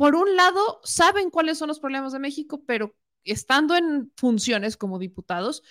[0.00, 4.98] Por un lado, saben cuáles son los problemas de México, pero estando en funciones como
[4.98, 5.62] diputados,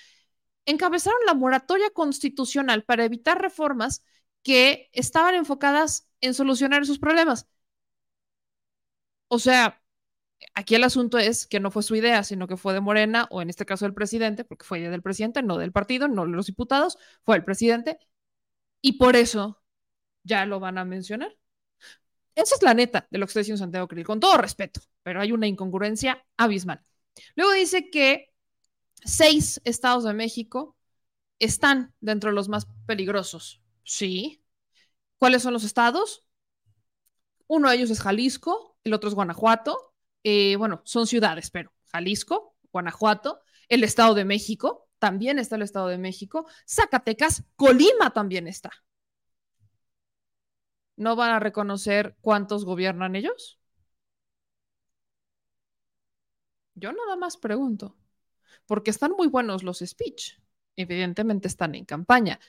[0.65, 4.03] encabezaron la moratoria constitucional para evitar reformas
[4.43, 7.47] que estaban enfocadas en solucionar esos problemas.
[9.27, 9.81] O sea,
[10.55, 13.41] aquí el asunto es que no fue su idea, sino que fue de Morena, o
[13.41, 16.31] en este caso del presidente, porque fue idea del presidente, no del partido, no de
[16.33, 17.99] los diputados, fue el presidente,
[18.81, 19.63] y por eso
[20.23, 21.38] ya lo van a mencionar.
[22.39, 25.19] Esa es la neta de lo que está diciendo Santiago Krill, con todo respeto, pero
[25.19, 26.81] hay una incongruencia abismal.
[27.35, 28.33] Luego dice que
[29.03, 30.77] seis estados de México
[31.39, 33.61] están dentro de los más peligrosos.
[33.83, 34.41] Sí.
[35.17, 36.23] ¿Cuáles son los estados?
[37.47, 39.93] Uno de ellos es Jalisco, el otro es Guanajuato.
[40.23, 45.87] Eh, bueno, son ciudades, pero Jalisco, Guanajuato, el Estado de México, también está el Estado
[45.87, 48.71] de México, Zacatecas, Colima también está.
[50.99, 53.57] ¿No van a reconocer cuántos gobiernan ellos?
[56.75, 57.95] Yo nada más pregunto,
[58.65, 60.33] porque están muy buenos los speech,
[60.75, 62.41] evidentemente están en campaña,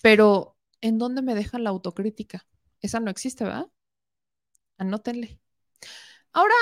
[0.00, 2.46] pero ¿en dónde me dejan la autocrítica?
[2.80, 3.66] Esa no existe, ¿verdad?
[4.78, 5.38] Anótenle.
[6.32, 6.54] Ahora,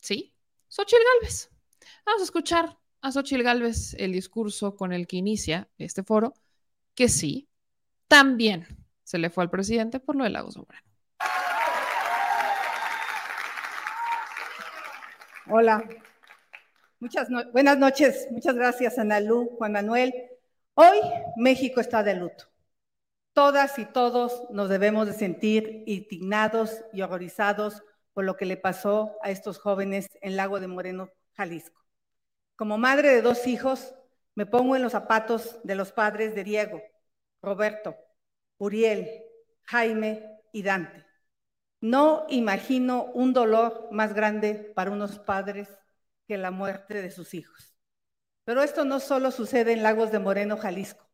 [0.00, 0.34] sí,
[0.66, 1.50] Xochitl Galvez.
[2.04, 6.34] Vamos a escuchar a Xochitl Galvez el discurso con el que inicia este foro,
[6.96, 7.48] que sí,
[8.08, 8.83] también
[9.14, 10.88] se le fue al presidente por lo de Lagos de Moreno.
[15.48, 15.88] Hola,
[16.98, 20.12] Muchas buenas noches, muchas gracias Analú, Juan Manuel.
[20.74, 20.98] Hoy
[21.36, 22.46] México está de luto.
[23.34, 27.84] Todas y todos nos debemos de sentir indignados y horrorizados
[28.14, 31.80] por lo que le pasó a estos jóvenes en Lago de Moreno, Jalisco.
[32.56, 33.94] Como madre de dos hijos,
[34.34, 36.82] me pongo en los zapatos de los padres de Diego,
[37.40, 37.94] Roberto,
[38.58, 39.08] Uriel,
[39.64, 41.04] Jaime y Dante.
[41.80, 45.68] No imagino un dolor más grande para unos padres
[46.26, 47.74] que la muerte de sus hijos.
[48.44, 51.08] Pero esto no solo sucede en Lagos de Moreno, Jalisco,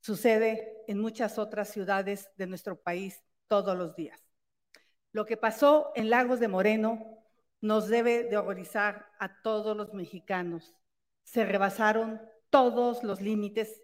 [0.00, 4.20] sucede en muchas otras ciudades de nuestro país todos los días.
[5.12, 7.24] Lo que pasó en Lagos de Moreno
[7.60, 10.74] nos debe de horrorizar a todos los mexicanos.
[11.22, 13.80] Se rebasaron todos los límites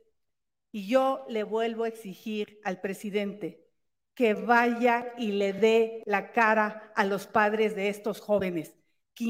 [0.73, 3.67] y yo le vuelvo a exigir al presidente
[4.15, 8.75] que vaya y le dé la cara a los padres de estos jóvenes,
[9.15, 9.25] que,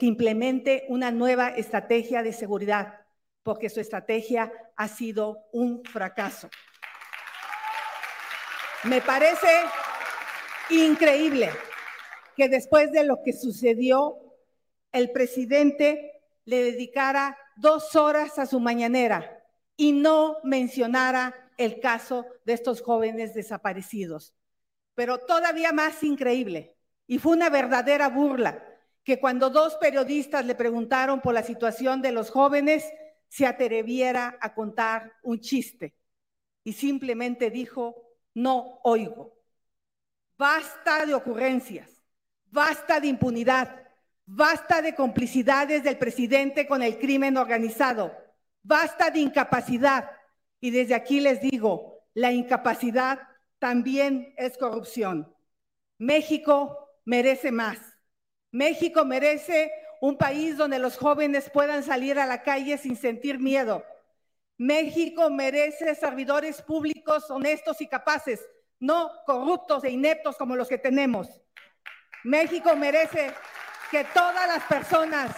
[0.00, 3.00] implemente una nueva estrategia de seguridad,
[3.42, 6.50] porque su estrategia ha sido un fracaso.
[8.84, 9.48] Me parece
[10.68, 11.50] increíble
[12.36, 14.18] que después de lo que sucedió,
[14.92, 19.33] el presidente le dedicara dos horas a su mañanera
[19.76, 24.34] y no mencionara el caso de estos jóvenes desaparecidos.
[24.94, 26.76] Pero todavía más increíble,
[27.06, 28.64] y fue una verdadera burla,
[29.02, 32.84] que cuando dos periodistas le preguntaron por la situación de los jóvenes,
[33.28, 35.94] se atreviera a contar un chiste
[36.62, 37.94] y simplemente dijo,
[38.32, 39.34] no oigo.
[40.38, 42.02] Basta de ocurrencias,
[42.50, 43.82] basta de impunidad,
[44.24, 48.16] basta de complicidades del presidente con el crimen organizado,
[48.64, 50.10] basta de incapacidad.
[50.60, 53.20] Y desde aquí les digo, la incapacidad
[53.60, 55.32] también es corrupción.
[55.98, 57.78] México merece más.
[58.50, 59.70] México merece
[60.00, 63.84] un país donde los jóvenes puedan salir a la calle sin sentir miedo.
[64.56, 68.40] México merece servidores públicos honestos y capaces,
[68.78, 71.40] no corruptos e ineptos como los que tenemos.
[72.22, 73.32] México merece
[73.90, 75.34] que todas las personas,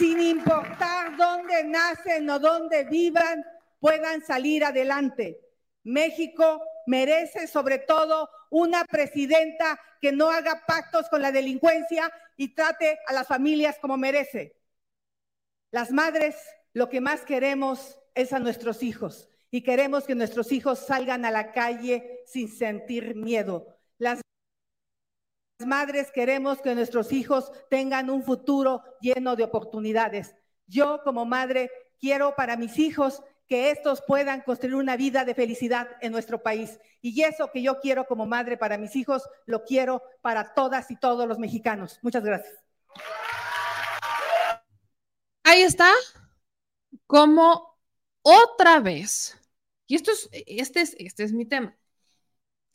[0.00, 3.44] sin importar dónde nacen o dónde vivan,
[3.80, 5.38] puedan salir adelante.
[5.84, 12.98] México merece sobre todo una presidenta que no haga pactos con la delincuencia y trate
[13.06, 14.56] a las familias como merece.
[15.70, 16.34] Las madres
[16.72, 21.30] lo que más queremos es a nuestros hijos y queremos que nuestros hijos salgan a
[21.30, 23.76] la calle sin sentir miedo.
[23.98, 24.22] Las
[25.66, 30.34] madres queremos que nuestros hijos tengan un futuro lleno de oportunidades.
[30.66, 35.88] Yo como madre quiero para mis hijos que estos puedan construir una vida de felicidad
[36.00, 36.78] en nuestro país.
[37.02, 40.96] Y eso que yo quiero como madre para mis hijos, lo quiero para todas y
[40.96, 41.98] todos los mexicanos.
[42.02, 42.54] Muchas gracias.
[45.42, 45.90] Ahí está,
[47.08, 47.76] como
[48.22, 49.36] otra vez,
[49.88, 51.76] y esto es, este es, este es mi tema.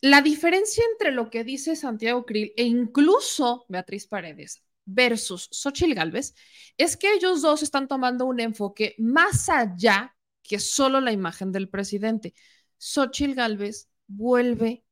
[0.00, 6.34] La diferencia entre lo que dice Santiago Krill e incluso Beatriz Paredes versus Xochitl Galvez
[6.76, 11.68] es que ellos dos están tomando un enfoque más allá que solo la imagen del
[11.68, 12.34] presidente.
[12.78, 14.84] Xochitl Galvez vuelve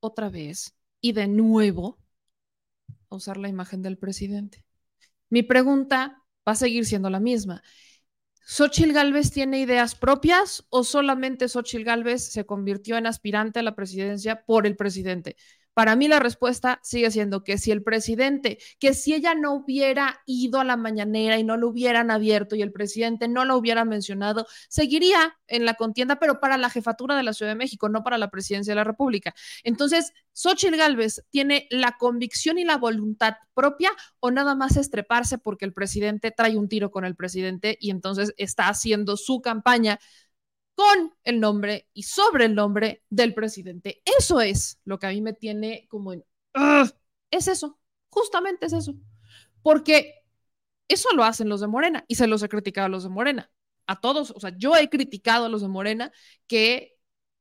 [0.00, 1.98] otra vez y de nuevo
[3.10, 4.64] a usar la imagen del presidente.
[5.28, 7.62] Mi pregunta va a seguir siendo la misma.
[8.44, 13.74] ¿Xochitl Galvez tiene ideas propias o solamente Xochitl Galvez se convirtió en aspirante a la
[13.74, 15.36] presidencia por el presidente?
[15.74, 20.20] Para mí la respuesta sigue siendo que si el presidente, que si ella no hubiera
[20.26, 23.84] ido a la mañanera y no lo hubieran abierto y el presidente no lo hubiera
[23.84, 28.02] mencionado, seguiría en la contienda, pero para la jefatura de la Ciudad de México, no
[28.02, 29.34] para la presidencia de la República.
[29.64, 33.90] Entonces, Xochitl Gálvez tiene la convicción y la voluntad propia
[34.20, 38.34] o nada más estreparse porque el presidente trae un tiro con el presidente y entonces
[38.36, 39.98] está haciendo su campaña
[40.74, 44.02] con el nombre y sobre el nombre del presidente.
[44.18, 46.24] Eso es lo que a mí me tiene como en...
[47.30, 47.78] es eso,
[48.10, 48.94] justamente es eso.
[49.62, 50.14] Porque
[50.88, 53.50] eso lo hacen los de Morena y se los he criticado a los de Morena.
[53.86, 56.12] a todos, o sea, yo he criticado a los de Morena
[56.46, 56.96] que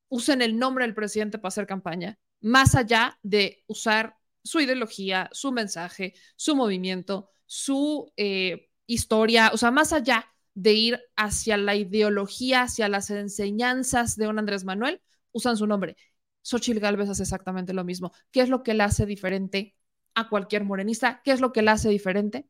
[0.09, 5.51] usen el nombre del presidente para hacer campaña, más allá de usar su ideología, su
[5.51, 12.63] mensaje, su movimiento, su eh, historia, o sea, más allá de ir hacia la ideología,
[12.63, 15.01] hacia las enseñanzas de un Andrés Manuel,
[15.31, 15.95] usan su nombre.
[16.41, 18.11] Xochitl Galvez hace exactamente lo mismo.
[18.31, 19.75] ¿Qué es lo que le hace diferente
[20.15, 21.21] a cualquier morenista?
[21.23, 22.47] ¿Qué es lo que le hace diferente?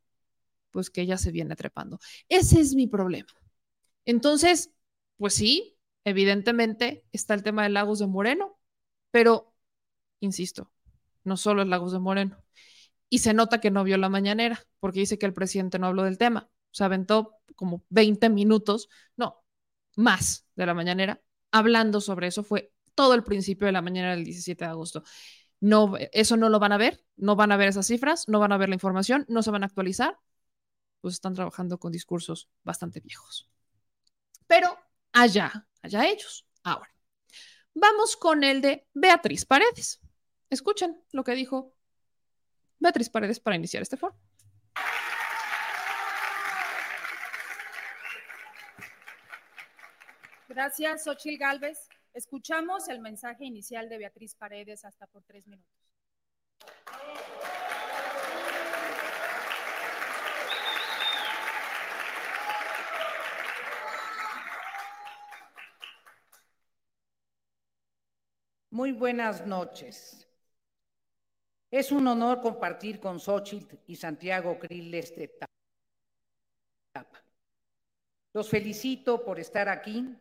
[0.72, 2.00] Pues que ella se viene trepando.
[2.30, 3.30] Ese es mi problema.
[4.06, 4.74] Entonces,
[5.18, 8.60] pues sí, evidentemente está el tema de Lagos de Moreno,
[9.12, 9.54] pero,
[10.20, 10.72] insisto,
[11.24, 12.38] no solo es Lagos de Moreno.
[13.10, 16.04] Y se nota que no vio la mañanera, porque dice que el presidente no habló
[16.04, 16.50] del tema.
[16.72, 19.44] O sea, aventó como 20 minutos, no,
[19.96, 21.22] más de la mañanera,
[21.52, 22.44] hablando sobre eso.
[22.44, 25.04] Fue todo el principio de la mañana del 17 de agosto.
[25.60, 28.52] No, eso no lo van a ver, no van a ver esas cifras, no van
[28.52, 30.18] a ver la información, no se van a actualizar,
[31.02, 33.50] pues están trabajando con discursos bastante viejos.
[34.48, 34.78] Pero
[35.12, 36.48] allá, allá ellos.
[36.64, 36.94] Ahora,
[37.74, 40.02] vamos con el de Beatriz Paredes.
[40.50, 41.76] Escuchen lo que dijo
[42.80, 44.18] Beatriz Paredes para iniciar este foro.
[50.54, 51.88] Gracias, Xochil Gálvez.
[52.14, 55.72] Escuchamos el mensaje inicial de Beatriz Paredes hasta por tres minutos.
[68.72, 70.28] Muy buenas noches.
[71.70, 75.48] Es un honor compartir con Xochitl y Santiago Krill este etapa.
[78.34, 80.18] Los felicito por estar aquí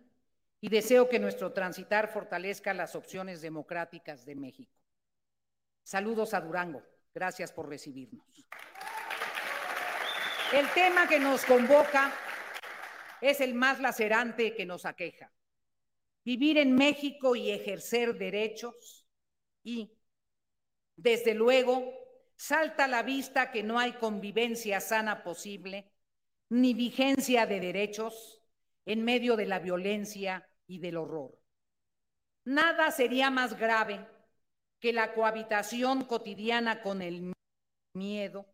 [0.61, 4.73] y deseo que nuestro transitar fortalezca las opciones democráticas de México.
[5.83, 6.83] Saludos a Durango.
[7.15, 8.25] Gracias por recibirnos.
[10.53, 12.13] El tema que nos convoca
[13.21, 15.33] es el más lacerante que nos aqueja.
[16.25, 19.07] Vivir en México y ejercer derechos
[19.63, 19.97] y,
[20.97, 21.93] desde luego,
[22.37, 25.91] salta a la vista que no hay convivencia sana posible
[26.51, 28.43] ni vigencia de derechos
[28.85, 31.37] en medio de la violencia y del horror.
[32.45, 34.07] Nada sería más grave
[34.79, 37.33] que la cohabitación cotidiana con el
[37.93, 38.47] miedo,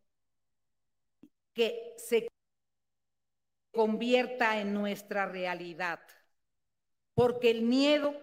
[1.53, 2.27] que se
[3.71, 5.99] convierta en nuestra realidad,
[7.13, 8.15] porque el miedo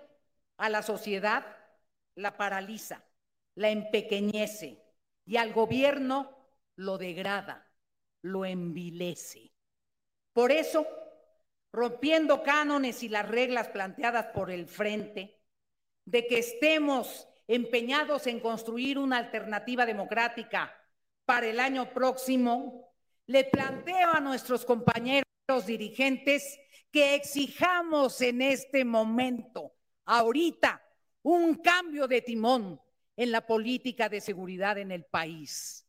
[0.56, 1.46] a la sociedad
[2.16, 3.04] la paraliza,
[3.54, 4.82] la empequeñece
[5.24, 6.36] y al gobierno
[6.74, 7.72] lo degrada,
[8.22, 9.52] lo envilece.
[10.32, 10.84] Por eso,
[11.74, 15.40] rompiendo cánones y las reglas planteadas por el frente,
[16.04, 20.72] de que estemos empeñados en construir una alternativa democrática
[21.24, 22.94] para el año próximo,
[23.26, 25.24] le planteo a nuestros compañeros
[25.66, 26.58] dirigentes
[26.92, 29.74] que exijamos en este momento,
[30.04, 30.80] ahorita,
[31.22, 32.80] un cambio de timón
[33.16, 35.86] en la política de seguridad en el país.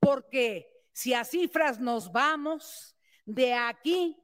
[0.00, 4.16] Porque si a cifras nos vamos, de aquí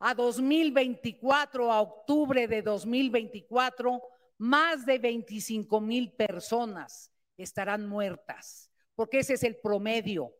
[0.00, 4.02] a 2024, a octubre de 2024,
[4.38, 10.34] más de 25 mil personas estarán muertas, porque ese es el promedio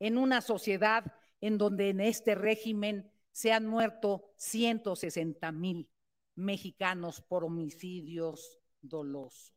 [0.00, 1.04] en una sociedad
[1.40, 5.88] en donde en este régimen se han muerto 160 mil
[6.34, 9.52] mexicanos por homicidios dolosos.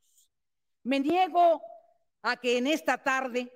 [0.84, 1.62] Me niego
[2.22, 3.52] a que en esta tarde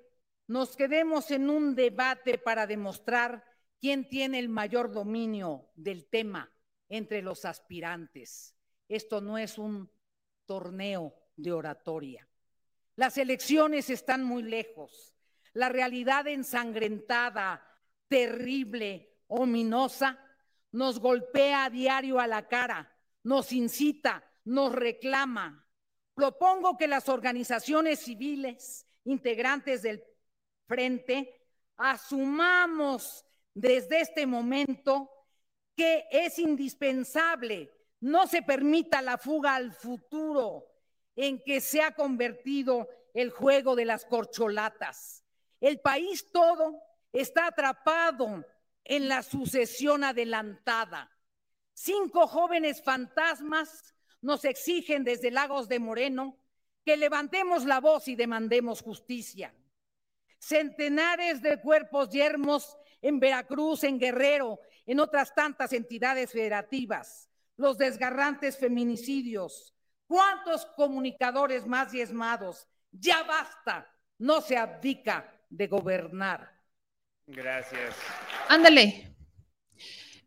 [0.48, 3.51] nos quedemos en un debate para demostrar
[3.82, 6.50] quién tiene el mayor dominio del tema
[6.88, 8.56] entre los aspirantes.
[8.88, 9.92] Esto no es un
[10.46, 12.28] torneo de oratoria.
[12.96, 15.16] Las elecciones están muy lejos.
[15.54, 17.68] La realidad ensangrentada,
[18.08, 20.20] terrible, ominosa,
[20.72, 25.68] nos golpea a diario a la cara, nos incita, nos reclama.
[26.14, 30.04] Propongo que las organizaciones civiles integrantes del
[30.68, 31.42] frente
[31.78, 35.10] asumamos desde este momento
[35.76, 40.68] que es indispensable no se permita la fuga al futuro
[41.16, 45.24] en que se ha convertido el juego de las corcholatas.
[45.60, 48.46] El país todo está atrapado
[48.84, 51.12] en la sucesión adelantada.
[51.74, 56.38] Cinco jóvenes fantasmas nos exigen desde Lagos de Moreno
[56.84, 59.54] que levantemos la voz y demandemos justicia.
[60.40, 68.58] Centenares de cuerpos yermos en Veracruz, en Guerrero, en otras tantas entidades federativas, los desgarrantes
[68.58, 69.76] feminicidios.
[70.08, 72.68] ¿Cuántos comunicadores más diezmados?
[72.92, 76.52] Ya basta, no se abdica de gobernar.
[77.28, 77.96] Gracias.
[78.50, 79.16] Ándale.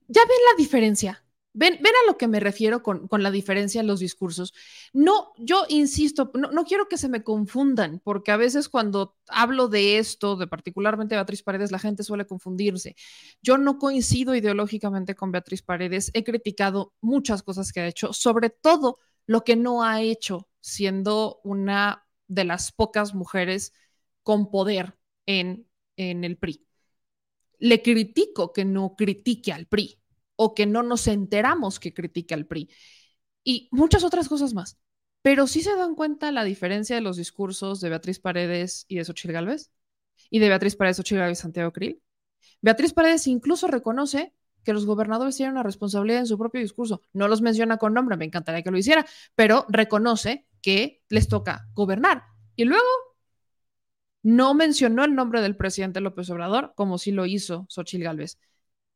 [0.06, 1.23] ¿Ya ven la diferencia?
[1.56, 4.52] Ven, ven a lo que me refiero con, con, la diferencia en los discursos.
[4.92, 9.68] No, yo insisto, no, no, quiero que se me confundan, porque a veces cuando hablo
[9.68, 12.96] de esto, de particularmente Beatriz Paredes, la gente suele confundirse.
[13.40, 18.50] Yo no coincido ideológicamente con Beatriz Paredes, he criticado muchas cosas que ha hecho, sobre
[18.50, 23.72] todo lo que no ha hecho, siendo una de las pocas mujeres
[24.24, 26.66] con poder en, en el PRI.
[27.58, 30.00] Le critico que no critique al PRI
[30.36, 32.70] o que no nos enteramos que critica al PRI
[33.44, 34.78] y muchas otras cosas más.
[35.22, 39.04] Pero sí se dan cuenta la diferencia de los discursos de Beatriz Paredes y de
[39.04, 39.70] Xochitl Galvez
[40.30, 42.02] y de Beatriz Paredes, Xochitl Galvez Santiago Krill.
[42.60, 44.34] Beatriz Paredes incluso reconoce
[44.64, 47.02] que los gobernadores tienen una responsabilidad en su propio discurso.
[47.12, 51.68] No los menciona con nombre, me encantaría que lo hiciera, pero reconoce que les toca
[51.74, 52.24] gobernar.
[52.56, 52.88] Y luego
[54.22, 58.38] no mencionó el nombre del presidente López Obrador, como sí lo hizo Xochitl Galvez.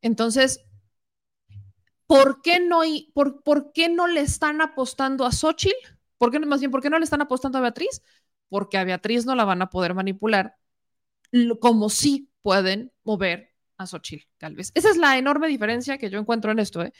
[0.00, 0.64] Entonces,
[2.08, 2.80] ¿por qué no,
[3.12, 5.76] por, por qué no le están apostando a Xochitl?
[6.16, 8.02] ¿Por qué, más bien, ¿por qué no le están apostando a Beatriz?
[8.48, 10.56] Porque a Beatriz no la van a poder manipular
[11.60, 14.72] como sí pueden mover a Xochitl Galvez.
[14.74, 16.82] Esa es la enorme diferencia que yo encuentro en esto.
[16.82, 16.92] ¿eh?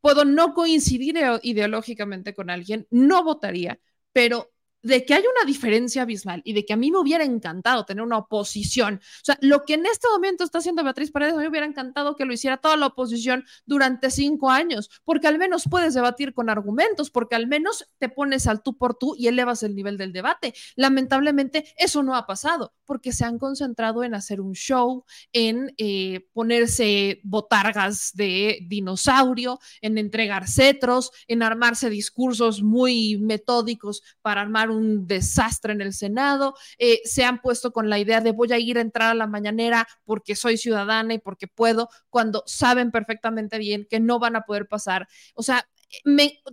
[0.00, 3.80] Puedo no coincidir ideológicamente con alguien, no votaría,
[4.12, 4.52] pero
[4.82, 8.02] de que hay una diferencia abismal y de que a mí me hubiera encantado tener
[8.02, 8.96] una oposición.
[8.96, 11.66] O sea, lo que en este momento está haciendo Beatriz Paredes, a mí me hubiera
[11.66, 16.34] encantado que lo hiciera toda la oposición durante cinco años, porque al menos puedes debatir
[16.34, 19.96] con argumentos, porque al menos te pones al tú por tú y elevas el nivel
[19.96, 20.54] del debate.
[20.76, 26.28] Lamentablemente, eso no ha pasado, porque se han concentrado en hacer un show, en eh,
[26.34, 35.06] ponerse botargas de dinosaurio, en entregar cetros, en armarse discursos muy metódicos para armar un
[35.06, 38.76] desastre en el Senado, eh, se han puesto con la idea de voy a ir
[38.76, 43.86] a entrar a la mañanera porque soy ciudadana y porque puedo, cuando saben perfectamente bien
[43.88, 45.08] que no van a poder pasar.
[45.34, 45.66] O sea,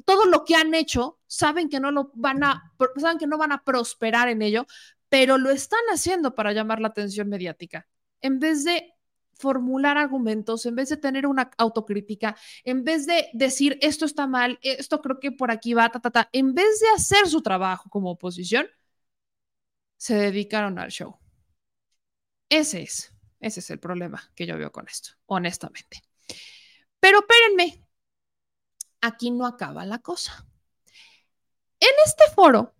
[0.06, 3.52] todo lo que han hecho, saben que no lo van a, saben que no van
[3.52, 4.66] a prosperar en ello,
[5.10, 7.88] pero lo están haciendo para llamar la atención mediática.
[8.22, 8.94] En vez de
[9.34, 14.60] formular argumentos, en vez de tener una autocrítica, en vez de decir esto está mal,
[14.62, 17.90] esto creo que por aquí va, ta, ta, ta, en vez de hacer su trabajo
[17.90, 18.68] como oposición,
[19.98, 21.18] se dedicaron al show.
[22.50, 26.02] Ese es, ese es el problema que yo veo con esto, honestamente.
[27.00, 27.86] Pero espérenme,
[29.02, 30.46] aquí no acaba la cosa.
[31.80, 32.76] En este foro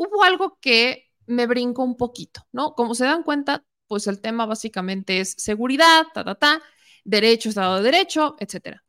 [0.00, 2.74] hubo algo que me brincó un poquito, ¿no?
[2.74, 6.62] Como se dan cuenta, pues el tema básicamente es seguridad, ta, ta, ta,
[7.04, 8.82] derecho, Estado de Derecho, etcétera.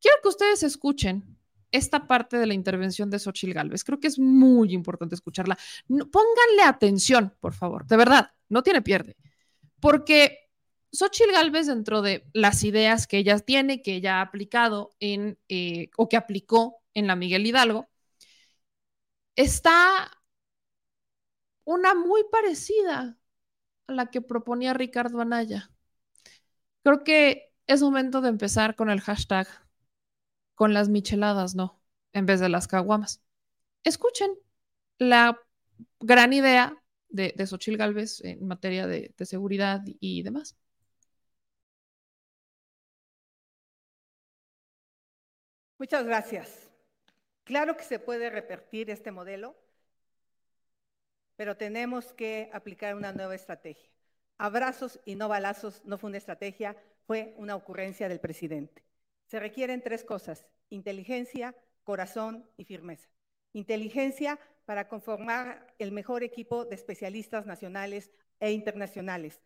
[0.00, 1.36] Quiero que ustedes escuchen
[1.70, 3.84] esta parte de la intervención de Xochil Gálvez.
[3.84, 5.58] Creo que es muy importante escucharla.
[5.86, 9.16] pónganle atención, por favor, de verdad, no tiene pierde.
[9.80, 10.48] Porque
[10.92, 15.90] Xochil Gálvez, dentro de las ideas que ella tiene, que ella ha aplicado en, eh,
[15.98, 17.88] o que aplicó en la Miguel Hidalgo,
[19.36, 20.10] está
[21.64, 23.18] una muy parecida
[23.88, 25.70] a la que proponía Ricardo Anaya.
[26.82, 29.48] Creo que es momento de empezar con el hashtag
[30.54, 31.80] con las micheladas, no,
[32.12, 33.22] en vez de las caguamas.
[33.84, 34.30] Escuchen
[34.98, 35.40] la
[36.00, 40.56] gran idea de, de Xochil Gálvez en materia de, de seguridad y demás.
[45.78, 46.70] Muchas gracias.
[47.44, 49.56] Claro que se puede repetir este modelo
[51.36, 53.90] pero tenemos que aplicar una nueva estrategia.
[54.38, 58.84] Abrazos y no balazos no fue una estrategia, fue una ocurrencia del presidente.
[59.26, 63.08] Se requieren tres cosas, inteligencia, corazón y firmeza.
[63.52, 69.40] Inteligencia para conformar el mejor equipo de especialistas nacionales e internacionales.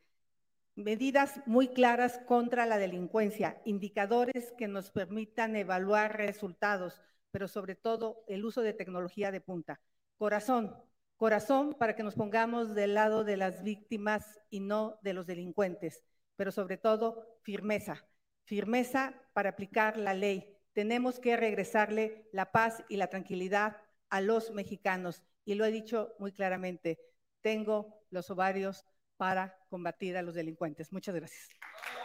[0.75, 7.03] Medidas muy claras contra la delincuencia, indicadores que nos permitan evaluar resultados,
[7.33, 9.81] pero sobre todo el uso de tecnología de punta.
[10.17, 10.77] Corazón,
[11.19, 16.03] corazón para que nos pongamos del lado de las víctimas y no de los delincuentes,
[16.37, 18.07] pero sobre todo firmeza,
[18.45, 20.57] firmeza para aplicar la ley.
[20.73, 23.77] Tenemos que regresarle la paz y la tranquilidad
[24.11, 25.23] a los mexicanos.
[25.45, 27.01] Y lo he dicho muy claramente,
[27.43, 28.87] tengo los ovarios
[29.17, 30.93] para combatir a los delincuentes.
[30.93, 31.49] Muchas gracias.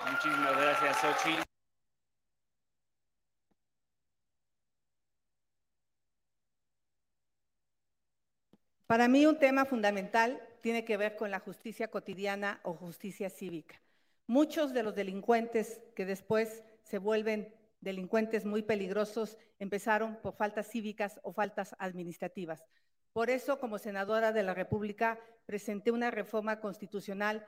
[0.09, 1.52] Muchísimas gracias, Sochi.
[8.93, 13.81] Para mí un tema fundamental tiene que ver con la justicia cotidiana o justicia cívica.
[14.27, 17.51] Muchos de los delincuentes que después se vuelven
[17.81, 22.63] delincuentes muy peligrosos empezaron por faltas cívicas o faltas administrativas.
[23.13, 27.43] Por eso, como senadora de la República, presenté una reforma constitucional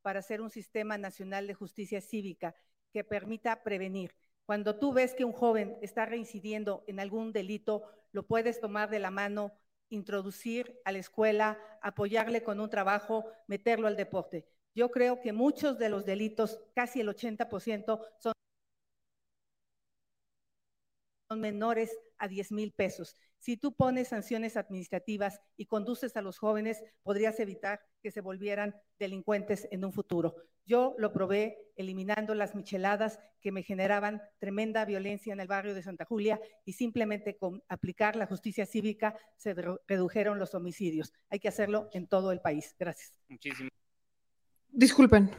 [0.00, 2.54] para hacer un sistema nacional de justicia cívica
[2.90, 4.14] que permita prevenir.
[4.46, 7.82] Cuando tú ves que un joven está reincidiendo en algún delito,
[8.16, 9.52] lo puedes tomar de la mano,
[9.90, 14.46] introducir a la escuela, apoyarle con un trabajo, meterlo al deporte.
[14.74, 18.32] Yo creo que muchos de los delitos, casi el 80%, son
[21.36, 23.16] menores a 10 mil pesos.
[23.38, 28.74] Si tú pones sanciones administrativas y conduces a los jóvenes, podrías evitar que se volvieran
[28.98, 30.34] delincuentes en un futuro.
[30.64, 35.82] Yo lo probé eliminando las micheladas que me generaban tremenda violencia en el barrio de
[35.82, 39.54] Santa Julia y simplemente con aplicar la justicia cívica se
[39.86, 41.12] redujeron los homicidios.
[41.28, 42.74] Hay que hacerlo en todo el país.
[42.78, 43.12] Gracias.
[43.28, 43.70] Muchísimas.
[44.68, 45.30] Disculpen.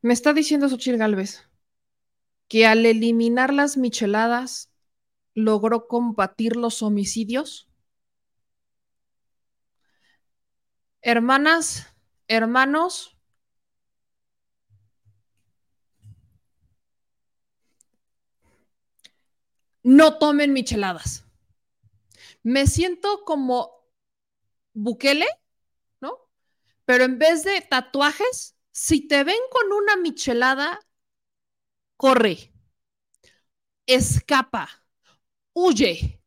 [0.00, 1.42] Me está diciendo Xochitl Galvez
[2.48, 4.73] que al eliminar las micheladas
[5.34, 7.68] logró combatir los homicidios?
[11.02, 11.86] Hermanas,
[12.28, 13.16] hermanos,
[19.84, 21.24] no tomen micheladas.
[22.42, 23.86] Me siento como
[24.74, 25.26] Bukele,
[26.00, 26.18] ¿no?
[26.84, 30.80] Pero en vez de tatuajes, si te ven con una michelada,
[31.96, 32.52] corre,
[33.86, 34.83] escapa
[35.54, 36.22] huye.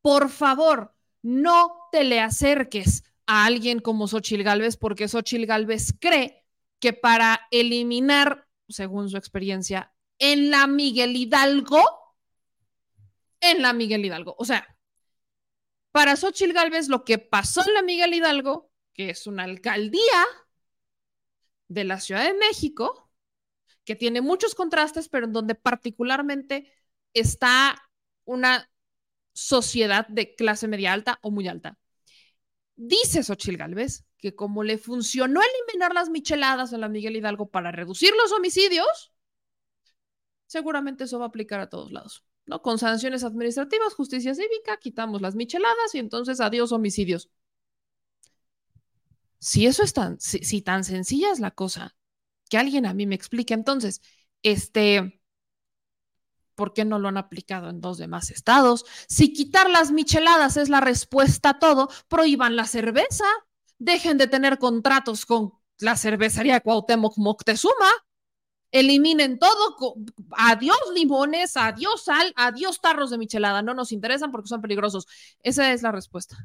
[0.00, 6.44] Por favor, no te le acerques a alguien como Xochil Gálvez porque Xochil Gálvez cree
[6.78, 11.82] que para eliminar, según su experiencia, en la Miguel Hidalgo,
[13.40, 14.76] en la Miguel Hidalgo, o sea,
[15.92, 20.24] para Xochil Gálvez lo que pasó en la Miguel Hidalgo, que es una alcaldía
[21.68, 23.10] de la Ciudad de México,
[23.84, 26.72] que tiene muchos contrastes, pero en donde particularmente
[27.12, 27.89] está
[28.24, 28.70] una
[29.32, 31.78] sociedad de clase media alta o muy alta.
[32.76, 37.72] Dice Xochil Gálvez que como le funcionó eliminar las micheladas a la Miguel Hidalgo para
[37.72, 39.12] reducir los homicidios,
[40.46, 42.24] seguramente eso va a aplicar a todos lados.
[42.46, 42.62] ¿no?
[42.62, 47.30] Con sanciones administrativas, justicia cívica, quitamos las micheladas y entonces adiós homicidios.
[49.38, 51.96] Si eso es tan, si, si tan sencilla es la cosa,
[52.50, 53.54] que alguien a mí me explique.
[53.54, 54.02] Entonces,
[54.42, 55.19] este,
[56.60, 58.84] ¿por qué no lo han aplicado en dos demás estados?
[59.08, 63.24] Si quitar las micheladas es la respuesta a todo, prohíban la cerveza,
[63.78, 67.88] dejen de tener contratos con la cervecería Cuauhtémoc Moctezuma,
[68.72, 69.96] eliminen todo,
[70.36, 75.06] adiós limones, adiós sal, adiós tarros de michelada, no nos interesan porque son peligrosos.
[75.42, 76.36] Esa es la respuesta.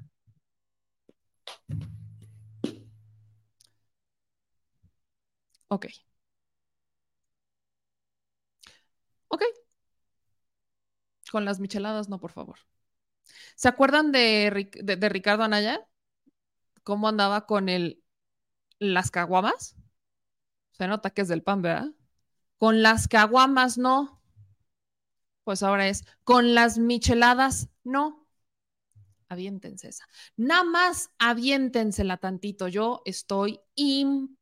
[5.69, 5.85] Ok.
[9.29, 9.41] Ok,
[11.35, 12.59] con las micheladas, no, por favor.
[13.57, 15.85] ¿Se acuerdan de, de, Ricardo Anaya?
[16.83, 18.01] ¿Cómo andaba con el,
[18.79, 19.75] las caguamas?
[20.71, 21.91] Se nota que es del pan, ¿verdad?
[22.57, 24.21] Con las caguamas, no.
[25.43, 28.25] Pues ahora es, con las micheladas, no.
[29.27, 30.07] Aviéntense esa.
[30.37, 32.69] Nada más aviéntensela tantito.
[32.69, 34.39] Yo estoy impactada.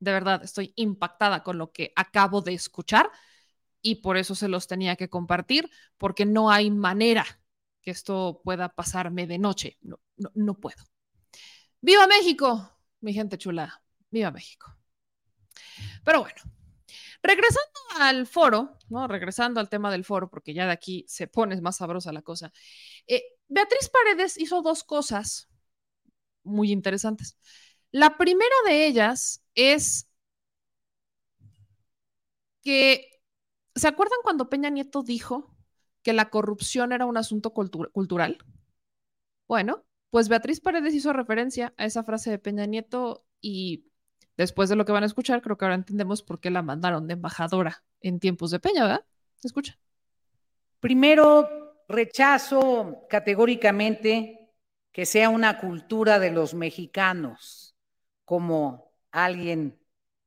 [0.00, 3.08] De verdad, estoy impactada con lo que acabo de escuchar
[3.82, 7.24] y por eso se los tenía que compartir, porque no hay manera
[7.82, 9.78] que esto pueda pasarme de noche.
[9.80, 10.00] No,
[10.34, 10.84] no, puedo.
[11.80, 12.78] ¡Viva México!
[13.00, 14.76] Mi gente chula, ¡viva México!
[16.04, 16.42] Pero bueno,
[17.22, 19.08] regresando al foro, ¿no?
[19.08, 22.52] Regresando al tema del foro, porque ya de aquí se pone más sabrosa la cosa.
[23.06, 25.48] Eh, Beatriz Paredes hizo dos cosas
[26.42, 27.38] muy interesantes.
[27.90, 30.08] La primera de ellas es
[32.62, 33.09] que
[33.74, 35.54] ¿Se acuerdan cuando Peña Nieto dijo
[36.02, 38.38] que la corrupción era un asunto cultural?
[39.46, 43.86] Bueno, pues Beatriz Paredes hizo referencia a esa frase de Peña Nieto y
[44.36, 47.06] después de lo que van a escuchar, creo que ahora entendemos por qué la mandaron
[47.06, 49.04] de embajadora en tiempos de Peña, ¿verdad?
[49.42, 49.78] Escucha.
[50.80, 51.48] Primero,
[51.88, 54.52] rechazo categóricamente
[54.92, 57.76] que sea una cultura de los mexicanos,
[58.24, 59.78] como alguien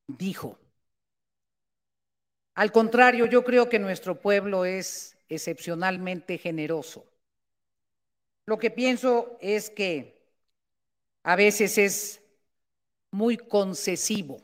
[0.08, 0.60] dijo.
[2.56, 7.06] Al contrario, yo creo que nuestro pueblo es excepcionalmente generoso.
[8.46, 10.22] Lo que pienso es que
[11.24, 12.22] a veces es
[13.12, 14.42] muy concesivo,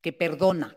[0.00, 0.76] que perdona.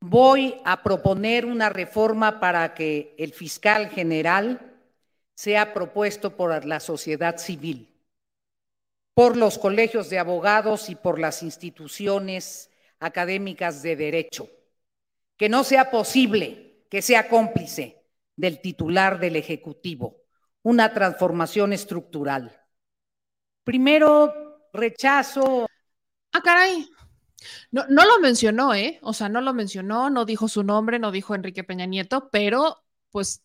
[0.00, 4.74] Voy a proponer una reforma para que el fiscal general
[5.34, 7.92] sea propuesto por la sociedad civil,
[9.14, 12.69] por los colegios de abogados y por las instituciones
[13.00, 14.48] académicas de derecho.
[15.36, 18.04] Que no sea posible que sea cómplice
[18.36, 20.22] del titular del Ejecutivo.
[20.62, 22.60] Una transformación estructural.
[23.64, 25.66] Primero, rechazo.
[26.32, 26.88] Ah, caray.
[27.70, 28.98] No, no lo mencionó, ¿eh?
[29.02, 32.82] O sea, no lo mencionó, no dijo su nombre, no dijo Enrique Peña Nieto, pero
[33.10, 33.42] pues,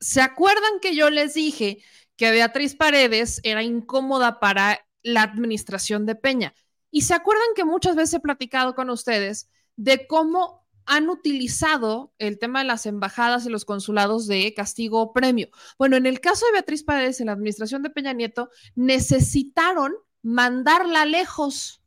[0.00, 1.82] ¿se acuerdan que yo les dije
[2.16, 6.54] que Beatriz Paredes era incómoda para la administración de Peña?
[6.92, 12.38] Y se acuerdan que muchas veces he platicado con ustedes de cómo han utilizado el
[12.38, 15.48] tema de las embajadas y los consulados de castigo o premio.
[15.78, 21.06] Bueno, en el caso de Beatriz Paredes, en la administración de Peña Nieto, necesitaron mandarla
[21.06, 21.82] lejos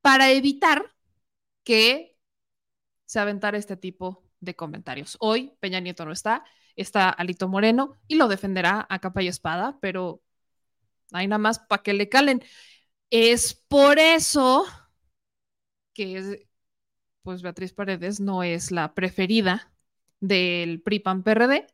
[0.00, 0.94] para evitar
[1.64, 2.16] que
[3.06, 5.16] se aventara este tipo de comentarios.
[5.20, 6.44] Hoy Peña Nieto no está,
[6.76, 10.22] está Alito Moreno y lo defenderá a capa y espada, pero
[11.12, 12.42] hay nada más para que le calen.
[13.16, 14.66] Es por eso
[15.92, 16.48] que
[17.22, 19.72] pues Beatriz Paredes no es la preferida
[20.18, 21.68] del PRI-PAN-PRD,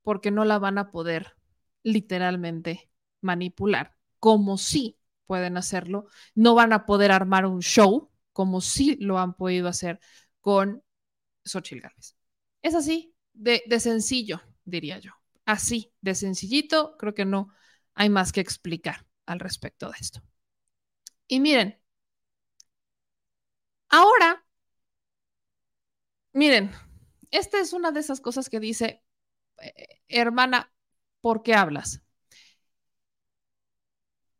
[0.00, 1.36] porque no la van a poder
[1.82, 8.96] literalmente manipular, como sí pueden hacerlo, no van a poder armar un show como sí
[9.00, 10.00] lo han podido hacer
[10.40, 10.82] con
[11.44, 12.16] Xochitl Gálvez.
[12.62, 15.12] Es así de sencillo, diría yo.
[15.44, 17.52] Así de sencillito, creo que no
[17.92, 20.22] hay más que explicar al respecto de esto.
[21.28, 21.78] Y miren,
[23.90, 24.42] ahora,
[26.32, 26.70] miren,
[27.30, 29.02] esta es una de esas cosas que dice,
[29.62, 30.72] eh, hermana,
[31.22, 32.02] ¿por qué hablas?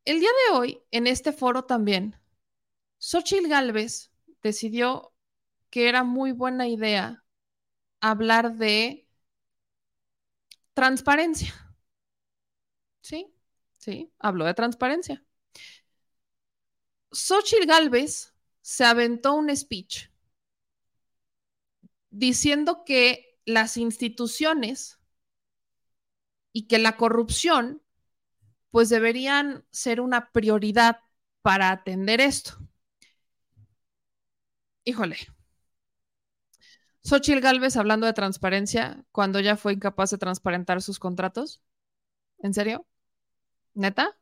[0.05, 2.17] El día de hoy, en este foro también,
[2.99, 4.11] Xochitl Galvez
[4.43, 5.13] decidió
[5.71, 7.25] que era muy buena idea
[8.01, 9.09] hablar de
[10.75, 11.53] transparencia.
[13.01, 13.35] ¿Sí?
[13.79, 15.25] Sí, habló de transparencia.
[17.13, 20.09] Xochitl Galvez se aventó un speech
[22.11, 24.99] diciendo que las instituciones
[26.53, 27.83] y que la corrupción
[28.71, 31.01] pues deberían ser una prioridad
[31.43, 32.59] para atender esto.
[34.85, 35.17] Híjole.
[37.03, 41.63] Xochitl Galvez hablando de transparencia cuando ya fue incapaz de transparentar sus contratos.
[42.39, 42.87] ¿En serio?
[43.75, 44.17] ¿Neta?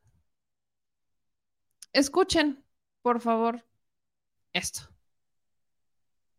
[1.93, 2.65] Escuchen,
[3.07, 3.65] por favor,
[4.53, 4.81] esto.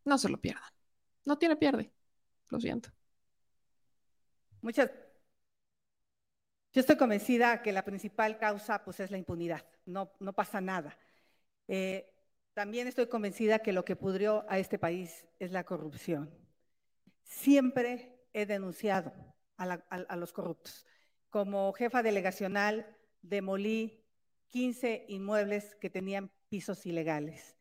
[0.04, 0.70] No se lo pierdan.
[1.24, 1.94] No tiene pierde.
[2.50, 2.90] Lo siento.
[4.60, 4.92] Muchas
[6.74, 11.00] yo estoy convencida que la principal causa pues, es la impunidad, no, no pasa nada.
[11.70, 12.14] Eh,
[12.54, 16.38] también estoy convencida que lo que pudrió a este país es la corrupción.
[17.24, 19.14] Siempre he denunciado
[19.56, 20.86] a, a los corruptos.
[21.30, 24.04] Como jefa delegacional demolí
[24.50, 27.58] 15 inmuebles que tenían pisos ilegales.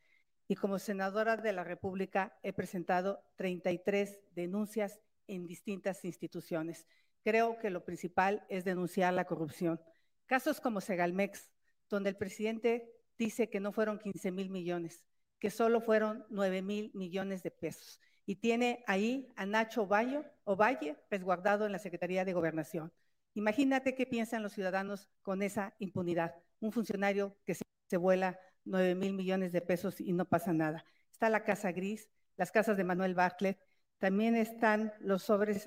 [0.48, 6.86] Y como senadora de la República he presentado 33 denuncias en distintas instituciones
[7.26, 9.80] creo que lo principal es denunciar la corrupción.
[10.26, 11.50] Casos como Segalmex,
[11.90, 12.88] donde el presidente
[13.18, 15.04] dice que no fueron 15 mil millones,
[15.40, 18.00] que solo fueron 9 mil millones de pesos.
[18.26, 22.92] Y tiene ahí a Nacho Ovalle, Ovalle resguardado en la Secretaría de Gobernación.
[23.34, 26.36] Imagínate qué piensan los ciudadanos con esa impunidad.
[26.60, 30.84] Un funcionario que se, vuela 9 mil millones de pesos y no pasa nada.
[31.10, 33.59] Está la Casa Gris, las casas de Manuel Bartlett,
[33.98, 35.66] también están los sobres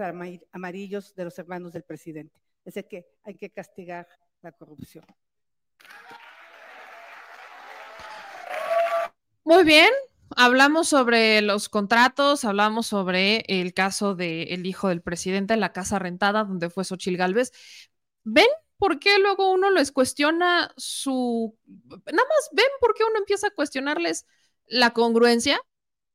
[0.52, 2.40] amarillos de los hermanos del presidente.
[2.64, 4.08] Es decir, que hay que castigar
[4.42, 5.06] la corrupción.
[9.44, 9.90] Muy bien,
[10.36, 15.98] hablamos sobre los contratos, hablamos sobre el caso del hijo del presidente en la casa
[15.98, 17.52] rentada donde fue Xochil Gálvez.
[18.24, 18.48] ¿Ven
[18.80, 21.56] por qué luego uno les cuestiona su...
[21.66, 24.26] Nada más ven por qué uno empieza a cuestionarles
[24.66, 25.62] la congruencia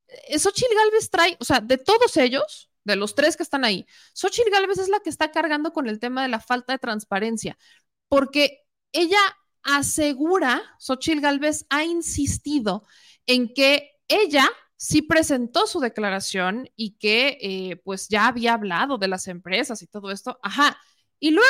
[0.09, 3.87] eh, Xochitl Galvez trae, o sea, de todos ellos, de los tres que están ahí,
[4.15, 7.57] Xochitl Galvez es la que está cargando con el tema de la falta de transparencia,
[8.09, 9.19] porque ella
[9.63, 12.87] asegura, Xochitl Galvez ha insistido
[13.27, 19.09] en que ella sí presentó su declaración y que eh, pues ya había hablado de
[19.09, 20.39] las empresas y todo esto.
[20.43, 20.77] Ajá.
[21.19, 21.49] Y luego,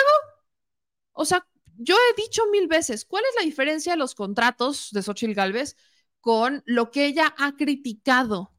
[1.15, 1.47] o sea,
[1.79, 5.77] yo he dicho mil veces, ¿cuál es la diferencia de los contratos de Xochitl Galvez
[6.21, 8.55] con lo que ella ha criticado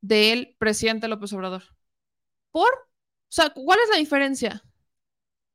[0.00, 1.64] del presidente López Obrador.
[2.52, 2.70] ¿Por?
[2.72, 2.78] O
[3.30, 4.64] sea, ¿cuál es la diferencia?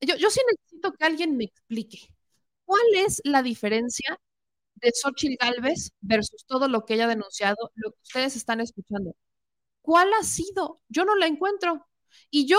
[0.01, 1.99] Yo, yo sí necesito que alguien me explique.
[2.65, 4.19] ¿Cuál es la diferencia
[4.75, 9.15] de Xochitl Galvez versus todo lo que ella ha denunciado, lo que ustedes están escuchando?
[9.81, 10.81] ¿Cuál ha sido?
[10.89, 11.87] Yo no la encuentro.
[12.29, 12.57] Y yo,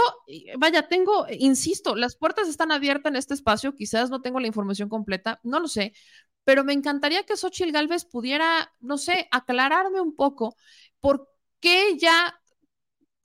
[0.58, 4.88] vaya, tengo, insisto, las puertas están abiertas en este espacio, quizás no tengo la información
[4.88, 5.92] completa, no lo sé,
[6.44, 10.56] pero me encantaría que Xochitl Galvez pudiera, no sé, aclararme un poco
[11.00, 11.28] por
[11.60, 12.40] qué ella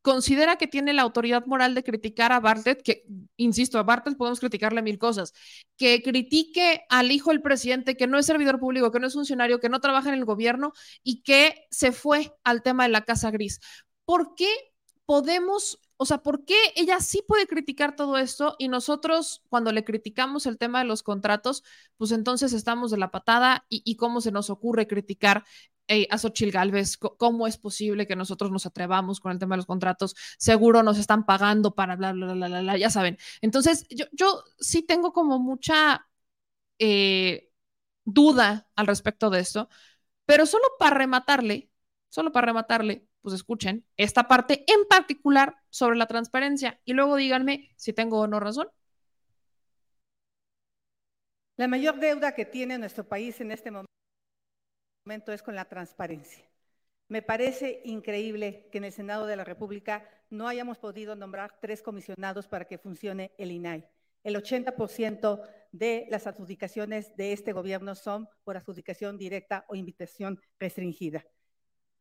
[0.01, 3.03] considera que tiene la autoridad moral de criticar a Bartlett, que,
[3.37, 5.33] insisto, a Bartlett podemos criticarle mil cosas,
[5.77, 9.59] que critique al hijo del presidente, que no es servidor público, que no es funcionario,
[9.59, 13.31] que no trabaja en el gobierno y que se fue al tema de la Casa
[13.31, 13.59] Gris.
[14.05, 14.49] ¿Por qué
[15.05, 19.83] podemos, o sea, por qué ella sí puede criticar todo esto y nosotros cuando le
[19.83, 21.63] criticamos el tema de los contratos,
[21.95, 25.43] pues entonces estamos de la patada y, cómo se nos ocurre criticar
[25.85, 29.57] hey, a Xochil Galvez, ¿cómo es posible que nosotros nos atrevamos con el tema de
[29.57, 30.15] los contratos?
[30.39, 33.19] Seguro nos están pagando para bla, bla, bla, bla, bla, ya saben.
[33.41, 36.07] Entonces, yo, yo sí tengo como mucha
[36.79, 37.51] eh,
[38.05, 39.69] duda al respecto de esto,
[40.25, 41.69] pero solo para rematarle,
[42.09, 47.71] solo para rematarle, pues escuchen esta parte en particular sobre la transparencia y luego díganme
[47.75, 48.67] si tengo o no razón.
[51.57, 56.43] La mayor deuda que tiene nuestro país en este momento es con la transparencia.
[57.07, 61.81] Me parece increíble que en el Senado de la República no hayamos podido nombrar tres
[61.81, 63.85] comisionados para que funcione el INAI.
[64.23, 65.41] El 80%
[65.71, 71.25] de las adjudicaciones de este gobierno son por adjudicación directa o invitación restringida.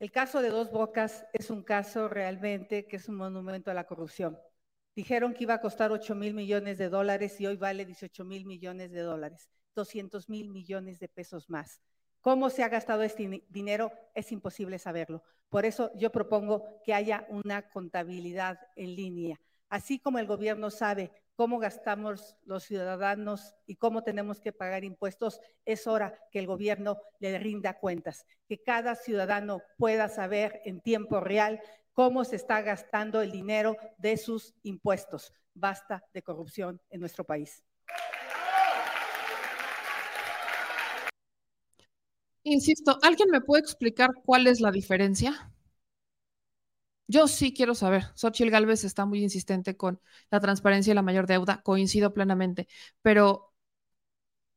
[0.00, 3.84] El caso de Dos Bocas es un caso realmente que es un monumento a la
[3.84, 4.38] corrupción.
[4.96, 8.46] Dijeron que iba a costar 8 mil millones de dólares y hoy vale 18 mil
[8.46, 11.82] millones de dólares, 200 mil millones de pesos más.
[12.22, 13.92] ¿Cómo se ha gastado este dinero?
[14.14, 15.22] Es imposible saberlo.
[15.50, 19.38] Por eso yo propongo que haya una contabilidad en línea.
[19.68, 21.10] Así como el gobierno sabe
[21.40, 26.98] cómo gastamos los ciudadanos y cómo tenemos que pagar impuestos, es hora que el gobierno
[27.18, 31.58] le rinda cuentas, que cada ciudadano pueda saber en tiempo real
[31.94, 35.32] cómo se está gastando el dinero de sus impuestos.
[35.54, 37.64] Basta de corrupción en nuestro país.
[42.42, 45.50] Insisto, ¿alguien me puede explicar cuál es la diferencia?
[47.10, 48.04] Yo sí quiero saber.
[48.14, 50.00] Xochitl Galvez está muy insistente con
[50.30, 52.68] la transparencia y la mayor deuda, coincido plenamente,
[53.02, 53.52] pero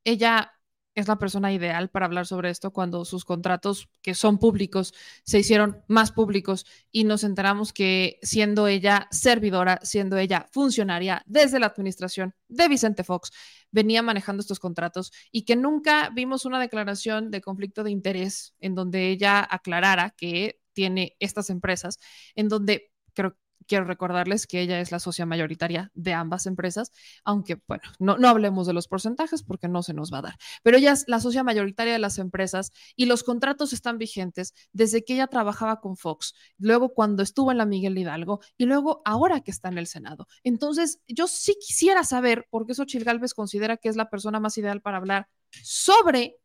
[0.04, 0.52] ella
[0.94, 4.94] es la persona ideal para hablar sobre esto cuando sus contratos, que son públicos,
[5.24, 11.60] se hicieron más públicos y nos enteramos que siendo ella servidora, siendo ella funcionaria desde
[11.60, 13.32] la administración de Vicente Fox,
[13.72, 18.76] venía manejando estos contratos y que nunca vimos una declaración de conflicto de interés en
[18.76, 22.00] donde ella aclarara que tiene estas empresas,
[22.36, 23.38] en donde creo
[23.68, 26.92] quiero recordarles que ella es la socia mayoritaria de ambas empresas,
[27.24, 30.36] aunque, bueno, no, no, hablemos de los porcentajes porque no se nos va a dar,
[30.64, 35.04] pero ella es la socia mayoritaria de las empresas y los contratos están vigentes desde
[35.04, 39.42] que ella trabajaba con Fox, luego cuando estuvo en la Miguel Hidalgo y luego ahora
[39.42, 40.28] que está en el Senado.
[40.44, 44.58] Entonces, yo sí quisiera saber por qué Xochitl Galvez considera que es la persona más
[44.58, 46.38] ideal para hablar sobre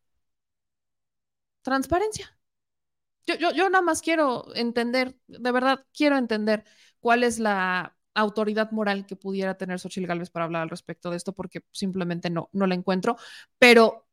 [1.61, 2.38] transparencia.
[3.29, 6.63] Yo, yo, yo nada más quiero entender, de verdad, quiero entender
[6.99, 11.17] cuál es la autoridad moral que pudiera tener Xochitl Galvez para hablar al respecto de
[11.17, 13.17] esto, porque simplemente no, no la encuentro.
[13.59, 14.07] Pero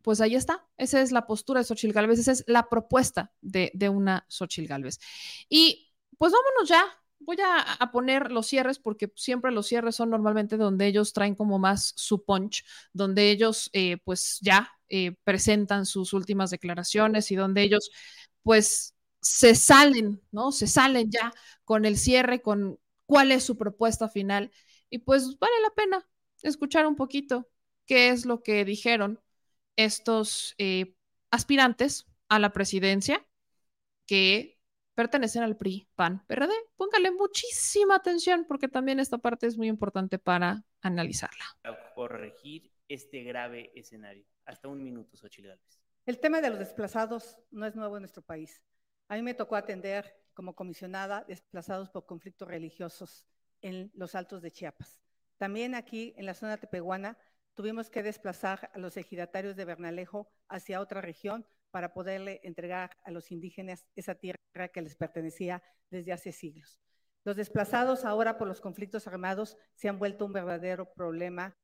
[0.00, 3.70] pues ahí está, esa es la postura de Xochitl Galvez, esa es la propuesta de,
[3.74, 4.98] de una Xochitl Galvez.
[5.50, 6.82] Y pues vámonos ya,
[7.24, 11.34] voy a, a, poner los cierres porque siempre los cierres son normalmente donde ellos traen
[11.34, 17.36] como más su punch, donde ellos eh, pues ya eh, presentan sus últimas declaraciones y
[17.36, 17.90] donde ellos
[18.42, 20.52] pues se salen, ¿no?
[20.52, 21.32] Se salen ya
[21.64, 24.50] con el cierre, con cuál es su propuesta final.
[24.90, 26.08] Y pues vale la pena
[26.42, 27.48] escuchar un poquito
[27.86, 29.20] qué es lo que dijeron
[29.76, 30.94] estos eh,
[31.30, 33.26] aspirantes a la presidencia
[34.06, 34.60] que
[34.94, 36.52] pertenecen al PRI, PAN, PRD.
[36.76, 41.44] Póngale muchísima atención porque también esta parte es muy importante para analizarla.
[41.94, 44.26] Corregir este grave escenario.
[44.44, 45.80] Hasta un minuto, Xochitl Gálvez.
[46.04, 48.62] El tema de los desplazados no es nuevo en nuestro país.
[49.08, 53.26] A mí me tocó atender como comisionada desplazados por conflictos religiosos
[53.60, 55.00] en los altos de Chiapas.
[55.38, 57.18] También aquí en la zona tepehuana
[57.54, 63.10] tuvimos que desplazar a los ejidatarios de Bernalejo hacia otra región para poderle entregar a
[63.10, 66.80] los indígenas esa tierra que les pertenecía desde hace siglos.
[67.24, 71.56] Los desplazados ahora por los conflictos armados se han vuelto un verdadero problema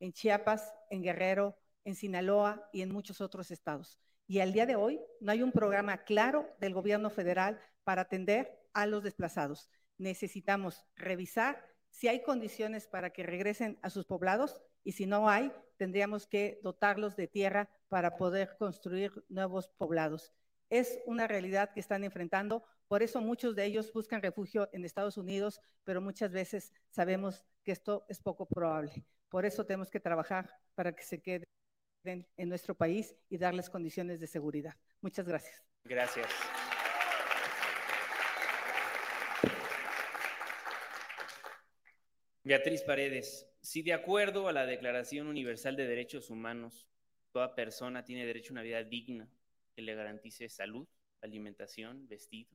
[0.00, 4.00] en Chiapas, en Guerrero, en Sinaloa y en muchos otros estados.
[4.26, 8.58] Y al día de hoy no hay un programa claro del gobierno federal para atender
[8.72, 9.70] a los desplazados.
[9.98, 15.52] Necesitamos revisar si hay condiciones para que regresen a sus poblados y si no hay,
[15.76, 20.32] tendríamos que dotarlos de tierra para poder construir nuevos poblados.
[20.68, 25.16] Es una realidad que están enfrentando, por eso muchos de ellos buscan refugio en Estados
[25.16, 29.04] Unidos, pero muchas veces sabemos que esto es poco probable.
[29.28, 31.46] Por eso tenemos que trabajar para que se queden
[32.04, 34.74] en nuestro país y darles condiciones de seguridad.
[35.00, 35.62] Muchas gracias.
[35.84, 36.26] Gracias.
[42.44, 46.88] Beatriz Paredes, si de acuerdo a la Declaración Universal de Derechos Humanos
[47.36, 49.28] toda persona tiene derecho a una vida digna
[49.74, 50.88] que le garantice salud,
[51.20, 52.50] alimentación, vestido.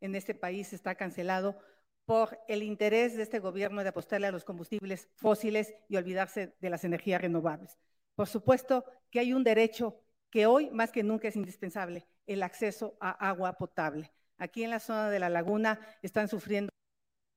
[0.00, 1.58] En este país está cancelado
[2.06, 6.70] por el interés de este gobierno de apostarle a los combustibles fósiles y olvidarse de
[6.70, 7.76] las energías renovables.
[8.14, 12.96] Por supuesto que hay un derecho que hoy más que nunca es indispensable, el acceso
[13.00, 14.10] a agua potable.
[14.38, 16.70] Aquí en la zona de la laguna están sufriendo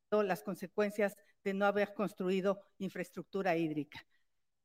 [0.10, 4.00] las consecuencias de no haber construido infraestructura hídrica.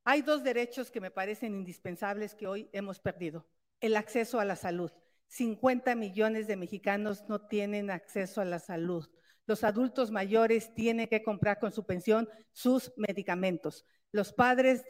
[0.04, 3.46] Hay dos derechos que me parecen indispensables que hoy hemos perdido.
[3.80, 4.90] El acceso a la salud.
[5.28, 9.08] 50 millones de mexicanos no tienen acceso a la salud.
[9.46, 13.86] Los adultos mayores tienen que comprar con su pensión sus medicamentos.
[14.10, 14.84] Los padres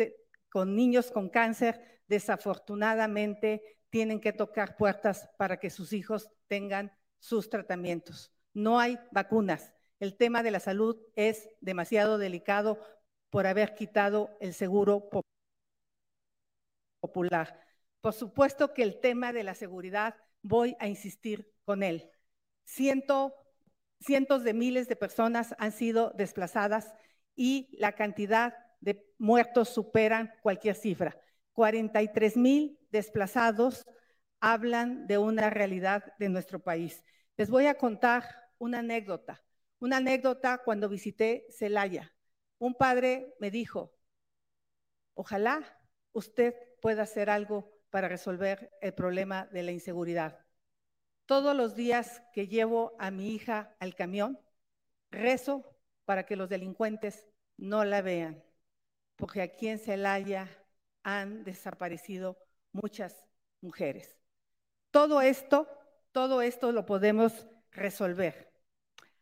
[0.51, 7.51] con niños con cáncer desafortunadamente tienen que tocar puertas para que sus hijos tengan sus
[7.51, 8.33] tratamientos.
[8.55, 9.75] No hay vacunas.
[10.01, 12.81] El tema de la salud es demasiado delicado
[13.33, 15.09] por haber quitado el seguro
[17.01, 17.59] popular.
[18.03, 22.11] Por supuesto que el tema de la seguridad voy a insistir con él.
[22.65, 23.33] cientos
[24.45, 26.93] de miles de personas han sido desplazadas
[27.35, 31.19] y la cantidad de muertos superan cualquier cifra.
[31.55, 33.87] 43 mil desplazados
[34.41, 37.03] hablan de una realidad de nuestro país.
[37.39, 38.25] Les voy a contar
[38.59, 39.43] una anécdota.
[39.79, 42.13] Una anécdota cuando visité Celaya.
[42.63, 43.93] Un padre me dijo,
[45.15, 45.81] ojalá
[46.13, 50.47] usted pueda hacer algo para resolver el problema de la inseguridad.
[51.27, 54.39] Todos los días que llevo a mi hija al camión,
[55.11, 57.27] rezo para que los delincuentes
[57.57, 58.45] no la vean,
[59.17, 60.49] porque aquí en Celaya
[61.03, 62.39] han desaparecido
[62.71, 63.25] muchas
[63.61, 64.17] mujeres.
[64.93, 65.67] Todo esto,
[66.13, 68.53] todo esto lo podemos resolver.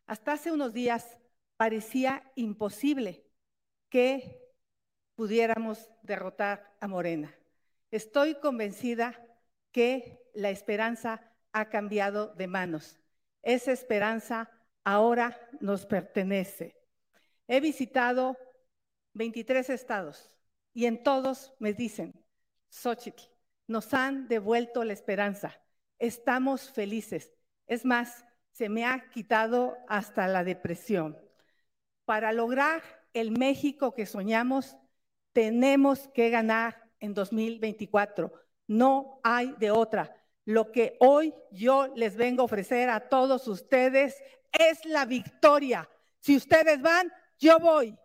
[0.04, 1.16] Hasta hace unos días
[1.56, 3.30] parecía imposible
[3.90, 4.40] que
[5.14, 7.34] pudiéramos derrotar a Morena.
[7.90, 9.20] Estoy convencida
[9.72, 12.98] que la esperanza ha cambiado de manos.
[13.42, 14.50] Esa esperanza
[14.84, 16.76] ahora nos pertenece.
[17.48, 18.38] He visitado
[19.14, 20.30] 23 estados
[20.72, 22.14] y en todos me dicen,
[22.68, 23.24] Xochitl,
[23.66, 25.60] nos han devuelto la esperanza,
[25.98, 27.32] estamos felices.
[27.66, 31.18] Es más, se me ha quitado hasta la depresión.
[32.04, 34.76] Para lograr el México que soñamos,
[35.32, 38.32] tenemos que ganar en 2024.
[38.66, 40.14] No hay de otra.
[40.44, 44.16] Lo que hoy yo les vengo a ofrecer a todos ustedes
[44.52, 45.88] es la victoria.
[46.20, 47.96] Si ustedes van, yo voy.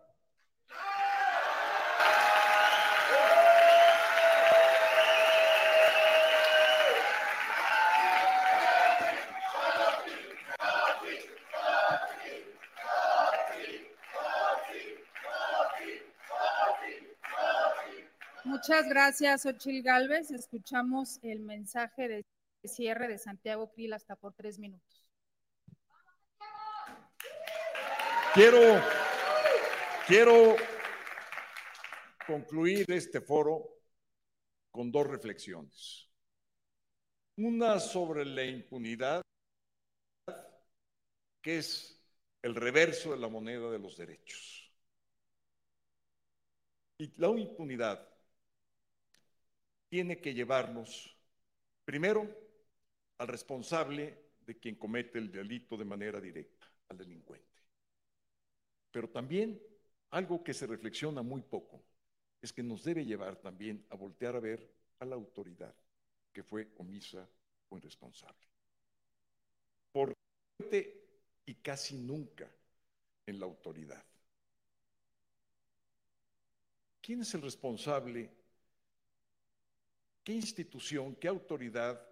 [18.68, 20.32] Muchas gracias, Ochil Galvez.
[20.32, 22.24] Escuchamos el mensaje de
[22.64, 25.06] cierre de Santiago Krill hasta por tres minutos.
[28.34, 28.82] Quiero,
[30.08, 30.56] quiero
[32.26, 33.68] concluir este foro
[34.72, 36.10] con dos reflexiones.
[37.36, 39.22] Una sobre la impunidad,
[41.40, 42.04] que es
[42.42, 44.72] el reverso de la moneda de los derechos.
[46.98, 48.15] Y la impunidad
[49.88, 51.16] tiene que llevarnos,
[51.84, 52.28] primero,
[53.18, 57.46] al responsable de quien comete el delito de manera directa, al delincuente.
[58.90, 59.60] Pero también
[60.10, 61.82] algo que se reflexiona muy poco
[62.40, 65.74] es que nos debe llevar también a voltear a ver a la autoridad
[66.32, 67.28] que fue omisa
[67.68, 68.46] o irresponsable.
[69.92, 71.06] Porque
[71.46, 72.50] y casi nunca
[73.24, 74.04] en la autoridad.
[77.00, 78.35] ¿Quién es el responsable
[80.26, 82.04] ¿Qué institución, qué autoridad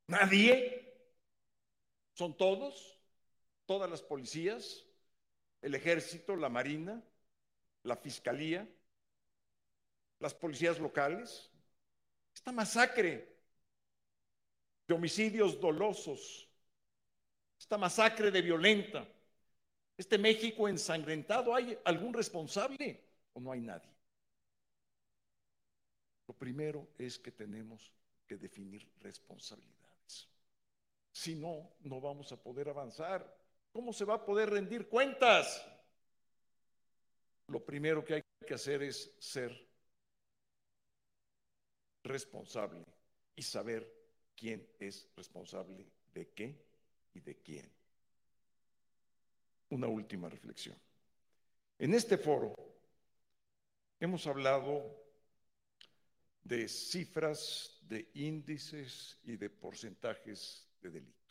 [0.08, 0.94] ¿Nadie?
[2.14, 2.96] ¿Son todos?
[3.66, 4.86] Todas las policías,
[5.62, 7.04] el ejército, la marina,
[7.84, 8.68] la fiscalía,
[10.20, 11.50] las policías locales.
[12.34, 13.36] Esta masacre
[14.88, 16.48] de homicidios dolosos,
[17.60, 19.08] esta masacre de violenta,
[19.98, 23.02] este México ensangrentado, ¿hay algún responsable
[23.34, 23.96] o no hay nadie?
[26.28, 27.92] Lo primero es que tenemos
[28.28, 30.28] que definir responsabilidades.
[31.12, 33.45] Si no, no vamos a poder avanzar.
[33.76, 35.62] ¿Cómo se va a poder rendir cuentas?
[37.48, 39.52] Lo primero que hay que hacer es ser
[42.02, 42.86] responsable
[43.36, 43.86] y saber
[44.34, 46.58] quién es responsable de qué
[47.16, 47.70] y de quién.
[49.72, 50.80] Una última reflexión.
[51.78, 52.56] En este foro
[54.00, 55.04] hemos hablado
[56.46, 61.25] de cifras, de índices y de porcentajes de delitos.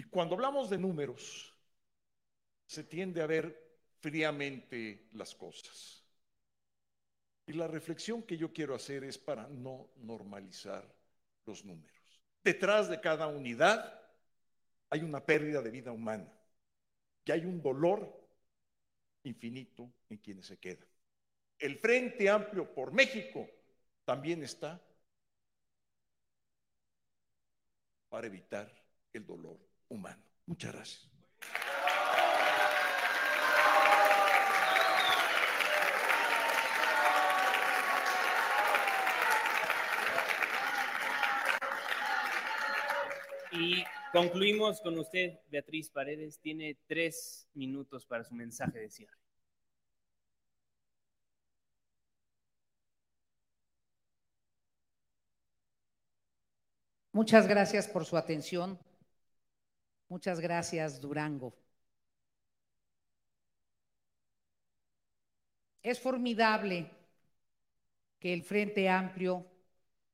[0.00, 1.54] Y cuando hablamos de números,
[2.64, 3.54] se tiende a ver
[3.98, 6.02] fríamente las cosas.
[7.44, 10.90] Y la reflexión que yo quiero hacer es para no normalizar
[11.44, 12.00] los números.
[12.42, 14.02] Detrás de cada unidad
[14.88, 16.32] hay una pérdida de vida humana
[17.26, 18.26] y hay un dolor
[19.24, 20.88] infinito en quienes se quedan.
[21.58, 23.46] El Frente Amplio por México
[24.06, 24.80] también está
[28.08, 28.74] para evitar
[29.12, 30.22] el dolor humano.
[30.46, 31.10] Muchas gracias.
[43.52, 46.38] Y concluimos con usted, Beatriz Paredes.
[46.40, 49.20] Tiene tres minutos para su mensaje de cierre.
[57.12, 58.78] Muchas gracias por su atención.
[60.10, 61.54] Muchas gracias, Durango.
[65.82, 66.90] Es formidable
[68.18, 69.46] que el Frente Amplio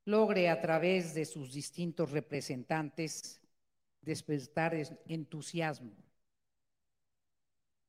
[0.05, 3.40] logre a través de sus distintos representantes
[4.02, 4.74] despertar
[5.09, 5.93] entusiasmo.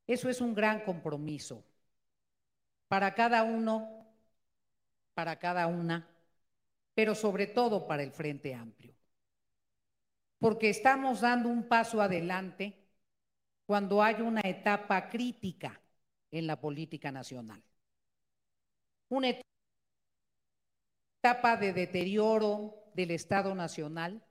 [0.07, 1.63] Eso es un gran compromiso
[2.87, 4.05] para cada uno,
[5.13, 6.07] para cada una,
[6.95, 8.96] pero sobre todo para el Frente Amplio.
[10.39, 12.77] Porque estamos dando un paso adelante
[13.65, 15.81] cuando hay una etapa crítica
[16.31, 17.61] en la política nacional.
[19.09, 19.29] Una
[21.19, 24.23] etapa de deterioro del Estado Nacional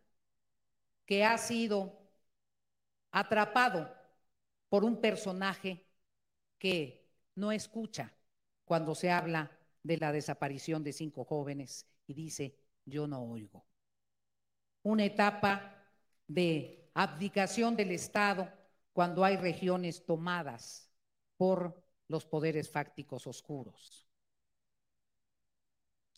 [1.04, 1.98] que ha sido
[3.10, 3.94] atrapado
[4.68, 5.84] por un personaje
[6.58, 8.12] que no escucha
[8.64, 9.50] cuando se habla
[9.82, 13.64] de la desaparición de cinco jóvenes y dice, yo no oigo.
[14.82, 15.75] Una etapa
[16.26, 18.50] de abdicación del Estado
[18.92, 20.90] cuando hay regiones tomadas
[21.36, 24.06] por los poderes fácticos oscuros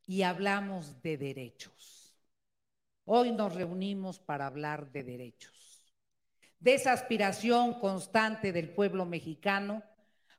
[0.09, 2.17] y hablamos de derechos.
[3.05, 5.93] Hoy nos reunimos para hablar de derechos,
[6.59, 9.83] de esa aspiración constante del pueblo mexicano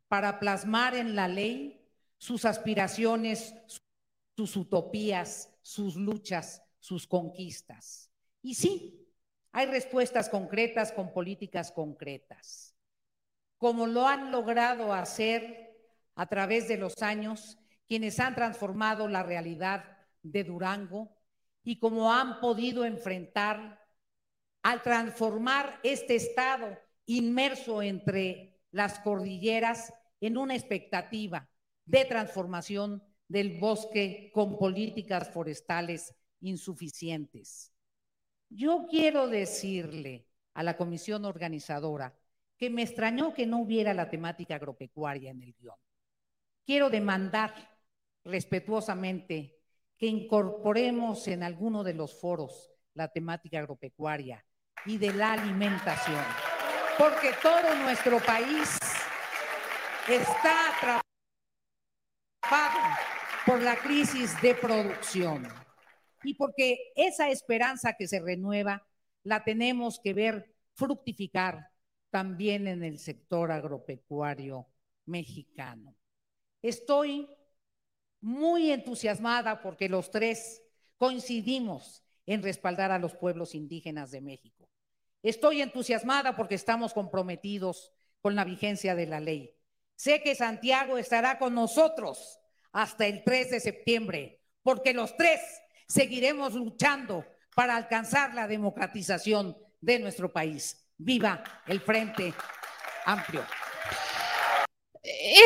[0.07, 1.87] para plasmar en la ley
[2.17, 3.53] sus aspiraciones,
[4.35, 8.09] sus utopías, sus luchas, sus conquistas.
[8.41, 9.08] Y sí,
[9.51, 12.75] hay respuestas concretas con políticas concretas,
[13.57, 15.75] como lo han logrado hacer
[16.15, 17.57] a través de los años
[17.87, 21.17] quienes han transformado la realidad de Durango
[21.63, 23.85] y cómo han podido enfrentar
[24.61, 31.49] al transformar este estado inmerso entre las cordilleras en una expectativa
[31.85, 37.73] de transformación del bosque con políticas forestales insuficientes.
[38.49, 42.13] Yo quiero decirle a la comisión organizadora
[42.57, 45.77] que me extrañó que no hubiera la temática agropecuaria en el guion.
[46.65, 47.53] Quiero demandar
[48.23, 49.55] respetuosamente
[49.97, 54.43] que incorporemos en alguno de los foros la temática agropecuaria
[54.85, 56.23] y de la alimentación,
[56.97, 58.77] porque todo nuestro país
[60.07, 61.01] está
[62.41, 62.79] atrapado
[63.45, 65.68] por la crisis de producción
[66.23, 68.85] y porque esa esperanza que se renueva
[69.23, 71.69] la tenemos que ver fructificar
[72.09, 74.67] también en el sector agropecuario
[75.05, 75.95] mexicano.
[76.61, 77.27] Estoy
[78.21, 80.61] muy entusiasmada porque los tres
[80.97, 84.69] coincidimos en respaldar a los pueblos indígenas de México.
[85.23, 87.91] Estoy entusiasmada porque estamos comprometidos
[88.21, 89.55] con la vigencia de la ley.
[89.95, 92.39] Sé que Santiago estará con nosotros
[92.71, 95.41] hasta el 3 de septiembre, porque los tres
[95.89, 97.25] seguiremos luchando
[97.55, 100.85] para alcanzar la democratización de nuestro país.
[100.97, 102.33] Viva el Frente
[103.05, 103.43] Amplio.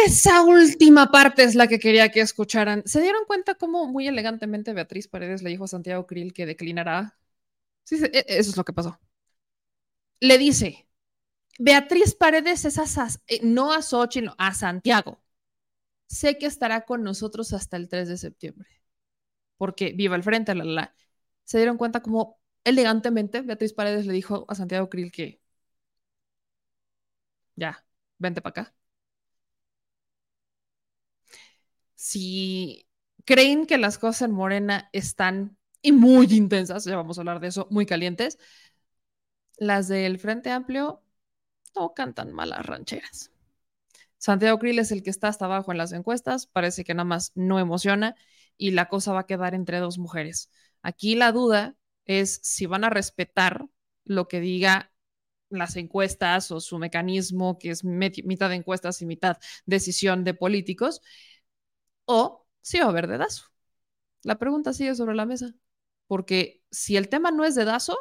[0.06, 2.84] Esa última parte es la que quería que escucharan.
[2.86, 7.18] ¿Se dieron cuenta cómo muy elegantemente Beatriz Paredes le dijo a Santiago Krill que declinará?
[7.84, 9.00] Sí, e, eso es lo que pasó.
[10.20, 10.88] Le dice,
[11.60, 15.22] Beatriz Paredes es a, eh, no a Xochitl, a Santiago.
[16.08, 18.70] Sé que estará con nosotros hasta el 3 de septiembre,
[19.64, 20.96] porque viva el frente, la, la, la.
[21.46, 25.42] Se dieron cuenta como elegantemente Beatriz Paredes le dijo a Santiago Krill que
[27.56, 27.84] ya,
[28.20, 28.76] vente para acá.
[31.96, 32.88] Si
[33.26, 37.48] creen que las cosas en Morena están y muy intensas, ya vamos a hablar de
[37.48, 38.38] eso, muy calientes,
[39.58, 41.02] las del Frente Amplio
[41.76, 43.32] no cantan malas rancheras.
[44.18, 47.32] Santiago Krill es el que está hasta abajo en las encuestas, parece que nada más
[47.36, 48.16] no emociona
[48.58, 50.52] y la cosa va a quedar entre dos mujeres.
[50.82, 51.76] Aquí la duda
[52.06, 53.68] es si van a respetar
[54.06, 54.92] lo que diga
[55.50, 61.02] las encuestas o su mecanismo, que es mitad encuestas y mitad decisión de políticos,
[62.06, 63.46] o si va a haber dedazo.
[64.24, 65.54] La pregunta sigue sobre la mesa,
[66.08, 67.98] porque si el tema no es dedazo,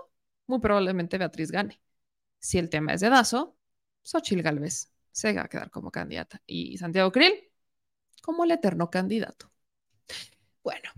[0.47, 1.81] muy probablemente Beatriz gane.
[2.39, 3.57] Si el tema es dedazo,
[4.03, 7.35] Xochil Gálvez se va a quedar como candidata y Santiago Krill
[8.23, 9.52] como el eterno candidato.
[10.63, 10.91] Bueno,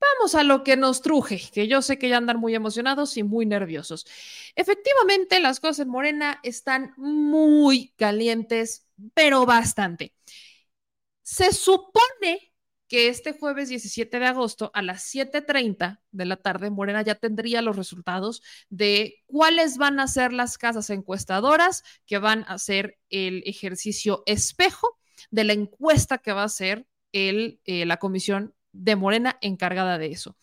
[0.00, 3.22] vamos a lo que nos truje, que yo sé que ya andan muy emocionados y
[3.22, 4.06] muy nerviosos.
[4.56, 10.14] Efectivamente, las cosas en Morena están muy calientes, pero bastante.
[11.22, 12.52] Se supone
[12.92, 17.62] que este jueves 17 de agosto a las 7.30 de la tarde, Morena ya tendría
[17.62, 23.42] los resultados de cuáles van a ser las casas encuestadoras que van a hacer el
[23.46, 24.98] ejercicio espejo
[25.30, 30.08] de la encuesta que va a hacer el, eh, la comisión de Morena encargada de
[30.12, 30.36] eso.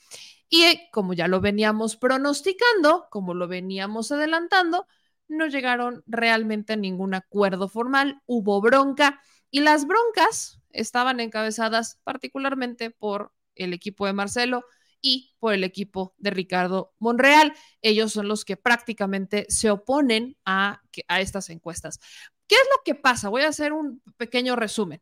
[0.49, 4.87] Y eh, como ya lo veníamos pronosticando, como lo veníamos adelantando,
[5.27, 12.91] no llegaron realmente a ningún acuerdo formal, hubo bronca y las broncas estaban encabezadas particularmente
[12.91, 14.65] por el equipo de Marcelo
[15.01, 17.53] y por el equipo de Ricardo Monreal.
[17.81, 21.99] Ellos son los que prácticamente se oponen a, a estas encuestas.
[22.47, 23.29] ¿Qué es lo que pasa?
[23.29, 25.01] Voy a hacer un pequeño resumen.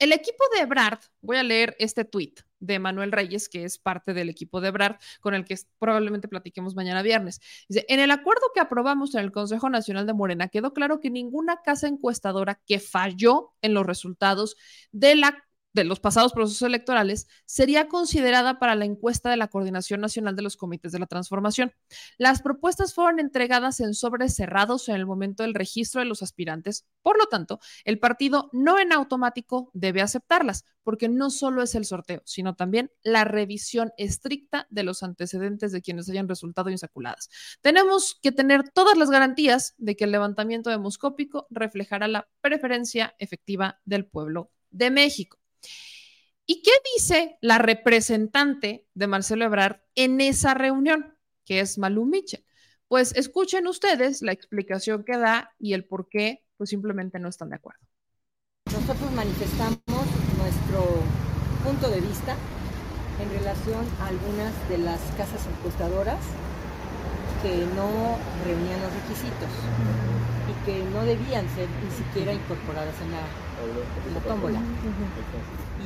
[0.00, 4.14] El equipo de Ebrard, voy a leer este tweet de Manuel Reyes, que es parte
[4.14, 7.38] del equipo de Ebrard, con el que probablemente platiquemos mañana viernes.
[7.68, 11.10] Dice, en el acuerdo que aprobamos en el Consejo Nacional de Morena, quedó claro que
[11.10, 14.56] ninguna casa encuestadora que falló en los resultados
[14.90, 20.00] de la de los pasados procesos electorales sería considerada para la encuesta de la Coordinación
[20.00, 21.72] Nacional de los Comités de la Transformación.
[22.18, 26.86] Las propuestas fueron entregadas en sobres cerrados en el momento del registro de los aspirantes.
[27.02, 31.84] Por lo tanto, el partido no en automático debe aceptarlas, porque no solo es el
[31.84, 37.28] sorteo, sino también la revisión estricta de los antecedentes de quienes hayan resultado insaculadas.
[37.60, 43.80] Tenemos que tener todas las garantías de que el levantamiento demoscópico reflejará la preferencia efectiva
[43.84, 45.39] del pueblo de México.
[46.46, 52.44] ¿Y qué dice la representante de Marcelo Ebrard en esa reunión, que es Malú Mitchell?
[52.88, 57.50] Pues escuchen ustedes la explicación que da y el por qué, pues simplemente no están
[57.50, 57.86] de acuerdo.
[58.66, 59.78] Nosotros manifestamos
[60.38, 61.02] nuestro
[61.62, 62.34] punto de vista
[63.22, 66.18] en relación a algunas de las casas encuestadoras
[67.42, 69.50] que no reunían los requisitos
[70.50, 73.22] y que no debían ser ni siquiera incorporadas en la,
[74.14, 74.60] la tómbola.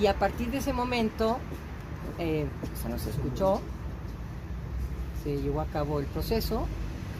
[0.00, 1.38] Y a partir de ese momento
[2.18, 2.46] eh,
[2.80, 3.60] se nos escuchó,
[5.22, 6.66] se llevó a cabo el proceso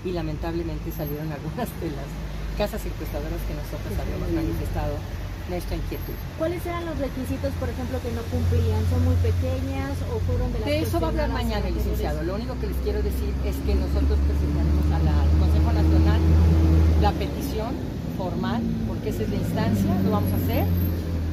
[0.05, 2.07] y lamentablemente salieron algunas de las
[2.59, 4.95] casas encuestadoras que nosotros habíamos manifestado
[5.49, 6.15] nuestra inquietud.
[6.39, 8.81] ¿Cuáles eran los requisitos, por ejemplo, que no cumplían?
[8.89, 12.23] ¿Son muy pequeñas o fueron de las De eso va a hablar mañana el licenciado.
[12.23, 16.21] Lo único que les quiero decir es que nosotros presentaremos al Consejo Nacional
[17.03, 20.65] la petición formal, porque esa es la instancia, lo vamos a hacer,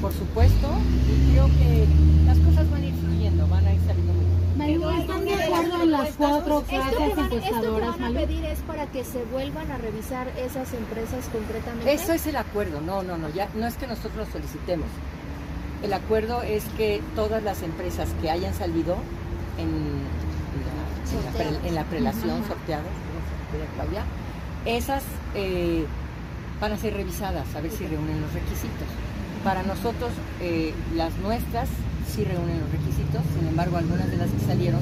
[0.02, 0.68] por supuesto,
[1.08, 1.88] y creo que
[2.26, 4.42] las cosas van a ir fluyendo, van a ir saliendo muy bien.
[4.58, 8.16] Malú, ¿están de acuerdo en las cuatro casas encuestadoras, Malú?
[8.16, 11.94] pedir es para que se vuelvan a revisar esas empresas concretamente?
[11.94, 14.88] Eso es el acuerdo, no, no, no, ya no es que nosotros lo solicitemos.
[15.84, 18.98] El acuerdo es que todas las empresas que hayan salido
[19.58, 22.84] en, en, la, en la, en la prelación sorteada,
[24.66, 25.04] esas
[25.34, 25.86] eh,
[26.62, 28.88] van a ser revisadas a ver si reúnen los requisitos.
[29.44, 31.68] Para nosotros, eh, las nuestras
[32.08, 34.80] sí reúnen los requisitos, sin embargo, algunas de las que salieron,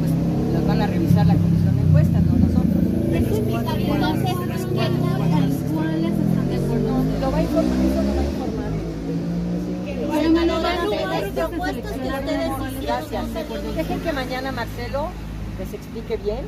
[0.00, 0.10] pues
[0.54, 2.82] las van a revisar la comisión de encuesta, no nosotros.
[7.20, 8.72] Lo va a informar, eso lo va a informar.
[13.76, 15.08] Dejen que mañana Marcelo
[15.58, 16.46] les explique bien.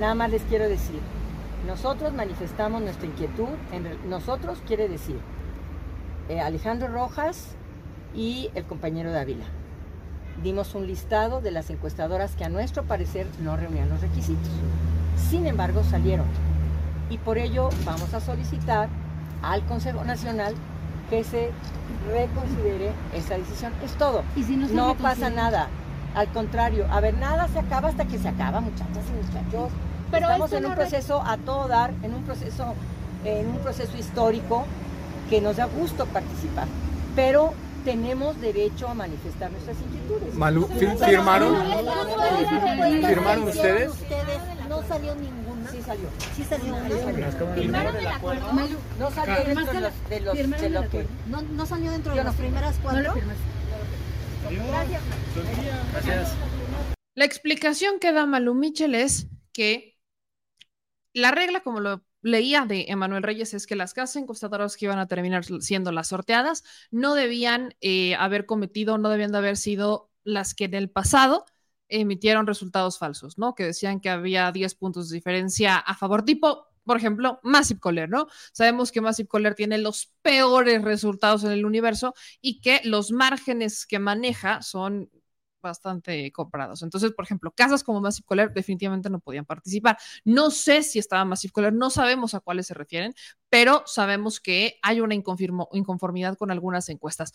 [0.00, 1.00] Nada más les quiero decir,
[1.68, 5.20] nosotros manifestamos nuestra inquietud, en, nosotros quiere decir
[6.30, 7.54] eh, Alejandro Rojas
[8.14, 9.44] y el compañero Dávila.
[10.42, 14.50] Dimos un listado de las encuestadoras que a nuestro parecer no reunían los requisitos.
[15.28, 16.26] Sin embargo, salieron.
[17.10, 18.88] Y por ello vamos a solicitar
[19.42, 20.54] al Consejo Nacional
[21.10, 21.50] que se
[22.10, 23.74] reconsidere esa decisión.
[23.84, 24.22] Es todo.
[24.36, 25.68] ¿Y si no, no pasa nada.
[26.14, 29.70] Al contrario, a ver, nada se acaba hasta que se acaba, muchachas y muchachos.
[30.10, 32.74] Pero Estamos en un proceso a todo dar, en un proceso,
[33.24, 34.64] en un proceso histórico
[35.28, 36.66] que nos da gusto participar.
[37.14, 37.52] Pero
[37.84, 40.34] tenemos derecho a manifestar nuestras inquietudes.
[40.34, 41.56] Malu, Sí, ¿fir- sí, firmaron?
[43.06, 43.92] ¿Firmaron ustedes?
[44.68, 45.70] No salió ninguna.
[45.70, 46.08] Sí salió.
[46.36, 46.74] Sí salió.
[47.54, 48.52] ¿Firmaron el acuerdo?
[48.52, 51.06] Malu, No salió ¿firmaste dentro de los, de los, de que...
[51.26, 53.14] No, no salió dentro de las primeras cuatro.
[54.70, 55.02] Gracias.
[55.92, 56.32] Gracias.
[57.14, 59.97] La explicación que da Malu Michel es que
[61.12, 64.98] la regla, como lo leía de Emanuel Reyes, es que las casas encuestadoras que iban
[64.98, 70.10] a terminar siendo las sorteadas no debían eh, haber cometido, no debían de haber sido
[70.24, 71.46] las que en el pasado
[71.88, 73.54] emitieron resultados falsos, ¿no?
[73.54, 78.08] Que decían que había 10 puntos de diferencia a favor, tipo, por ejemplo, Massive Coller,
[78.08, 78.28] ¿no?
[78.52, 83.86] Sabemos que Massive Coller tiene los peores resultados en el universo y que los márgenes
[83.86, 85.10] que maneja son
[85.60, 86.82] bastante comprados.
[86.82, 89.98] Entonces, por ejemplo, casas como Massive Coller definitivamente no podían participar.
[90.24, 93.14] No sé si estaba Massive Coller, no sabemos a cuáles se refieren,
[93.48, 97.32] pero sabemos que hay una inconformidad con algunas encuestas.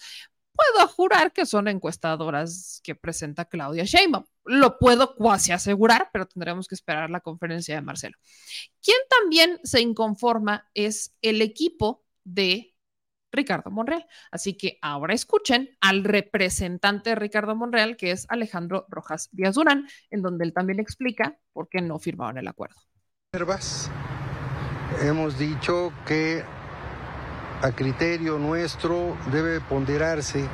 [0.56, 4.26] Puedo jurar que son encuestadoras que presenta Claudia Sheinbaum.
[4.46, 8.18] Lo puedo cuasi asegurar, pero tendremos que esperar la conferencia de Marcelo.
[8.82, 12.73] Quien también se inconforma es el equipo de
[13.34, 14.06] Ricardo Monreal.
[14.32, 19.88] Así que ahora escuchen al representante de Ricardo Monreal, que es Alejandro Rojas Díaz Durán,
[20.10, 22.76] en donde él también explica por qué no firmaron el acuerdo.
[23.34, 23.92] reservas.
[25.02, 26.44] Hemos dicho que
[27.62, 30.48] a criterio nuestro debe ponderarse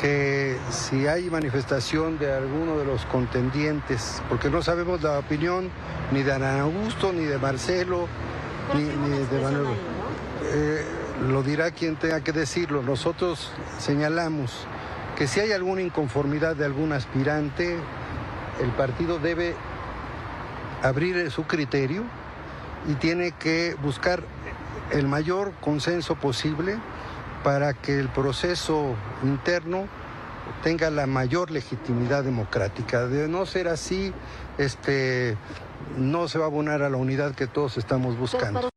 [0.00, 5.70] que si hay manifestación de alguno de los contendientes, porque no sabemos la opinión
[6.12, 8.06] ni de Ana Augusto, ni de Marcelo,
[8.74, 9.76] ni, ni de Manuel.
[10.44, 12.82] Eh, lo dirá quien tenga que decirlo.
[12.82, 14.66] Nosotros señalamos
[15.16, 17.76] que si hay alguna inconformidad de algún aspirante,
[18.60, 19.54] el partido debe
[20.82, 22.04] abrir su criterio
[22.88, 24.22] y tiene que buscar
[24.92, 26.78] el mayor consenso posible
[27.42, 29.86] para que el proceso interno
[30.62, 33.06] tenga la mayor legitimidad democrática.
[33.06, 34.12] De no ser así,
[34.56, 35.36] este,
[35.96, 38.70] no se va a abonar a la unidad que todos estamos buscando.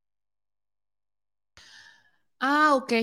[2.42, 2.94] Ah, ok.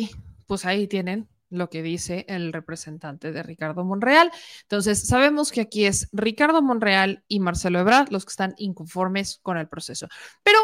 [0.47, 4.31] Pues ahí tienen lo que dice el representante de Ricardo Monreal.
[4.63, 9.57] Entonces, sabemos que aquí es Ricardo Monreal y Marcelo Ebrard los que están inconformes con
[9.57, 10.09] el proceso.
[10.43, 10.59] Pero,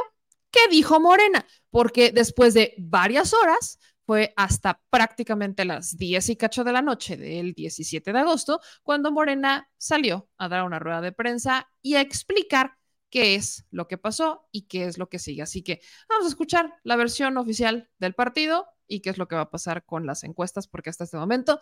[0.50, 1.46] ¿qué dijo Morena?
[1.70, 7.16] Porque después de varias horas, fue hasta prácticamente las 10 y cacho de la noche
[7.16, 12.02] del 17 de agosto, cuando Morena salió a dar una rueda de prensa y a
[12.02, 12.76] explicar
[13.14, 15.42] qué es lo que pasó y qué es lo que sigue.
[15.42, 19.36] Así que vamos a escuchar la versión oficial del partido y qué es lo que
[19.36, 21.60] va a pasar con las encuestas, porque hasta este momento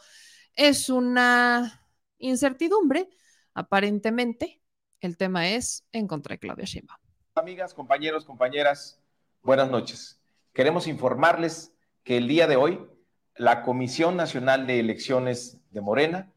[0.54, 3.10] es una incertidumbre.
[3.52, 4.62] Aparentemente,
[5.00, 6.98] el tema es en contra de Claudia Sheinbaum.
[7.34, 8.98] Amigas, compañeros, compañeras,
[9.42, 10.22] buenas noches.
[10.54, 12.80] Queremos informarles que el día de hoy
[13.36, 16.32] la Comisión Nacional de Elecciones de Morena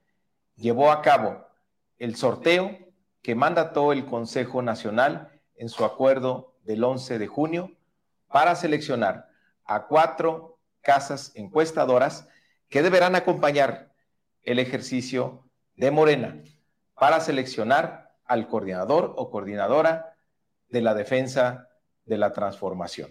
[0.58, 1.48] llevó a cabo
[2.00, 2.85] el sorteo
[3.26, 7.72] que mandató el Consejo Nacional en su acuerdo del 11 de junio
[8.28, 9.30] para seleccionar
[9.64, 12.28] a cuatro casas encuestadoras
[12.70, 13.92] que deberán acompañar
[14.44, 15.44] el ejercicio
[15.76, 16.40] de Morena
[16.94, 20.16] para seleccionar al coordinador o coordinadora
[20.70, 21.68] de la defensa
[22.06, 23.10] de la transformación.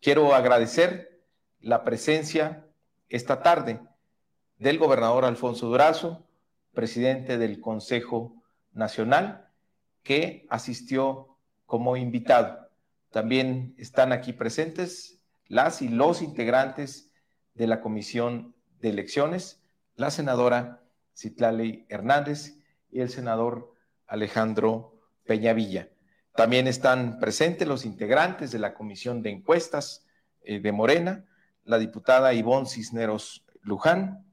[0.00, 1.22] Quiero agradecer
[1.60, 2.66] la presencia
[3.08, 3.78] esta tarde
[4.56, 6.26] del gobernador Alfonso Durazo,
[6.74, 8.39] presidente del Consejo
[8.72, 9.48] Nacional,
[10.02, 12.68] que asistió como invitado.
[13.10, 17.10] También están aquí presentes las y los integrantes
[17.54, 19.62] de la Comisión de Elecciones,
[19.96, 20.82] la senadora
[21.16, 22.56] Citlali Hernández
[22.90, 23.74] y el senador
[24.06, 25.88] Alejandro Peñavilla.
[26.34, 30.06] También están presentes los integrantes de la Comisión de Encuestas
[30.42, 31.24] eh, de Morena,
[31.64, 34.24] la diputada Ivonne Cisneros Luján,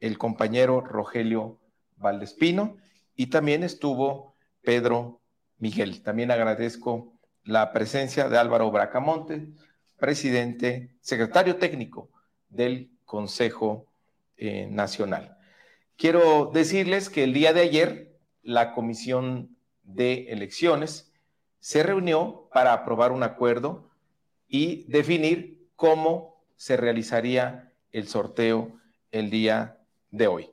[0.00, 1.60] el compañero Rogelio
[1.96, 2.78] Valdespino
[3.16, 5.20] y también estuvo Pedro
[5.58, 6.02] Miguel.
[6.02, 9.48] También agradezco la presencia de Álvaro Bracamonte,
[9.96, 12.10] presidente, secretario técnico
[12.48, 13.86] del Consejo
[14.36, 15.36] eh, Nacional.
[15.96, 21.12] Quiero decirles que el día de ayer la Comisión de Elecciones
[21.60, 23.90] se reunió para aprobar un acuerdo
[24.48, 28.78] y definir cómo se realizaría el sorteo
[29.12, 29.78] el día
[30.10, 30.50] de hoy.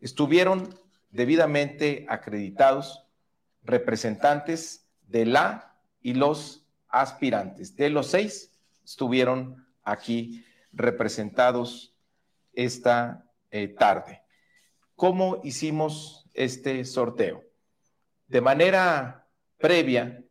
[0.00, 0.77] Estuvieron
[1.10, 3.04] debidamente acreditados
[3.62, 7.76] representantes de la y los aspirantes.
[7.76, 8.52] De los seis
[8.84, 11.94] estuvieron aquí representados
[12.52, 14.22] esta eh, tarde.
[14.94, 17.42] ¿Cómo hicimos este sorteo.
[18.28, 19.26] De manera
[19.58, 20.24] previa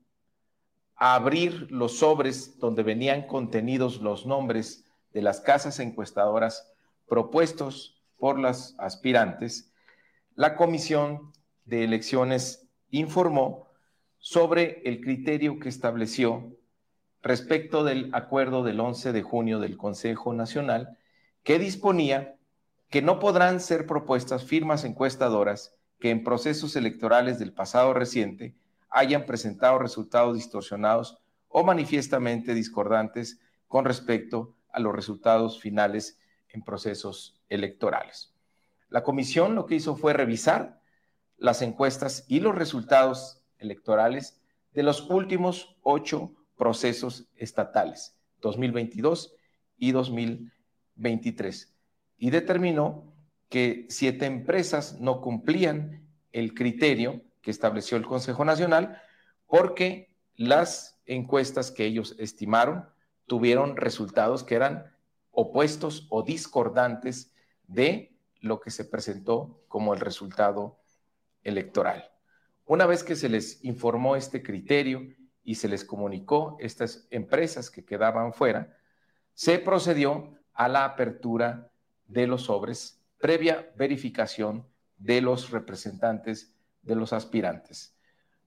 [0.96, 6.72] a abrir los sobres donde venían contenidos los nombres de las casas encuestadoras
[7.08, 9.72] propuestos por las aspirantes,
[10.38, 11.34] la Comisión
[11.66, 13.70] de Elecciones informó
[14.20, 16.56] sobre el criterio que estableció
[17.24, 20.96] respecto del acuerdo del 11 de junio del Consejo Nacional
[21.42, 22.36] que disponía
[22.92, 28.56] que no podrán ser propuestas firmas encuestadoras que en procesos electorales del pasado reciente
[28.92, 31.18] hayan presentado resultados distorsionados
[31.48, 38.37] o manifiestamente discordantes con respecto a los resultados finales en procesos electorales.
[38.90, 40.82] La comisión lo que hizo fue revisar
[41.38, 44.42] las encuestas y los resultados electorales
[44.74, 49.36] de los últimos ocho procesos estatales, 2022
[49.78, 51.76] y 2023,
[52.18, 53.14] y determinó
[53.50, 59.02] que siete empresas no cumplían el criterio que estableció el Consejo Nacional
[59.46, 62.90] porque las encuestas que ellos estimaron
[63.26, 64.94] tuvieron resultados que eran
[65.32, 67.32] opuestos o discordantes
[67.68, 70.80] de lo que se presentó como el resultado
[71.44, 72.12] electoral.
[72.66, 75.02] Una vez que se les informó este criterio
[75.44, 78.78] y se les comunicó estas empresas que quedaban fuera,
[79.34, 81.72] se procedió a la apertura
[82.08, 84.68] de los sobres previa verificación
[84.98, 87.96] de los representantes de los aspirantes.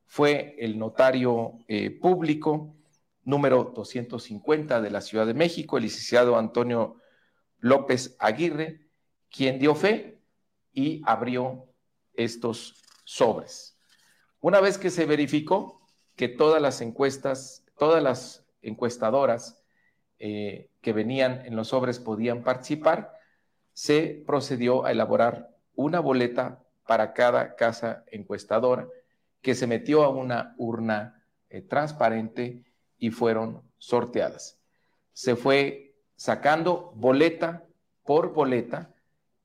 [0.06, 2.76] Fue el notario eh, público
[3.24, 6.96] número 250 de la Ciudad de México, el licenciado Antonio
[7.58, 8.89] López Aguirre,
[9.30, 10.18] quien dio fe
[10.72, 11.66] y abrió
[12.14, 13.78] estos sobres.
[14.40, 15.80] Una vez que se verificó
[16.16, 19.62] que todas las encuestas, todas las encuestadoras
[20.18, 23.12] eh, que venían en los sobres podían participar,
[23.72, 28.88] se procedió a elaborar una boleta para cada casa encuestadora
[29.40, 32.64] que se metió a una urna eh, transparente
[32.98, 34.58] y fueron sorteadas.
[35.12, 37.64] Se fue sacando boleta
[38.04, 38.94] por boleta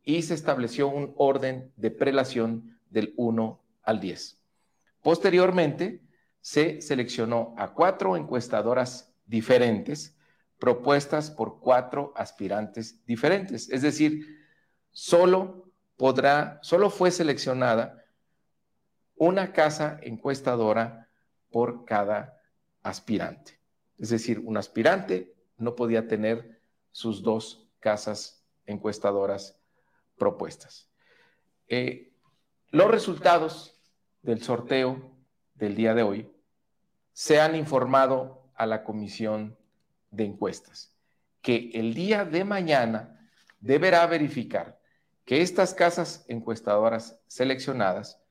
[0.05, 4.41] y se estableció un orden de prelación del 1 al 10.
[5.01, 6.01] Posteriormente,
[6.41, 10.15] se seleccionó a cuatro encuestadoras diferentes
[10.59, 13.67] propuestas por cuatro aspirantes diferentes.
[13.69, 14.45] Es decir,
[14.91, 18.05] solo podrá, solo fue seleccionada
[19.15, 21.09] una casa encuestadora
[21.49, 22.39] por cada
[22.83, 23.59] aspirante.
[23.97, 26.61] Es decir, un aspirante no podía tener
[26.91, 29.59] sus dos casas encuestadoras
[30.17, 30.89] propuestas.
[31.67, 32.13] Eh,
[32.69, 33.79] los resultados
[34.21, 35.11] del sorteo
[35.53, 36.31] del día de hoy
[37.13, 39.57] se han informado a la comisión
[40.11, 40.95] de encuestas,
[41.41, 43.29] que el día de mañana
[43.59, 44.79] deberá verificar
[45.25, 48.21] que estas casas encuestadoras seleccionadas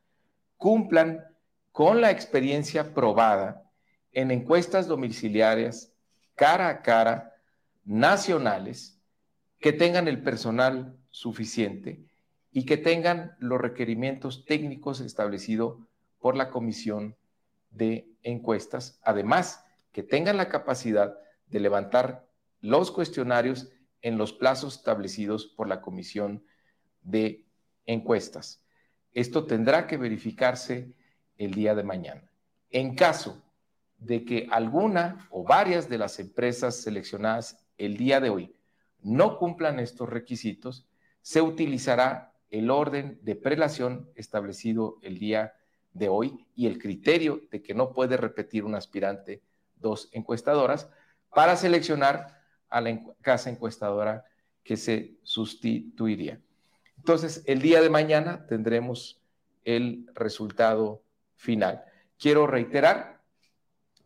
[0.57, 1.25] cumplan
[1.73, 3.69] con la experiencia probada
[4.13, 5.93] en encuestas domiciliarias
[6.37, 7.35] cara a cara
[7.85, 9.01] nacionales
[9.65, 12.05] que tengan el personal suficiente
[12.53, 15.79] y que tengan los requerimientos técnicos establecidos
[16.19, 17.17] por la Comisión
[17.71, 22.29] de Encuestas, además que tengan la capacidad de levantar
[22.61, 23.71] los cuestionarios
[24.03, 26.45] en los plazos establecidos por la Comisión
[27.01, 27.47] de
[27.87, 28.63] Encuestas.
[29.15, 30.93] Esto tendrá que verificarse
[31.39, 32.31] el día de mañana.
[32.69, 33.43] En caso
[33.97, 38.55] de que alguna o varias de las empresas seleccionadas el día de hoy
[39.05, 40.87] no cumplan estos requisitos,
[41.23, 45.55] se utilizará el orden de prelación establecido el día
[45.93, 49.43] de hoy y el criterio de que no puede repetir un aspirante
[49.77, 50.91] dos encuestadoras
[51.31, 54.25] para seleccionar a la casa encuestadora
[54.63, 56.41] que se sustituiría.
[56.97, 59.21] Entonces, el día de mañana tendremos
[59.65, 61.03] el resultado
[61.37, 61.85] final.
[62.19, 63.21] Quiero reiterar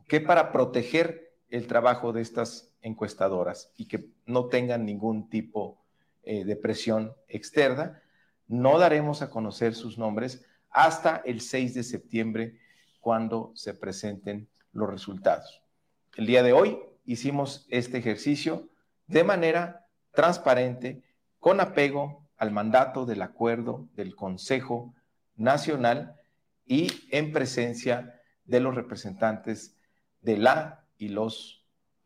[0.08, 5.78] que para proteger el trabajo de estas encuestadoras y que no tengan ningún tipo
[6.22, 8.02] eh, de presión externa,
[8.46, 12.58] no daremos a conocer sus nombres hasta el 6 de septiembre,
[13.00, 15.62] cuando se presenten los resultados.
[16.16, 18.68] El día de hoy hicimos este ejercicio
[19.06, 21.02] de manera transparente,
[21.38, 24.94] con apego al mandato del acuerdo del Consejo
[25.36, 26.16] Nacional
[26.66, 29.76] y en presencia de los representantes
[30.20, 31.57] de la y los